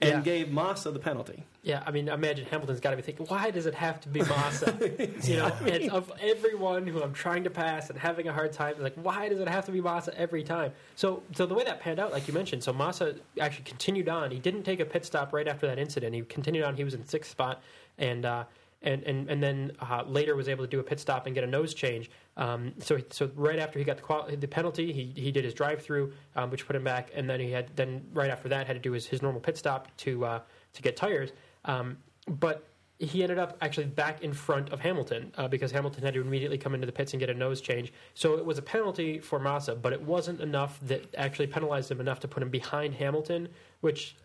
[0.00, 0.20] and yeah.
[0.20, 1.44] gave Massa the penalty.
[1.62, 4.20] Yeah, I mean, imagine Hamilton's got to be thinking, why does it have to be
[4.28, 4.76] Massa?
[5.22, 5.50] you know,
[5.92, 9.38] of everyone who I'm trying to pass and having a hard time, like, why does
[9.38, 10.72] it have to be Massa every time?
[10.96, 14.30] So, so the way that panned out, like you mentioned, so Massa actually continued on.
[14.30, 16.14] He didn't take a pit stop right after that incident.
[16.14, 16.76] He continued on.
[16.76, 17.62] He was in sixth spot,
[17.98, 18.44] and uh,
[18.82, 21.44] and and and then uh, later was able to do a pit stop and get
[21.44, 22.10] a nose change.
[22.36, 25.54] Um, so so right after he got the, quali- the penalty, he he did his
[25.54, 28.66] drive through, um, which put him back, and then he had then right after that
[28.66, 30.40] had to do his, his normal pit stop to uh,
[30.72, 31.30] to get tires.
[31.64, 32.66] Um, but
[32.98, 36.58] he ended up actually back in front of Hamilton uh, because Hamilton had to immediately
[36.58, 37.92] come into the pits and get a nose change.
[38.14, 42.00] So it was a penalty for Massa, but it wasn't enough that actually penalized him
[42.00, 43.48] enough to put him behind Hamilton,
[43.80, 44.16] which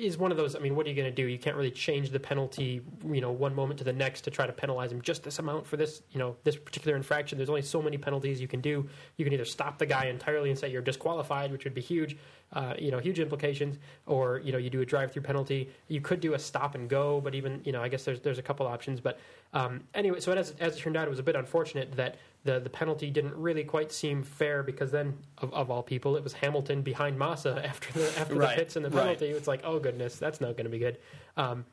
[0.00, 0.56] is one of those.
[0.56, 1.28] I mean, what are you going to do?
[1.28, 4.46] You can't really change the penalty, you know, one moment to the next to try
[4.46, 7.38] to penalize him just this amount for this, you know, this particular infraction.
[7.38, 8.88] There's only so many penalties you can do.
[9.16, 12.16] You can either stop the guy entirely and say you're disqualified, which would be huge,
[12.52, 15.70] uh, you know, huge implications, or you know, you do a drive-through penalty.
[15.88, 18.38] You could do a stop and go, but even you know, I guess there's there's
[18.38, 19.00] a couple options.
[19.00, 19.18] But
[19.52, 22.58] um, anyway, so as as it turned out, it was a bit unfortunate that the
[22.58, 26.32] the penalty didn't really quite seem fair because then of, of all people it was
[26.32, 28.56] Hamilton behind Massa after the after right.
[28.56, 29.26] the pits and the penalty.
[29.26, 29.36] Right.
[29.36, 30.98] It's like oh goodness, that's not going to be good.
[31.36, 31.64] Um,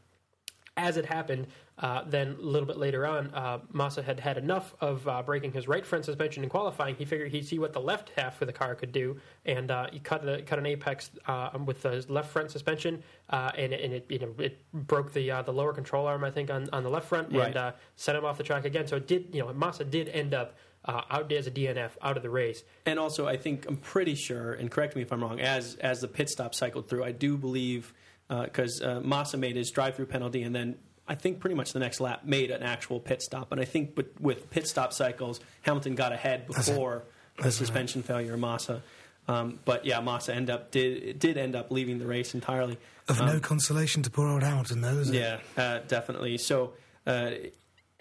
[0.77, 1.47] as it happened,
[1.79, 5.51] uh, then a little bit later on, uh, Massa had had enough of uh, breaking
[5.51, 6.95] his right front suspension in qualifying.
[6.95, 9.87] He figured he'd see what the left half of the car could do, and uh,
[9.91, 13.81] he cut the, cut an apex uh, with the left front suspension, uh, and, it,
[13.83, 16.83] and it you know it broke the the lower control arm I think on, on
[16.83, 17.55] the left front Right.
[17.55, 18.87] and sent him off the track again.
[18.87, 20.55] So it did you know Massa did end up
[20.87, 22.63] out as a DNF out of the race.
[22.85, 25.39] And also, I think I'm pretty sure, and correct me if I'm wrong.
[25.41, 27.93] As as the pit stop cycled through, I do believe
[28.29, 30.75] because uh, Massa made his drive-through penalty, and then
[31.07, 33.51] I think pretty much the next lap made an actual pit stop.
[33.51, 37.03] And I think with, with pit stop cycles, Hamilton got ahead That's before
[37.41, 38.81] the suspension failure of Massa.
[39.29, 42.77] Um, but yeah, Massa end up did did end up leaving the race entirely.
[43.09, 45.15] Of Um, no consolation to poor old Hamilton, though, is it?
[45.15, 46.37] yeah, uh, definitely.
[46.37, 46.73] So
[47.05, 47.31] uh,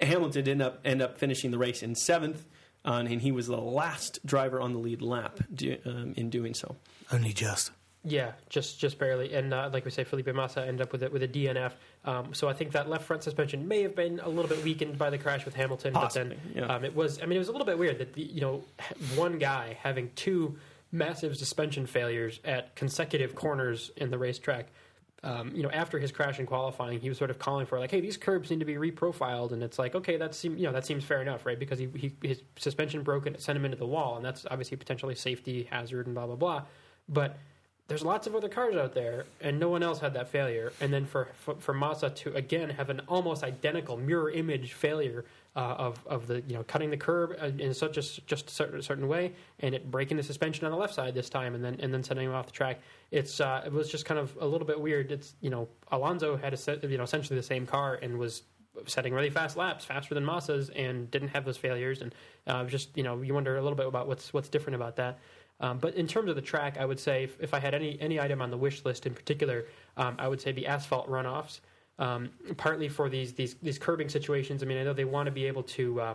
[0.00, 2.44] Hamilton did end up end up finishing the race in seventh,
[2.84, 6.54] uh, and he was the last driver on the lead lap do, um, in doing
[6.54, 6.76] so.
[7.12, 7.70] Only just.
[8.08, 11.12] Yeah, just just barely, and uh, like we say, Felipe Massa ended up with it
[11.12, 11.72] with a DNF.
[12.04, 14.96] Um, so I think that left front suspension may have been a little bit weakened
[14.96, 16.72] by the crash with Hamilton, Possibly, but then yeah.
[16.72, 17.20] um, it was.
[17.20, 18.62] I mean, it was a little bit weird that the, you know
[19.16, 20.56] one guy having two
[20.92, 24.68] massive suspension failures at consecutive corners in the racetrack.
[25.24, 27.90] Um, you know, after his crash in qualifying, he was sort of calling for like,
[27.90, 30.72] "Hey, these curbs need to be reprofiled," and it's like, okay, that seems you know
[30.72, 31.58] that seems fair enough, right?
[31.58, 34.46] Because he, he his suspension broke and it sent him into the wall, and that's
[34.48, 36.62] obviously potentially a safety hazard and blah blah blah.
[37.08, 37.36] But
[37.88, 40.72] there's lots of other cars out there, and no one else had that failure.
[40.80, 45.24] And then for for, for Massa to again have an almost identical mirror image failure
[45.54, 48.52] uh, of of the you know cutting the curb uh, in such a just a
[48.52, 51.64] certain, certain way, and it breaking the suspension on the left side this time, and
[51.64, 52.80] then and then sending him off the track.
[53.12, 55.12] It's uh, it was just kind of a little bit weird.
[55.12, 58.42] It's you know Alonso had a you know essentially the same car and was
[58.86, 62.02] setting really fast laps, faster than Massa's, and didn't have those failures.
[62.02, 62.14] And
[62.46, 65.18] uh, just you know, you wonder a little bit about what's what's different about that.
[65.60, 67.98] Um, but in terms of the track, I would say if, if I had any
[68.00, 69.66] any item on the wish list in particular,
[69.96, 71.60] um, I would say the asphalt runoffs.
[71.98, 72.28] Um,
[72.58, 74.62] partly for these these these curbing situations.
[74.62, 76.00] I mean, I know they want to be able to.
[76.00, 76.14] Uh,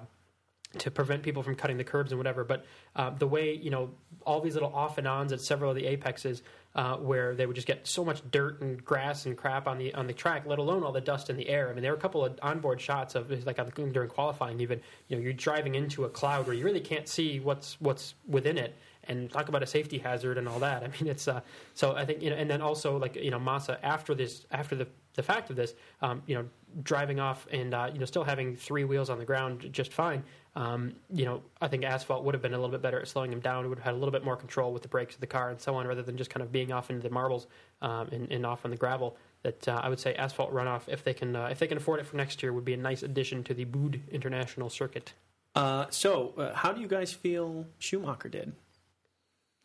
[0.77, 2.43] to prevent people from cutting the curbs and whatever.
[2.43, 2.65] But
[2.95, 3.91] uh, the way you know
[4.25, 6.43] all these little off and ons at several of the apexes,
[6.75, 9.93] uh, where they would just get so much dirt and grass and crap on the
[9.93, 11.69] on the track, let alone all the dust in the air.
[11.69, 15.17] I mean, there were a couple of onboard shots of like during qualifying, even you
[15.17, 18.75] know you're driving into a cloud where you really can't see what's what's within it.
[19.05, 20.83] And talk about a safety hazard and all that.
[20.85, 21.41] I mean, it's uh,
[21.73, 24.75] so I think you know, and then also like you know Massa after this after
[24.75, 26.45] the the fact of this, um, you know,
[26.83, 30.23] driving off and uh, you know still having three wheels on the ground just fine.
[30.55, 33.31] Um, you know, I think asphalt would have been a little bit better at slowing
[33.31, 33.67] him down.
[33.69, 35.59] Would have had a little bit more control with the brakes of the car and
[35.59, 37.47] so on, rather than just kind of being off into the marbles
[37.81, 39.17] um, and, and off on the gravel.
[39.43, 41.99] That uh, I would say asphalt runoff, if they can, uh, if they can afford
[41.99, 45.13] it for next year, would be a nice addition to the Buddh International Circuit.
[45.55, 48.53] Uh, so, uh, how do you guys feel Schumacher did?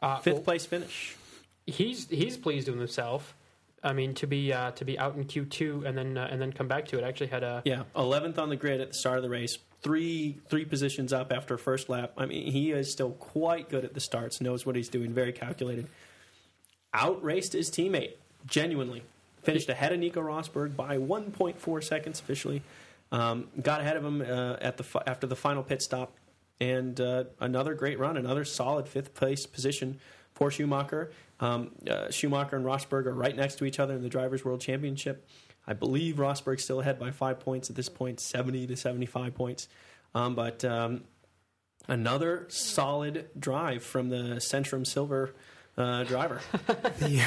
[0.01, 1.16] Uh, Fifth well, place finish.
[1.66, 3.35] he's he's pleased with himself.
[3.82, 6.40] I mean, to be uh, to be out in Q two and then uh, and
[6.40, 7.05] then come back to it.
[7.05, 9.59] I actually had a Yeah, eleventh on the grid at the start of the race.
[9.82, 12.12] Three three positions up after first lap.
[12.16, 14.40] I mean, he is still quite good at the starts.
[14.40, 15.12] Knows what he's doing.
[15.12, 15.86] Very calculated.
[16.93, 18.12] Outraced his teammate.
[18.47, 19.02] Genuinely
[19.43, 22.62] finished ahead of Nico Rosberg by 1.4 seconds officially.
[23.12, 26.12] Um, got ahead of him uh, at the fi- after the final pit stop,
[26.60, 29.98] and uh, another great run, another solid fifth place position
[30.34, 31.10] for Schumacher.
[31.40, 34.60] Um, uh, Schumacher and Rosberg are right next to each other in the Drivers' World
[34.60, 35.26] Championship.
[35.66, 39.68] I believe Rosberg's still ahead by five points at this point, 70 to 75 points.
[40.14, 41.04] Um, but um,
[41.88, 45.34] another solid drive from the Centrum Silver
[45.76, 46.40] uh, driver.
[46.98, 47.22] The,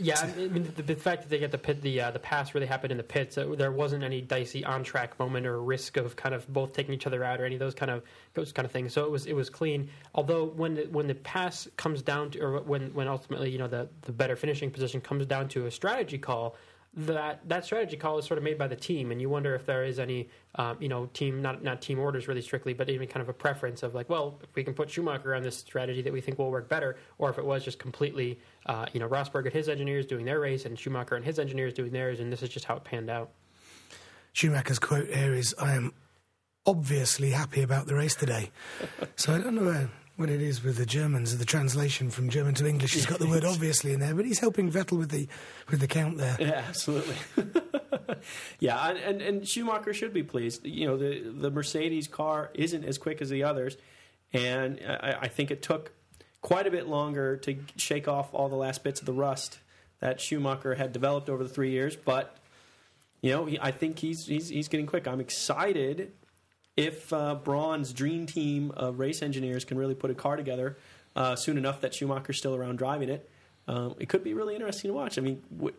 [0.00, 2.54] Yeah, I mean the, the fact that they get the pit, the uh, the pass
[2.54, 3.36] really happened in the pits.
[3.36, 6.94] Uh, there wasn't any dicey on track moment or risk of kind of both taking
[6.94, 8.04] each other out or any of those kind of
[8.34, 8.92] those kind of things.
[8.92, 9.90] So it was it was clean.
[10.14, 13.66] Although when the, when the pass comes down to or when when ultimately you know
[13.66, 16.54] the the better finishing position comes down to a strategy call,
[16.94, 19.66] that that strategy call is sort of made by the team, and you wonder if
[19.66, 23.06] there is any um, you know team not not team orders really strictly, but even
[23.06, 26.02] kind of a preference of like, well, if we can put Schumacher on this strategy
[26.02, 29.08] that we think will work better, or if it was just completely uh, you know
[29.08, 32.32] Rosberg and his engineers doing their race, and Schumacher and his engineers doing theirs, and
[32.32, 33.30] this is just how it panned out.
[34.32, 35.92] Schumacher's quote here is, "I am
[36.66, 38.50] obviously happy about the race today."
[39.16, 39.88] so I don't know
[40.18, 41.38] what it is with the Germans.
[41.38, 44.70] The translation from German to English—he's got the word "obviously" in there, but he's helping
[44.70, 45.28] Vettel with the
[45.70, 46.36] with the count there.
[46.40, 47.14] Yeah, absolutely.
[48.58, 50.66] yeah, and, and, and Schumacher should be pleased.
[50.66, 53.76] You know, the the Mercedes car isn't as quick as the others,
[54.32, 55.92] and I, I think it took
[56.42, 59.60] quite a bit longer to shake off all the last bits of the rust
[60.00, 61.94] that Schumacher had developed over the three years.
[61.94, 62.36] But
[63.22, 65.06] you know, he, I think he's he's he's getting quick.
[65.06, 66.12] I'm excited
[66.78, 70.78] if uh, Braun's dream team of race engineers can really put a car together
[71.16, 73.28] uh, soon enough that Schumacher's still around driving it.
[73.66, 75.18] Um, it could be really interesting to watch.
[75.18, 75.74] I mean, w-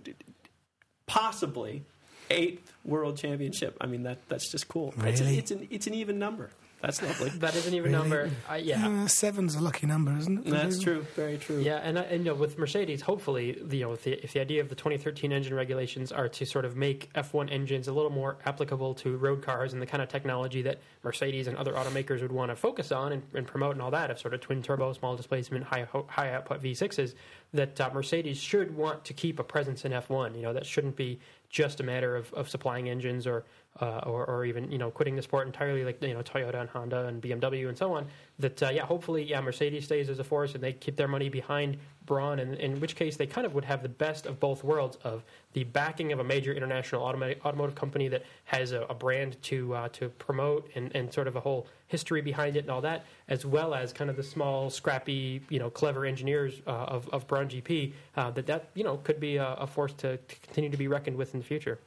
[1.07, 1.84] possibly
[2.30, 3.77] eighth world championship.
[3.81, 4.93] I mean that that's just cool.
[5.03, 5.38] It's, Really?
[5.38, 6.51] it's an it's an even number.
[6.81, 7.30] That's lovely.
[7.39, 8.01] That is an even Really?
[8.03, 8.30] number.
[8.49, 8.88] Uh, yeah.
[8.88, 10.49] Uh, seven's a lucky number, isn't it?
[10.49, 11.06] That's true.
[11.15, 11.60] Very true.
[11.60, 14.39] Yeah, and, uh, and you know, with Mercedes, hopefully, you know, if the, if the
[14.39, 18.11] idea of the 2013 engine regulations are to sort of make F1 engines a little
[18.11, 22.22] more applicable to road cars and the kind of technology that Mercedes and other automakers
[22.22, 24.61] would want to focus on and, and promote and all that, of sort of twin
[24.64, 27.14] turbo, small displacement, high high output V6s,
[27.53, 30.35] that uh, Mercedes should want to keep a presence in F1.
[30.35, 31.19] You know, that shouldn't be
[31.49, 33.43] just a matter of, of supplying engines or,
[33.81, 36.69] uh, or or even you know quitting the sport entirely, like you know Toyota and
[36.69, 38.07] Honda and BMW and so on.
[38.37, 41.29] That uh, yeah, hopefully yeah, Mercedes stays as a force and they keep their money
[41.29, 44.63] behind Braun, and in which case they kind of would have the best of both
[44.63, 45.23] worlds of
[45.53, 49.73] the backing of a major international automotive, automotive company that has a, a brand to
[49.73, 53.05] uh, to promote and, and sort of a whole history behind it and all that,
[53.29, 57.27] as well as kind of the small, scrappy, you know, clever engineers uh, of of
[57.27, 57.93] Braun GP.
[58.17, 60.87] Uh, that that you know could be a, a force to, to continue to be
[60.87, 61.79] reckoned with in the future.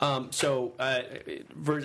[0.00, 1.00] Um, so uh,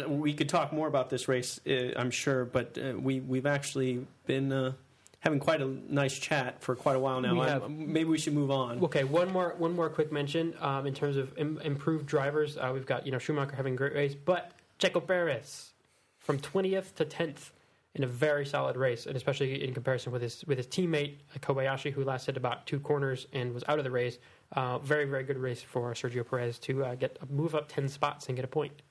[0.08, 4.06] we could talk more about this race, uh, I'm sure, but uh, we we've actually
[4.26, 4.74] been uh,
[5.20, 7.34] having quite a nice chat for quite a while now.
[7.34, 7.70] We have.
[7.70, 8.84] maybe we should move on.
[8.84, 12.58] Okay, one more one more quick mention um, in terms of Im- improved drivers.
[12.58, 15.72] Uh, we've got you know Schumacher having a great race, but Checo Perez
[16.18, 17.54] from twentieth to tenth
[17.96, 21.92] in a very solid race, and especially in comparison with his with his teammate Kobayashi,
[21.94, 24.18] who lasted about two corners and was out of the race.
[24.54, 28.28] Uh, very very good race for Sergio Perez to uh, get move up ten spots
[28.28, 28.82] and get a point.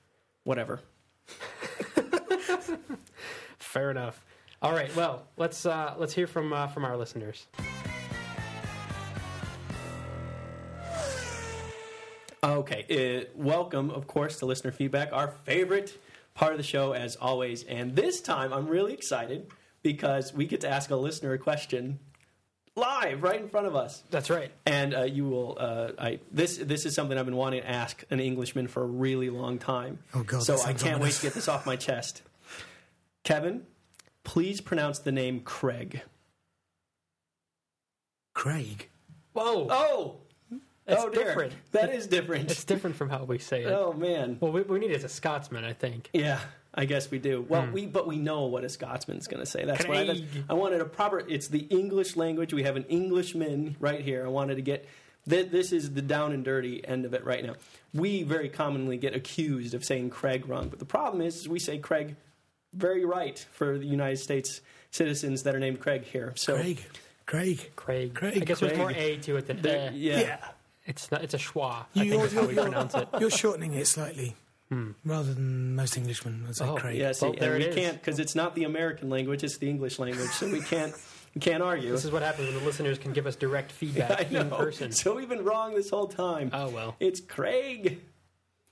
[0.43, 0.81] Whatever.
[3.59, 4.25] Fair enough.
[4.61, 7.47] All right, well let's uh, let's hear from uh, from our listeners.
[12.43, 12.85] Okay.
[12.89, 15.95] Uh, welcome, of course, to listener feedback, our favorite
[16.33, 17.63] part of the show, as always.
[17.63, 19.51] And this time, I'm really excited
[19.83, 21.99] because we get to ask a listener a question
[22.81, 24.03] live, right in front of us.
[24.09, 24.51] That's right.
[24.65, 25.57] And uh, you will.
[25.59, 28.85] Uh, I this this is something I've been wanting to ask an Englishman for a
[28.85, 29.99] really long time.
[30.13, 32.23] Oh, God, So I can't wait to get this off my chest.
[33.23, 33.63] Kevin,
[34.23, 36.01] please pronounce the name Craig.
[38.33, 38.89] Craig.
[39.33, 40.15] Whoa, Oh,
[40.87, 41.23] it's oh dear.
[41.25, 41.53] different.
[41.71, 42.51] That is different.
[42.51, 43.67] It's different from how we say it.
[43.71, 44.37] oh man.
[44.39, 46.09] Well, we, we need it as a Scotsman, I think.
[46.13, 46.39] Yeah,
[46.73, 47.45] I guess we do.
[47.49, 49.65] Well, we but we know what a Scotsman's going to say.
[49.65, 50.25] That's why I, Craig.
[50.49, 51.19] I wanted a proper.
[51.19, 52.53] It's the English language.
[52.53, 54.25] We have an Englishman right here.
[54.25, 54.87] I wanted to get.
[55.29, 57.55] Th- this is the down and dirty end of it right now.
[57.93, 61.59] We very commonly get accused of saying Craig wrong, but the problem is, is we
[61.59, 62.15] say Craig
[62.73, 64.61] very right for the United States
[64.91, 66.31] citizens that are named Craig here.
[66.35, 66.81] So Craig.
[67.25, 67.69] Craig.
[67.75, 68.13] Craig.
[68.13, 68.37] Craig.
[68.41, 69.93] I guess there's more A to it than there- eh.
[69.95, 70.37] yeah.
[70.85, 71.21] It's not.
[71.23, 71.85] It's a schwa.
[71.95, 73.07] I You- think is how we pronounce it.
[73.19, 74.35] You're shortening it slightly,
[75.05, 76.97] rather than most Englishmen would say Oh, Craig.
[76.97, 77.75] Yeah, see, Well, there we it is.
[77.75, 80.29] can't because it's not the American language; it's the English language.
[80.29, 80.93] So we can't
[81.35, 81.91] we can't argue.
[81.91, 84.41] This is what happens when the listeners can give us direct feedback know.
[84.41, 84.91] in person.
[84.91, 86.49] So we've been wrong this whole time.
[86.53, 88.01] Oh well, It's Craig.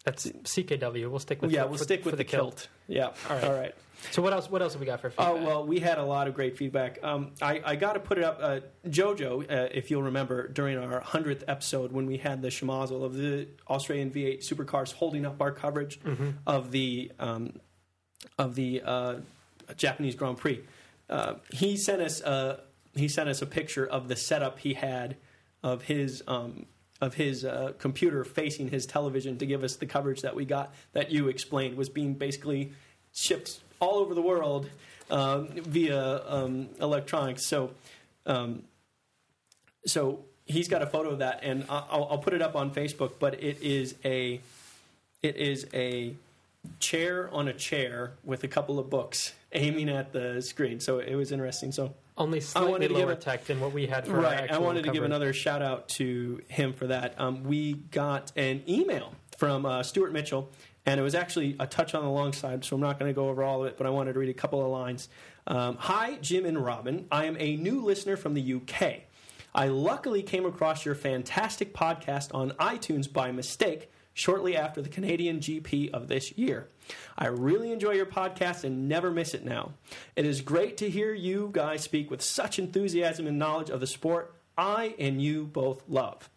[0.05, 1.09] That's CKW.
[1.09, 2.67] We'll stick with yeah, the- we'll for- stick with the, kilt.
[2.87, 3.05] Yeah.
[3.07, 3.43] All right.
[3.43, 3.75] All right.
[4.11, 4.49] So what else?
[4.49, 5.27] What else have we got for feedback?
[5.27, 6.99] Oh well, we had a lot of great feedback.
[7.03, 8.39] Um, I, I got to put it up.
[8.41, 13.03] Uh, JoJo, uh, if you'll remember, during our hundredth episode when we had the schmozzle
[13.03, 16.29] of the Australian V8 supercars holding up our coverage Mm-hmm.
[16.47, 17.53] of the um,
[18.37, 19.15] of the uh,
[19.75, 20.61] Japanese Grand Prix,
[21.09, 22.61] uh, he sent us uh,
[22.95, 25.17] he sent us a picture of the setup he had
[25.61, 26.23] of his.
[26.25, 26.67] Um,
[27.01, 30.73] of his uh, computer facing his television to give us the coverage that we got
[30.93, 32.73] that you explained was being basically
[33.13, 34.69] shipped all over the world
[35.09, 37.45] um, via um, electronics.
[37.45, 37.71] So,
[38.25, 38.63] um,
[39.85, 43.13] so he's got a photo of that, and I'll, I'll put it up on Facebook.
[43.19, 44.41] But it is a
[45.21, 46.13] it is a
[46.79, 50.79] chair on a chair with a couple of books aiming at the screen.
[50.79, 51.71] So it was interesting.
[51.71, 54.91] So Only slightly lower a- tech than what we had for right, I wanted to
[54.91, 57.15] give another shout out to him for that.
[57.19, 60.49] Um, we got an email from uh, Stuart Mitchell,
[60.85, 63.15] and it was actually a touch on the long side, so I'm not going to
[63.15, 65.07] go over all of it, but I wanted to read a couple of lines.
[65.47, 67.07] Um, Hi, Jim and Robin.
[67.11, 69.01] I am a new listener from the UK.
[69.55, 75.39] I luckily came across your fantastic podcast on iTunes by mistake shortly after the Canadian
[75.39, 76.67] GP of this year.
[77.17, 79.71] I really enjoy your podcast and never miss it now.
[80.15, 83.87] It is great to hear you guys speak with such enthusiasm and knowledge of the
[83.87, 86.29] sport I and you both love.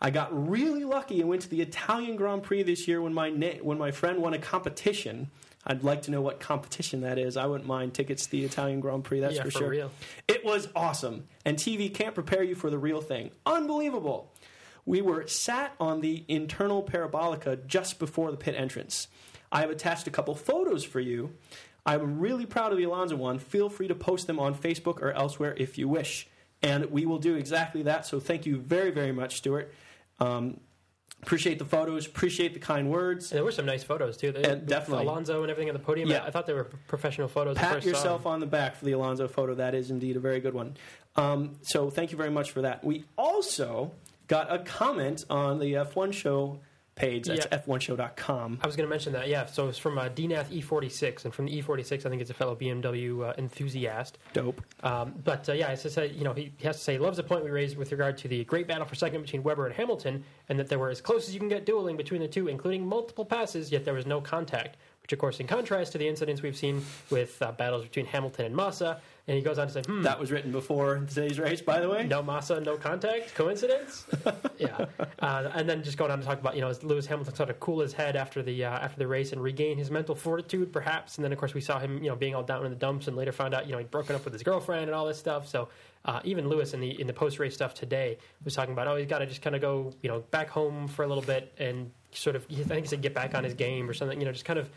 [0.00, 3.30] I got really lucky and went to the Italian Grand Prix this year when my
[3.30, 5.30] na- when my friend won a competition.
[5.64, 7.36] I'd like to know what competition that is.
[7.36, 9.20] I wouldn't mind tickets to the Italian Grand Prix.
[9.20, 9.68] That's Yeah, for, for sure.
[9.68, 9.90] real.
[10.26, 13.30] It was awesome, and TV can't prepare you for the real thing.
[13.46, 14.31] Unbelievable.
[14.84, 19.08] We were sat on the internal parabolica just before the pit entrance.
[19.50, 21.34] I have attached a couple photos for you.
[21.84, 23.38] I'm really proud of the Alonso one.
[23.38, 26.28] Feel free to post them on Facebook or elsewhere if you wish.
[26.62, 28.06] And we will do exactly that.
[28.06, 29.74] So thank you very, very much, Stuart.
[30.20, 30.60] Um,
[31.22, 33.30] appreciate the photos, appreciate the kind words.
[33.30, 34.32] And there were some nice photos too.
[34.32, 35.06] They, Uh, definitely.
[35.06, 36.08] Alonso and everything on the podium.
[36.08, 36.24] Yeah.
[36.24, 37.56] I, thought they were professional photos.
[37.56, 39.54] Pat yourself on the back for the Alonso photo.
[39.54, 40.76] That is indeed a very good one.
[41.16, 42.84] Um, so thank you very much for that.
[42.84, 43.92] We also
[44.32, 46.58] got a comment on the F1 show
[46.94, 47.26] page.
[47.26, 47.58] That's Yeah.
[47.58, 48.60] f1show.com.
[48.62, 49.44] I was going to mention that, yeah.
[49.44, 52.54] So it's from uh, DNAF E46, and from the E46, I think it's a fellow
[52.56, 54.16] BMW uh, enthusiast.
[54.32, 54.62] Dope.
[54.82, 56.98] Um, but uh, yeah, as I said, you know, he, he has to say he
[56.98, 59.66] loves the point we raised with regard to the great battle for second between Webber
[59.66, 62.28] and Hamilton, and that they were as close as you can get dueling between the
[62.28, 64.76] two, including multiple passes, yet there was no contact.
[65.02, 68.46] Which, of course, in contrast to the incidents we've seen with uh, battles between Hamilton
[68.46, 71.60] and Massa, and he goes on to say, "Hmm, That was written before today's race,
[71.60, 72.04] by the way.
[72.06, 73.34] no Massa, no contact.
[73.34, 74.04] Coincidence?
[74.58, 74.86] yeah.
[75.20, 77.48] Uh, and then just going on to talk about, you know, as Lewis Hamilton sort
[77.50, 80.72] of cool his head after the uh, after the race and regain his mental fortitude,
[80.72, 81.18] perhaps.
[81.18, 83.06] And then, of course, we saw him, you know, being all down in the dumps,
[83.06, 85.18] and later found out, you know, he'd broken up with his girlfriend and all this
[85.18, 85.46] stuff.
[85.48, 85.68] So
[86.04, 88.96] uh, even Lewis in the in the post race stuff today was talking about, oh,
[88.96, 91.52] he's got to just kind of go, you know, back home for a little bit
[91.58, 94.18] and sort of, I think he said, get back on his game or something.
[94.18, 94.68] You know, just kind of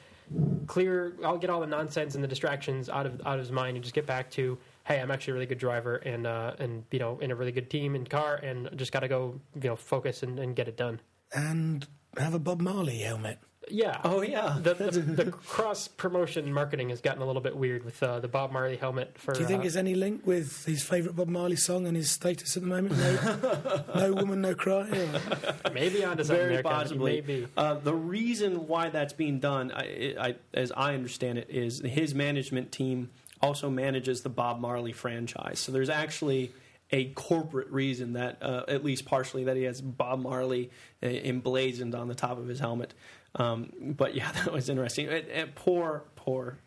[0.68, 1.16] clear.
[1.24, 3.84] I'll get all the nonsense and the distractions out of out of his mind and
[3.84, 7.00] just get back to hey, I'm actually a really good driver and uh, and you
[7.00, 9.76] know in a really good team and car and just got to go you know
[9.76, 11.00] focus and, and get it done.
[11.34, 11.88] and
[12.18, 13.40] have a Bob Marley helmet.
[13.70, 14.00] Yeah.
[14.04, 14.58] Oh, yeah.
[14.62, 14.92] The, the,
[15.24, 18.78] the cross promotion marketing has gotten a little bit weird with uh, the Bob Marley
[18.78, 19.18] helmet.
[19.18, 21.96] For Do you think uh, there's any link with his favourite Bob Marley song and
[21.96, 22.98] his status at the moment?
[22.98, 24.90] No, no woman, no cry.
[24.90, 26.78] Or- maybe onto something Very there, Kevin.
[26.78, 27.12] possibly.
[27.22, 27.48] Maybe.
[27.58, 32.14] Uh, the reason why that's being done, I, I, as I understand it, is his
[32.14, 33.10] management team
[33.42, 35.60] also manages the Bob Marley franchise.
[35.60, 36.54] So there's actually
[36.92, 40.70] a corporate reason that, uh, at least partially, that he has Bob Marley
[41.02, 42.94] uh, emblazoned on the top of his helmet.
[43.36, 45.08] Um, but yeah, that was interesting.
[45.10, 46.58] And, and poor, poor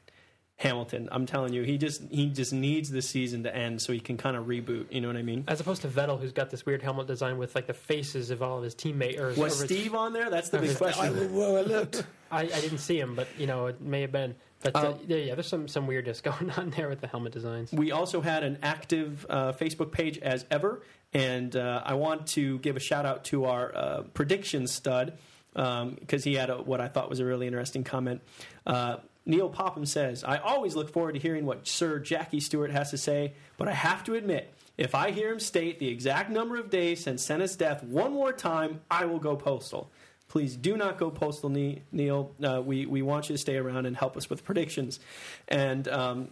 [0.57, 1.09] Hamilton.
[1.13, 4.17] I'm telling you, he just he just needs the season to end so he can
[4.17, 4.87] kind of reboot.
[4.91, 5.45] You know what I mean?
[5.47, 8.43] As opposed to Vettel, who's got this weird helmet design with like the faces of
[8.43, 9.21] all of his teammates.
[9.21, 10.31] Or, Was or his- Steve on there?
[10.31, 11.35] That's the big I- I, question.
[11.35, 12.05] well, I looked.
[12.31, 14.35] I, I didn't see him, but you know it may have been.
[14.61, 17.33] But uh, Um, yeah, yeah, there's some some weirdness going on there with the helmet
[17.33, 17.73] designs.
[17.73, 20.83] We also had an active uh, Facebook page as ever,
[21.15, 25.17] and uh, I want to give a shout out to our uh, prediction stud
[25.59, 28.21] because he had a, what I thought was a really interesting comment.
[28.65, 32.91] Uh, Neil Popham says, "I always look forward to hearing what Sir Jackie Stewart has
[32.91, 36.57] to say, but I have to admit." If I hear him state the exact number
[36.57, 39.91] of days since Senna's death one more time, I will go postal.
[40.29, 42.31] Please do not go postal, Neil.
[42.41, 45.01] Uh, we, we want you to stay around and help us with predictions.
[45.49, 46.29] And um,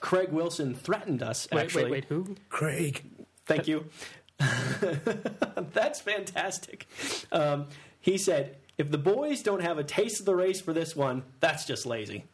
[0.00, 1.84] Craig Wilson threatened us, Wait, actually.
[1.84, 2.04] wait, wait.
[2.06, 2.36] Who?
[2.48, 3.04] Craig.
[3.44, 3.84] Thank you.
[5.74, 6.86] That's fantastic.
[7.32, 7.66] Um,
[8.00, 11.24] he said, if the boys don't have a taste of the race for this one,
[11.40, 12.24] that's just lazy.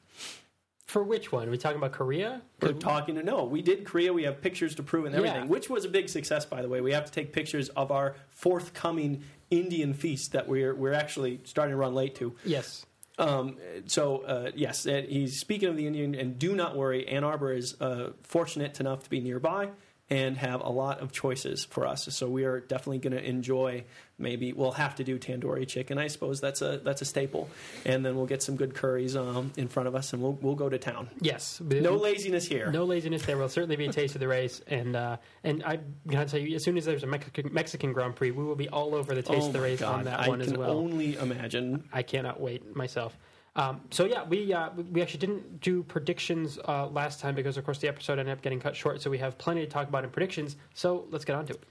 [0.86, 1.48] For which one?
[1.48, 2.42] Are we talking about Korea?
[2.60, 3.44] We're talking to no.
[3.44, 4.12] We did Korea.
[4.12, 5.48] We have pictures to prove and everything, Yeah.
[5.48, 6.80] which was a big success, by the way.
[6.82, 11.72] We have to take pictures of our forthcoming Indian feast that we're we're actually starting
[11.72, 12.36] to run late to.
[12.44, 12.84] Yes.
[13.18, 17.08] Um, so uh, yes, uh, he's speaking of the Indian, and do not worry.
[17.08, 19.70] Ann Arbor is uh, fortunate enough to be nearby
[20.10, 22.06] and have a lot of choices for us.
[22.14, 23.84] So we are definitely going to enjoy.
[24.18, 25.98] Maybe we'll have to do tandoori chicken.
[25.98, 27.48] I suppose that's a that's a staple,
[27.84, 30.54] and then we'll get some good curries um, in front of us, and we'll we'll
[30.54, 31.08] go to town.
[31.20, 31.60] Yes.
[31.60, 32.70] No laziness here.
[32.70, 33.24] No laziness.
[33.24, 36.40] There will certainly be a taste of the race, and uh, and I'm gonna tell
[36.40, 39.14] you, as soon as there's a Mexican, Mexican Grand Prix, we will be all over
[39.14, 40.62] the taste oh of the race God, on that I one as well.
[40.62, 41.88] I can only imagine.
[41.92, 43.18] I cannot wait myself.
[43.56, 47.64] Um, so yeah, we uh, we actually didn't do predictions uh, last time because of
[47.64, 49.00] course the episode ended up getting cut short.
[49.00, 50.56] So we have plenty to talk about in predictions.
[50.74, 51.62] So let's get on to it.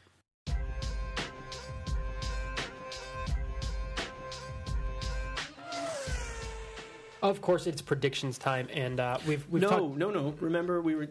[7.22, 9.98] Of course, it's predictions time, and uh, we've we've no, talked.
[9.98, 10.34] no, no.
[10.42, 11.08] Remember, we were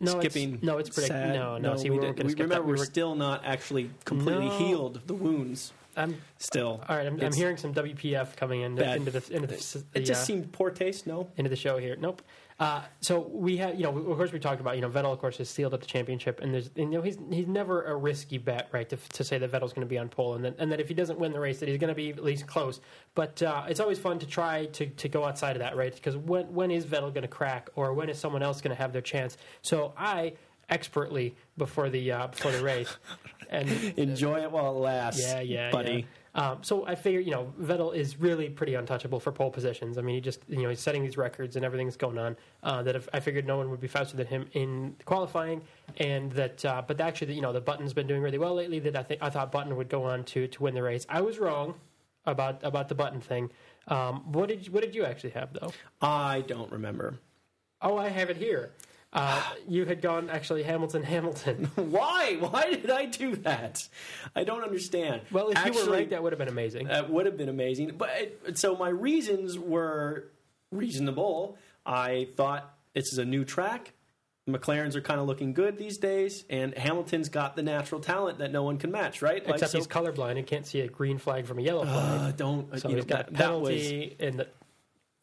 [0.00, 0.58] No, it's- skipping.
[0.62, 1.34] no, it's predict- sad.
[1.34, 3.44] no, no, see, we, we did- weren't gonna we remember We we're were- still not
[3.44, 4.58] actually completely No.
[4.58, 5.72] healed the wounds.
[5.96, 7.06] I'm Still, all right.
[7.06, 8.96] I'm, I'm hearing some WPF coming in, Bad.
[8.96, 9.54] into the into the,
[9.94, 11.06] It just uh, seemed poor taste.
[11.06, 11.96] No, into the show here.
[11.96, 12.22] Nope.
[12.58, 15.18] Uh, so we had, you know, of course we talked about, you know, Vettel, of
[15.18, 18.38] course, has sealed up the championship, and there's, you know, he's he's never a risky
[18.38, 20.70] bet, right, to, to say that Vettel's going to be on pole, and that, and
[20.70, 22.80] that if he doesn't win the race, that he's going to be at least close.
[23.14, 25.94] But uh, it's always fun to try to, to go outside of that, right?
[25.94, 28.80] Because when when is Vettel going to crack, or when is someone else going to
[28.80, 29.36] have their chance?
[29.62, 30.34] So I
[30.72, 32.96] expertly before the uh, before the race,
[33.50, 35.20] and enjoy it while it lasts.
[35.20, 35.92] yeah, yeah, buddy.
[35.92, 36.02] yeah.
[36.34, 39.98] Um, so I figure, you know, Vettel is really pretty untouchable for pole positions.
[39.98, 42.38] I mean, he just, you know, he's setting these records and everything's going on.
[42.62, 45.60] Uh, that if, I figured no one would be faster than him in qualifying,
[45.98, 48.78] and that, uh, but actually, you know, the Button's been doing really well lately.
[48.78, 51.04] That I think I thought Button would go on to to win the race.
[51.08, 51.74] I was wrong
[52.24, 53.50] about about the Button thing.
[53.88, 55.72] Um, what did you, what did you actually have though?
[56.00, 57.18] I don't remember.
[57.82, 58.70] Oh, I have it here.
[59.12, 61.70] Uh, you had gone actually Hamilton, Hamilton.
[61.74, 62.36] Why?
[62.40, 63.86] Why did I do that?
[64.34, 65.22] I don't understand.
[65.30, 66.86] Well, if you were right, that would have been amazing.
[66.86, 67.92] That would have been amazing.
[67.98, 68.10] But
[68.46, 70.28] it, so my reasons were
[70.70, 71.58] reasonable.
[71.84, 73.92] I thought this is a new track.
[74.48, 78.50] McLarens are kind of looking good these days, and Hamilton's got the natural talent that
[78.50, 79.44] no one can match, right?
[79.44, 82.20] Like, Except so- he's colorblind and can't see a green flag from a yellow flag.
[82.20, 84.48] Uh, don't so you he's know, got that, that was penalty in the.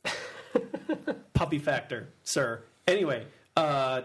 [1.34, 2.62] puppy factor, sir.
[2.88, 3.26] Anyway,
[3.60, 4.02] uh,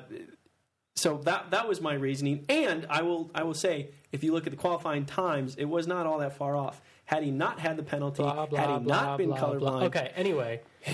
[0.96, 4.46] so that that was my reasoning, and I will I will say, if you look
[4.46, 6.80] at the qualifying times, it was not all that far off.
[7.06, 9.82] Had he not had the penalty, Blah, blah, had he blah, not been colorblind.
[9.84, 10.60] Okay, anyway.
[10.80, 10.92] he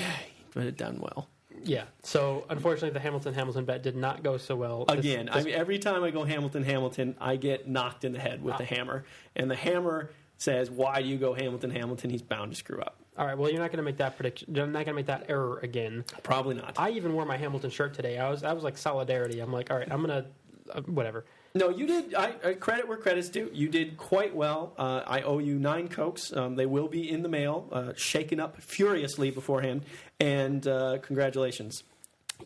[0.55, 1.29] would have done well.
[1.63, 1.85] Yeah.
[2.03, 4.87] So unfortunately, the Hamilton Hamilton bet did not go so well.
[4.87, 8.13] This- Again, this- I mean, every time I go Hamilton, Hamilton, I get knocked in
[8.13, 8.47] the head Ah.
[8.47, 9.05] with the hammer,
[9.37, 12.97] and the hammer says, "Why do you go Hamilton, Hamilton?" He's bound to screw up.
[13.19, 13.37] All right.
[13.37, 14.55] Well, you're not going to make that prediction.
[14.55, 16.05] You're not going to make that error again.
[16.23, 16.75] Probably not.
[16.79, 18.19] I even wore my Hamilton shirt today.
[18.19, 19.41] I was I was like solidarity.
[19.41, 20.27] I'm like, all right, I'm gonna
[20.73, 21.25] uh, whatever.
[21.55, 22.15] No, you did.
[22.15, 23.51] I, I credit where credit's due.
[23.53, 24.73] You did quite well.
[24.79, 26.33] Uh, I owe you nine cokes.
[26.33, 29.85] Um, they will be in the mail, uh, shaken up furiously beforehand.
[30.21, 31.83] And uh, congratulations.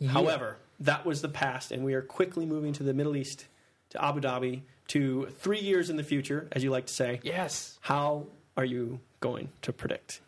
[0.07, 3.45] However, that was the past, and we are quickly moving to the Middle East,
[3.91, 7.19] to Abu Dhabi, to three years in the future, as you like to say.
[7.23, 7.77] Yes.
[7.81, 8.25] How
[8.57, 10.21] are you going to predict?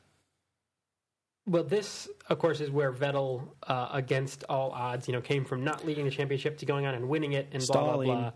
[1.48, 5.64] Well, this, of course, is where Vettel, uh, against all odds, you know, came from
[5.64, 8.32] not leading the championship to going on and winning it and blah blah blah.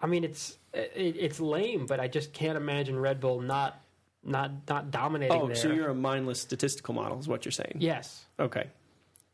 [0.00, 3.80] I mean, it's it, it's lame, but I just can't imagine Red Bull not
[4.24, 5.54] not not dominating Oh, there.
[5.56, 7.76] so you're a mindless statistical model, is what you're saying?
[7.78, 8.66] yes, Okay.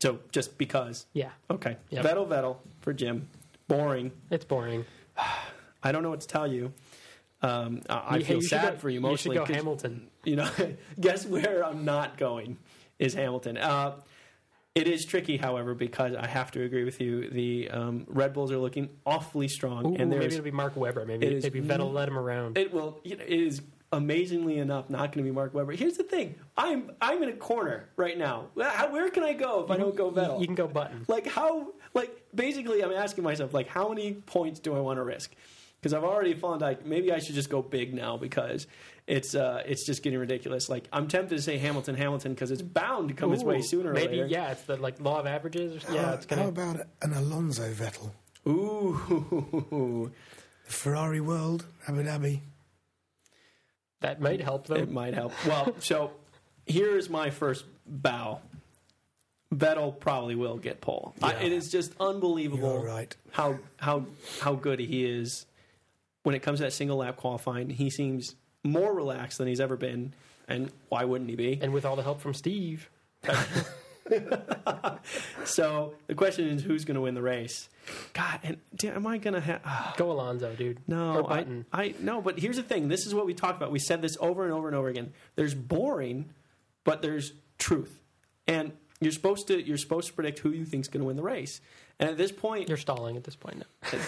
[0.01, 1.05] So just because.
[1.13, 1.77] yeah, Okay.
[1.89, 2.03] Yep.
[2.05, 3.27] Vettel, Vettel for Jim.
[3.67, 4.11] Boring.
[4.29, 4.85] it's boring.
[5.83, 6.73] I don't know what to tell you.
[7.41, 10.09] Um, I, I feel you sad go- for you You should go Hamilton.
[10.23, 10.49] You know,
[10.99, 12.57] guess where I'm not going
[12.99, 13.57] is Hamilton.
[13.57, 13.95] Uh,
[14.73, 17.29] it is tricky, however, because I have to agree with you.
[17.29, 21.05] The um, Red Bulls are looking awfully strong, Ooh, and maybe it'll be Mark Webber.
[21.05, 22.57] Maybe it is maybe Vettel led him around.
[22.57, 22.99] it will.
[23.05, 23.61] It is
[23.93, 25.71] amazingly enough not going to be Mark Webber.
[25.71, 28.47] Here's the thing: I'm I'm in a corner right now.
[28.55, 30.35] Where can I go if I don't go Vettel?
[30.35, 31.05] You, you can go Button.
[31.07, 35.03] like how like basically i'm asking myself like how many points do i want to
[35.03, 35.31] risk
[35.85, 38.65] because i've already fallen like maybe i should just go big now because
[39.05, 42.63] it's uh it's just getting ridiculous like i'm tempted to say hamilton hamilton because it's
[42.63, 44.09] bound to come its way Ooh, sooner or later.
[44.09, 45.83] maybe later yeah, it's the like law of averages.
[45.87, 46.47] Or, yeah, it's How gonna.
[46.47, 48.09] about an Alonso Vettel?
[48.47, 50.11] ooh
[50.65, 52.39] the Ferrari World, Abu Dhabi.
[54.01, 54.77] That might help them.
[54.77, 56.13] it might help well so
[56.65, 58.39] here's my first bow
[59.53, 61.13] Vettel probably will get pole.
[61.21, 63.15] I, it is just unbelievable You're right.
[63.31, 64.05] how how
[64.41, 65.45] how good he is
[66.25, 67.69] when it comes to that single lap qualifying.
[67.69, 70.13] He seems more relaxed than he's ever been,
[70.47, 71.59] and why wouldn't he be?
[71.61, 72.89] and with all the help from Steve,
[75.45, 77.69] So the question is, who's going to win the race?
[78.13, 79.61] God, and am I going to have?
[79.63, 79.93] Ah.
[79.97, 80.79] go Alonso, dude.
[80.87, 82.21] No, I, I no.
[82.21, 82.87] But here's the thing.
[82.87, 83.71] This is what we talked about.
[83.71, 85.13] We said this over and over and over again.
[85.35, 86.29] There's boring,
[86.83, 88.01] but there's truth,
[88.47, 91.23] and you're supposed to you're supposed to predict who you think's going to win the
[91.23, 91.61] race.
[91.99, 93.59] And at this point, You're stalling at this point.
[93.59, 93.99] Now.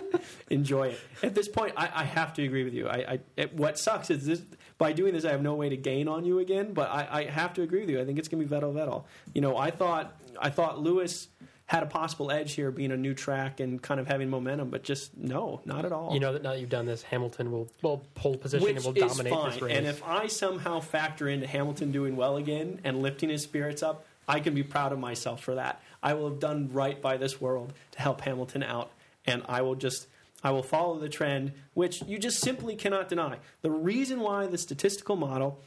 [0.50, 1.00] enjoy it.
[1.22, 2.88] At this point, I, I have to agree with you.
[2.88, 4.42] I, I it, what sucks is this
[4.78, 6.72] by doing this, I have no way to gain on you again.
[6.72, 8.00] But I, I have to agree with you.
[8.00, 9.04] I think it's going to be Vettel Vettel.
[9.34, 11.28] You know, I thought I thought Lewis
[11.66, 14.82] had a possible edge here, being a new track and kind of having momentum, but
[14.82, 16.12] just no, not at all.
[16.12, 18.84] You know that now that you've done this, Hamilton will will hold position Which and
[18.84, 19.50] will dominate fine.
[19.50, 19.76] this race.
[19.76, 24.04] And if I somehow factor into Hamilton doing well again and lifting his spirits up,
[24.28, 25.82] I can be proud of myself for that.
[26.02, 28.90] I will have done right by this world to help Hamilton out,
[29.24, 30.08] and I will just
[30.44, 33.38] I will follow the trend, which you just simply cannot deny.
[33.62, 35.60] The reason why the statistical model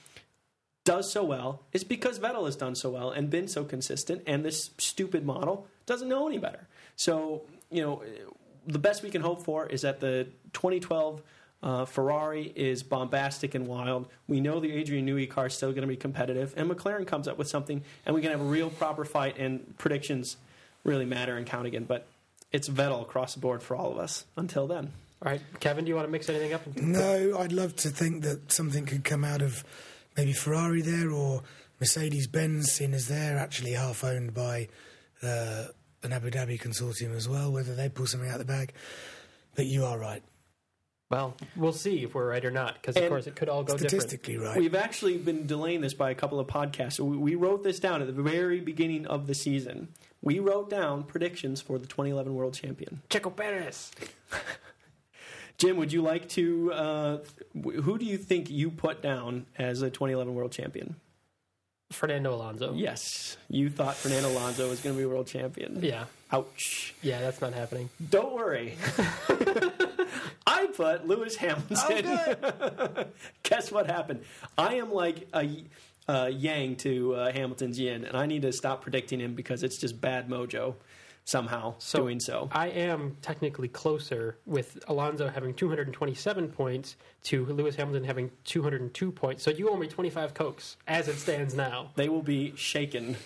[0.83, 4.45] does so well is because Vettel has done so well and been so consistent, and
[4.45, 6.67] this stupid model doesn't know any better.
[6.95, 8.03] So, you know,
[8.67, 11.21] the best we can hope for is that the 2012
[11.63, 14.07] uh, Ferrari is bombastic and wild.
[14.27, 17.27] We know the Adrian Newey car is still going to be competitive, and McLaren comes
[17.27, 20.37] up with something, and we can have a real proper fight, and predictions
[20.83, 21.85] really matter and count again.
[21.85, 22.07] But
[22.51, 24.91] it's Vettel across the board for all of us until then.
[25.23, 26.61] all right, Kevin, do you want to mix anything up?
[26.77, 29.63] No, I'd love to think that something could come out of
[30.15, 31.41] maybe Ferrari there or
[31.79, 34.67] Mercedes Benz, seeing as they're actually half owned by
[35.23, 35.65] uh,
[36.03, 38.73] an Abu Dhabi consortium as well, whether they pull something out of the bag.
[39.55, 40.23] But you are right.
[41.11, 43.73] Well, we'll see if we're right or not, because of course it could all go
[43.73, 43.91] different.
[43.91, 44.57] Statistically right.
[44.57, 46.99] We've actually been delaying this by a couple of podcasts.
[46.99, 49.89] We, we wrote this down at the very beginning of the season.
[50.23, 53.03] We wrote down predictions for the 2011 World Champion.
[53.09, 53.91] Checo Perez.
[55.57, 56.73] Jim, would you like to?
[56.73, 57.17] Uh,
[57.53, 60.95] who do you think you put down as a 2011 World Champion?
[61.95, 62.73] Fernando Alonso.
[62.73, 65.79] Yes, you thought Fernando Alonso was going to be world champion.
[65.81, 66.05] Yeah.
[66.31, 66.93] Ouch.
[67.01, 67.89] Yeah, that's not happening.
[68.09, 68.77] Don't worry.
[70.47, 72.19] I put Lewis Hamilton.
[73.43, 74.23] Guess what happened?
[74.57, 75.63] I am like a
[76.07, 79.77] uh, yang to uh, Hamilton's yin, and I need to stop predicting him because it's
[79.77, 80.75] just bad mojo
[81.25, 82.49] somehow So doing so.
[82.51, 89.43] I am technically closer with Alonso having 227 points to Lewis Hamilton having 202 points.
[89.43, 91.91] So you owe me 25 cokes as it stands now.
[91.95, 93.17] They will be shaken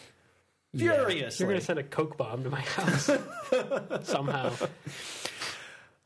[0.74, 1.40] Yeah.
[1.40, 3.10] You're going to send a coke bomb to my house
[4.04, 4.54] somehow.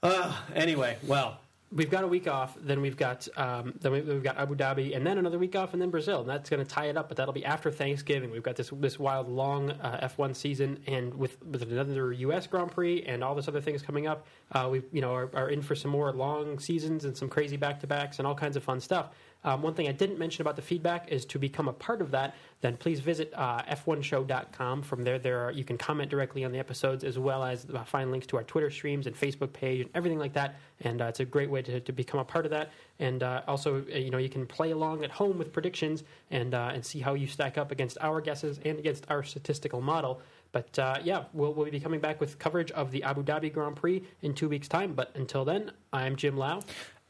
[0.01, 1.39] Uh, anyway, well,
[1.75, 4.95] We've got a week off, then we've got um, then we- we've got Abu Dhabi,
[4.95, 6.19] and then another week off, and then Brazil.
[6.21, 8.29] And that's going to tie it up, but that'll be after Thanksgiving.
[8.29, 12.45] We've got this this wild long uh, F1 season, and with with another U.S.
[12.45, 15.49] Grand Prix and all this other things coming up, uh, we you know are, are
[15.49, 18.55] in for some more long seasons and some crazy back to backs and all kinds
[18.55, 19.09] of fun stuff.
[19.43, 22.11] Um, one thing I didn't mention about the feedback is to become a part of
[22.11, 24.83] that, then please visit uh, f1show.com.
[24.83, 27.83] From there, there are, you can comment directly on the episodes as well as uh,
[27.83, 30.55] find links to our Twitter streams and Facebook page and everything like that.
[30.81, 32.71] And uh, it's a great way to, to become a part of that.
[32.99, 36.53] And uh, also, uh, you know, you can play along at home with predictions and
[36.53, 40.21] uh, and see how you stack up against our guesses and against our statistical model.
[40.51, 40.69] But
[41.03, 44.35] yeah, we'll, we'll be coming back with coverage of the Abu Dhabi Grand Prix in
[44.35, 44.93] two weeks' time.
[44.93, 46.61] But until then, I'm Jim Lau.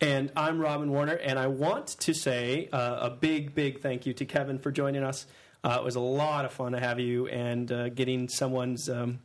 [0.01, 4.13] And I'm Robin Warner, and I want to say uh, a big, big thank you
[4.15, 5.25] to Kevin for joining us.
[5.63, 9.19] Uh, it was a lot of fun to have you and uh, getting someone's um,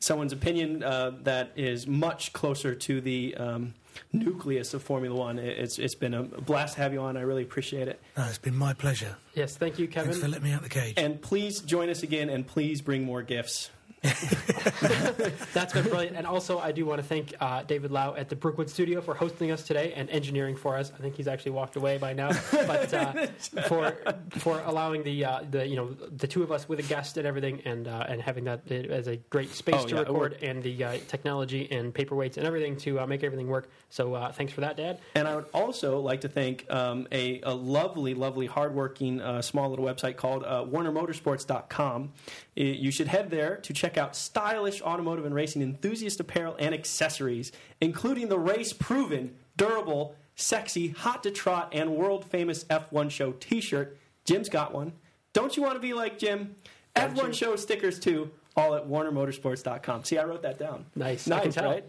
[0.00, 3.72] someone's opinion uh, that is much closer to the um,
[4.12, 5.38] nucleus of Formula One.
[5.38, 7.16] It- It's it's been a blast to have you on.
[7.16, 7.98] I really appreciate it.
[8.16, 9.16] No, it's been my pleasure.
[9.34, 10.10] Yes, thank you, Kevin.
[10.10, 10.94] Thanks for letting me out the cage.
[10.98, 13.70] And please join us again, and please bring more gifts.
[15.52, 16.16] That's been brilliant.
[16.16, 19.14] And also, I do want to thank uh, David Lau at the Brookwood Studio for
[19.14, 20.92] hosting us today and engineering for us.
[20.96, 23.26] I think he's actually walked away by now, but uh,
[23.68, 23.96] for
[24.38, 27.26] for allowing the uh, the you know the two of us with a guest and
[27.26, 30.62] everything, and uh, and having that as a great space Oh, to yeah, record, and
[30.62, 33.70] the uh, technology and paperweights and everything to uh, make everything work.
[33.90, 35.00] So uh, thanks for that, Dad.
[35.14, 39.70] And I would also like to thank um, a, a lovely, lovely, hardworking, uh, small
[39.70, 42.12] little website called uh, WarnerMotorsports.com.
[42.54, 47.52] You should head there to check out stylish automotive and racing enthusiast apparel and accessories,
[47.80, 53.60] including the race proven, durable, sexy, hot to trot, and world famous F1 Show t
[53.60, 53.96] shirt.
[54.24, 54.92] Jim's got one.
[55.32, 56.56] Don't you want to be like Jim?
[56.94, 57.32] Don't F1 you?
[57.32, 60.04] Show stickers too, all at WarnerMotorsports.com.
[60.04, 60.84] See, I wrote that down.
[60.96, 61.26] Nice.
[61.26, 61.84] Nice, right?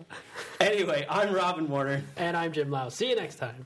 [0.60, 2.04] Anyway, I'm Robin Warner.
[2.16, 2.90] And I'm Jim Lau.
[2.90, 3.66] See you next time.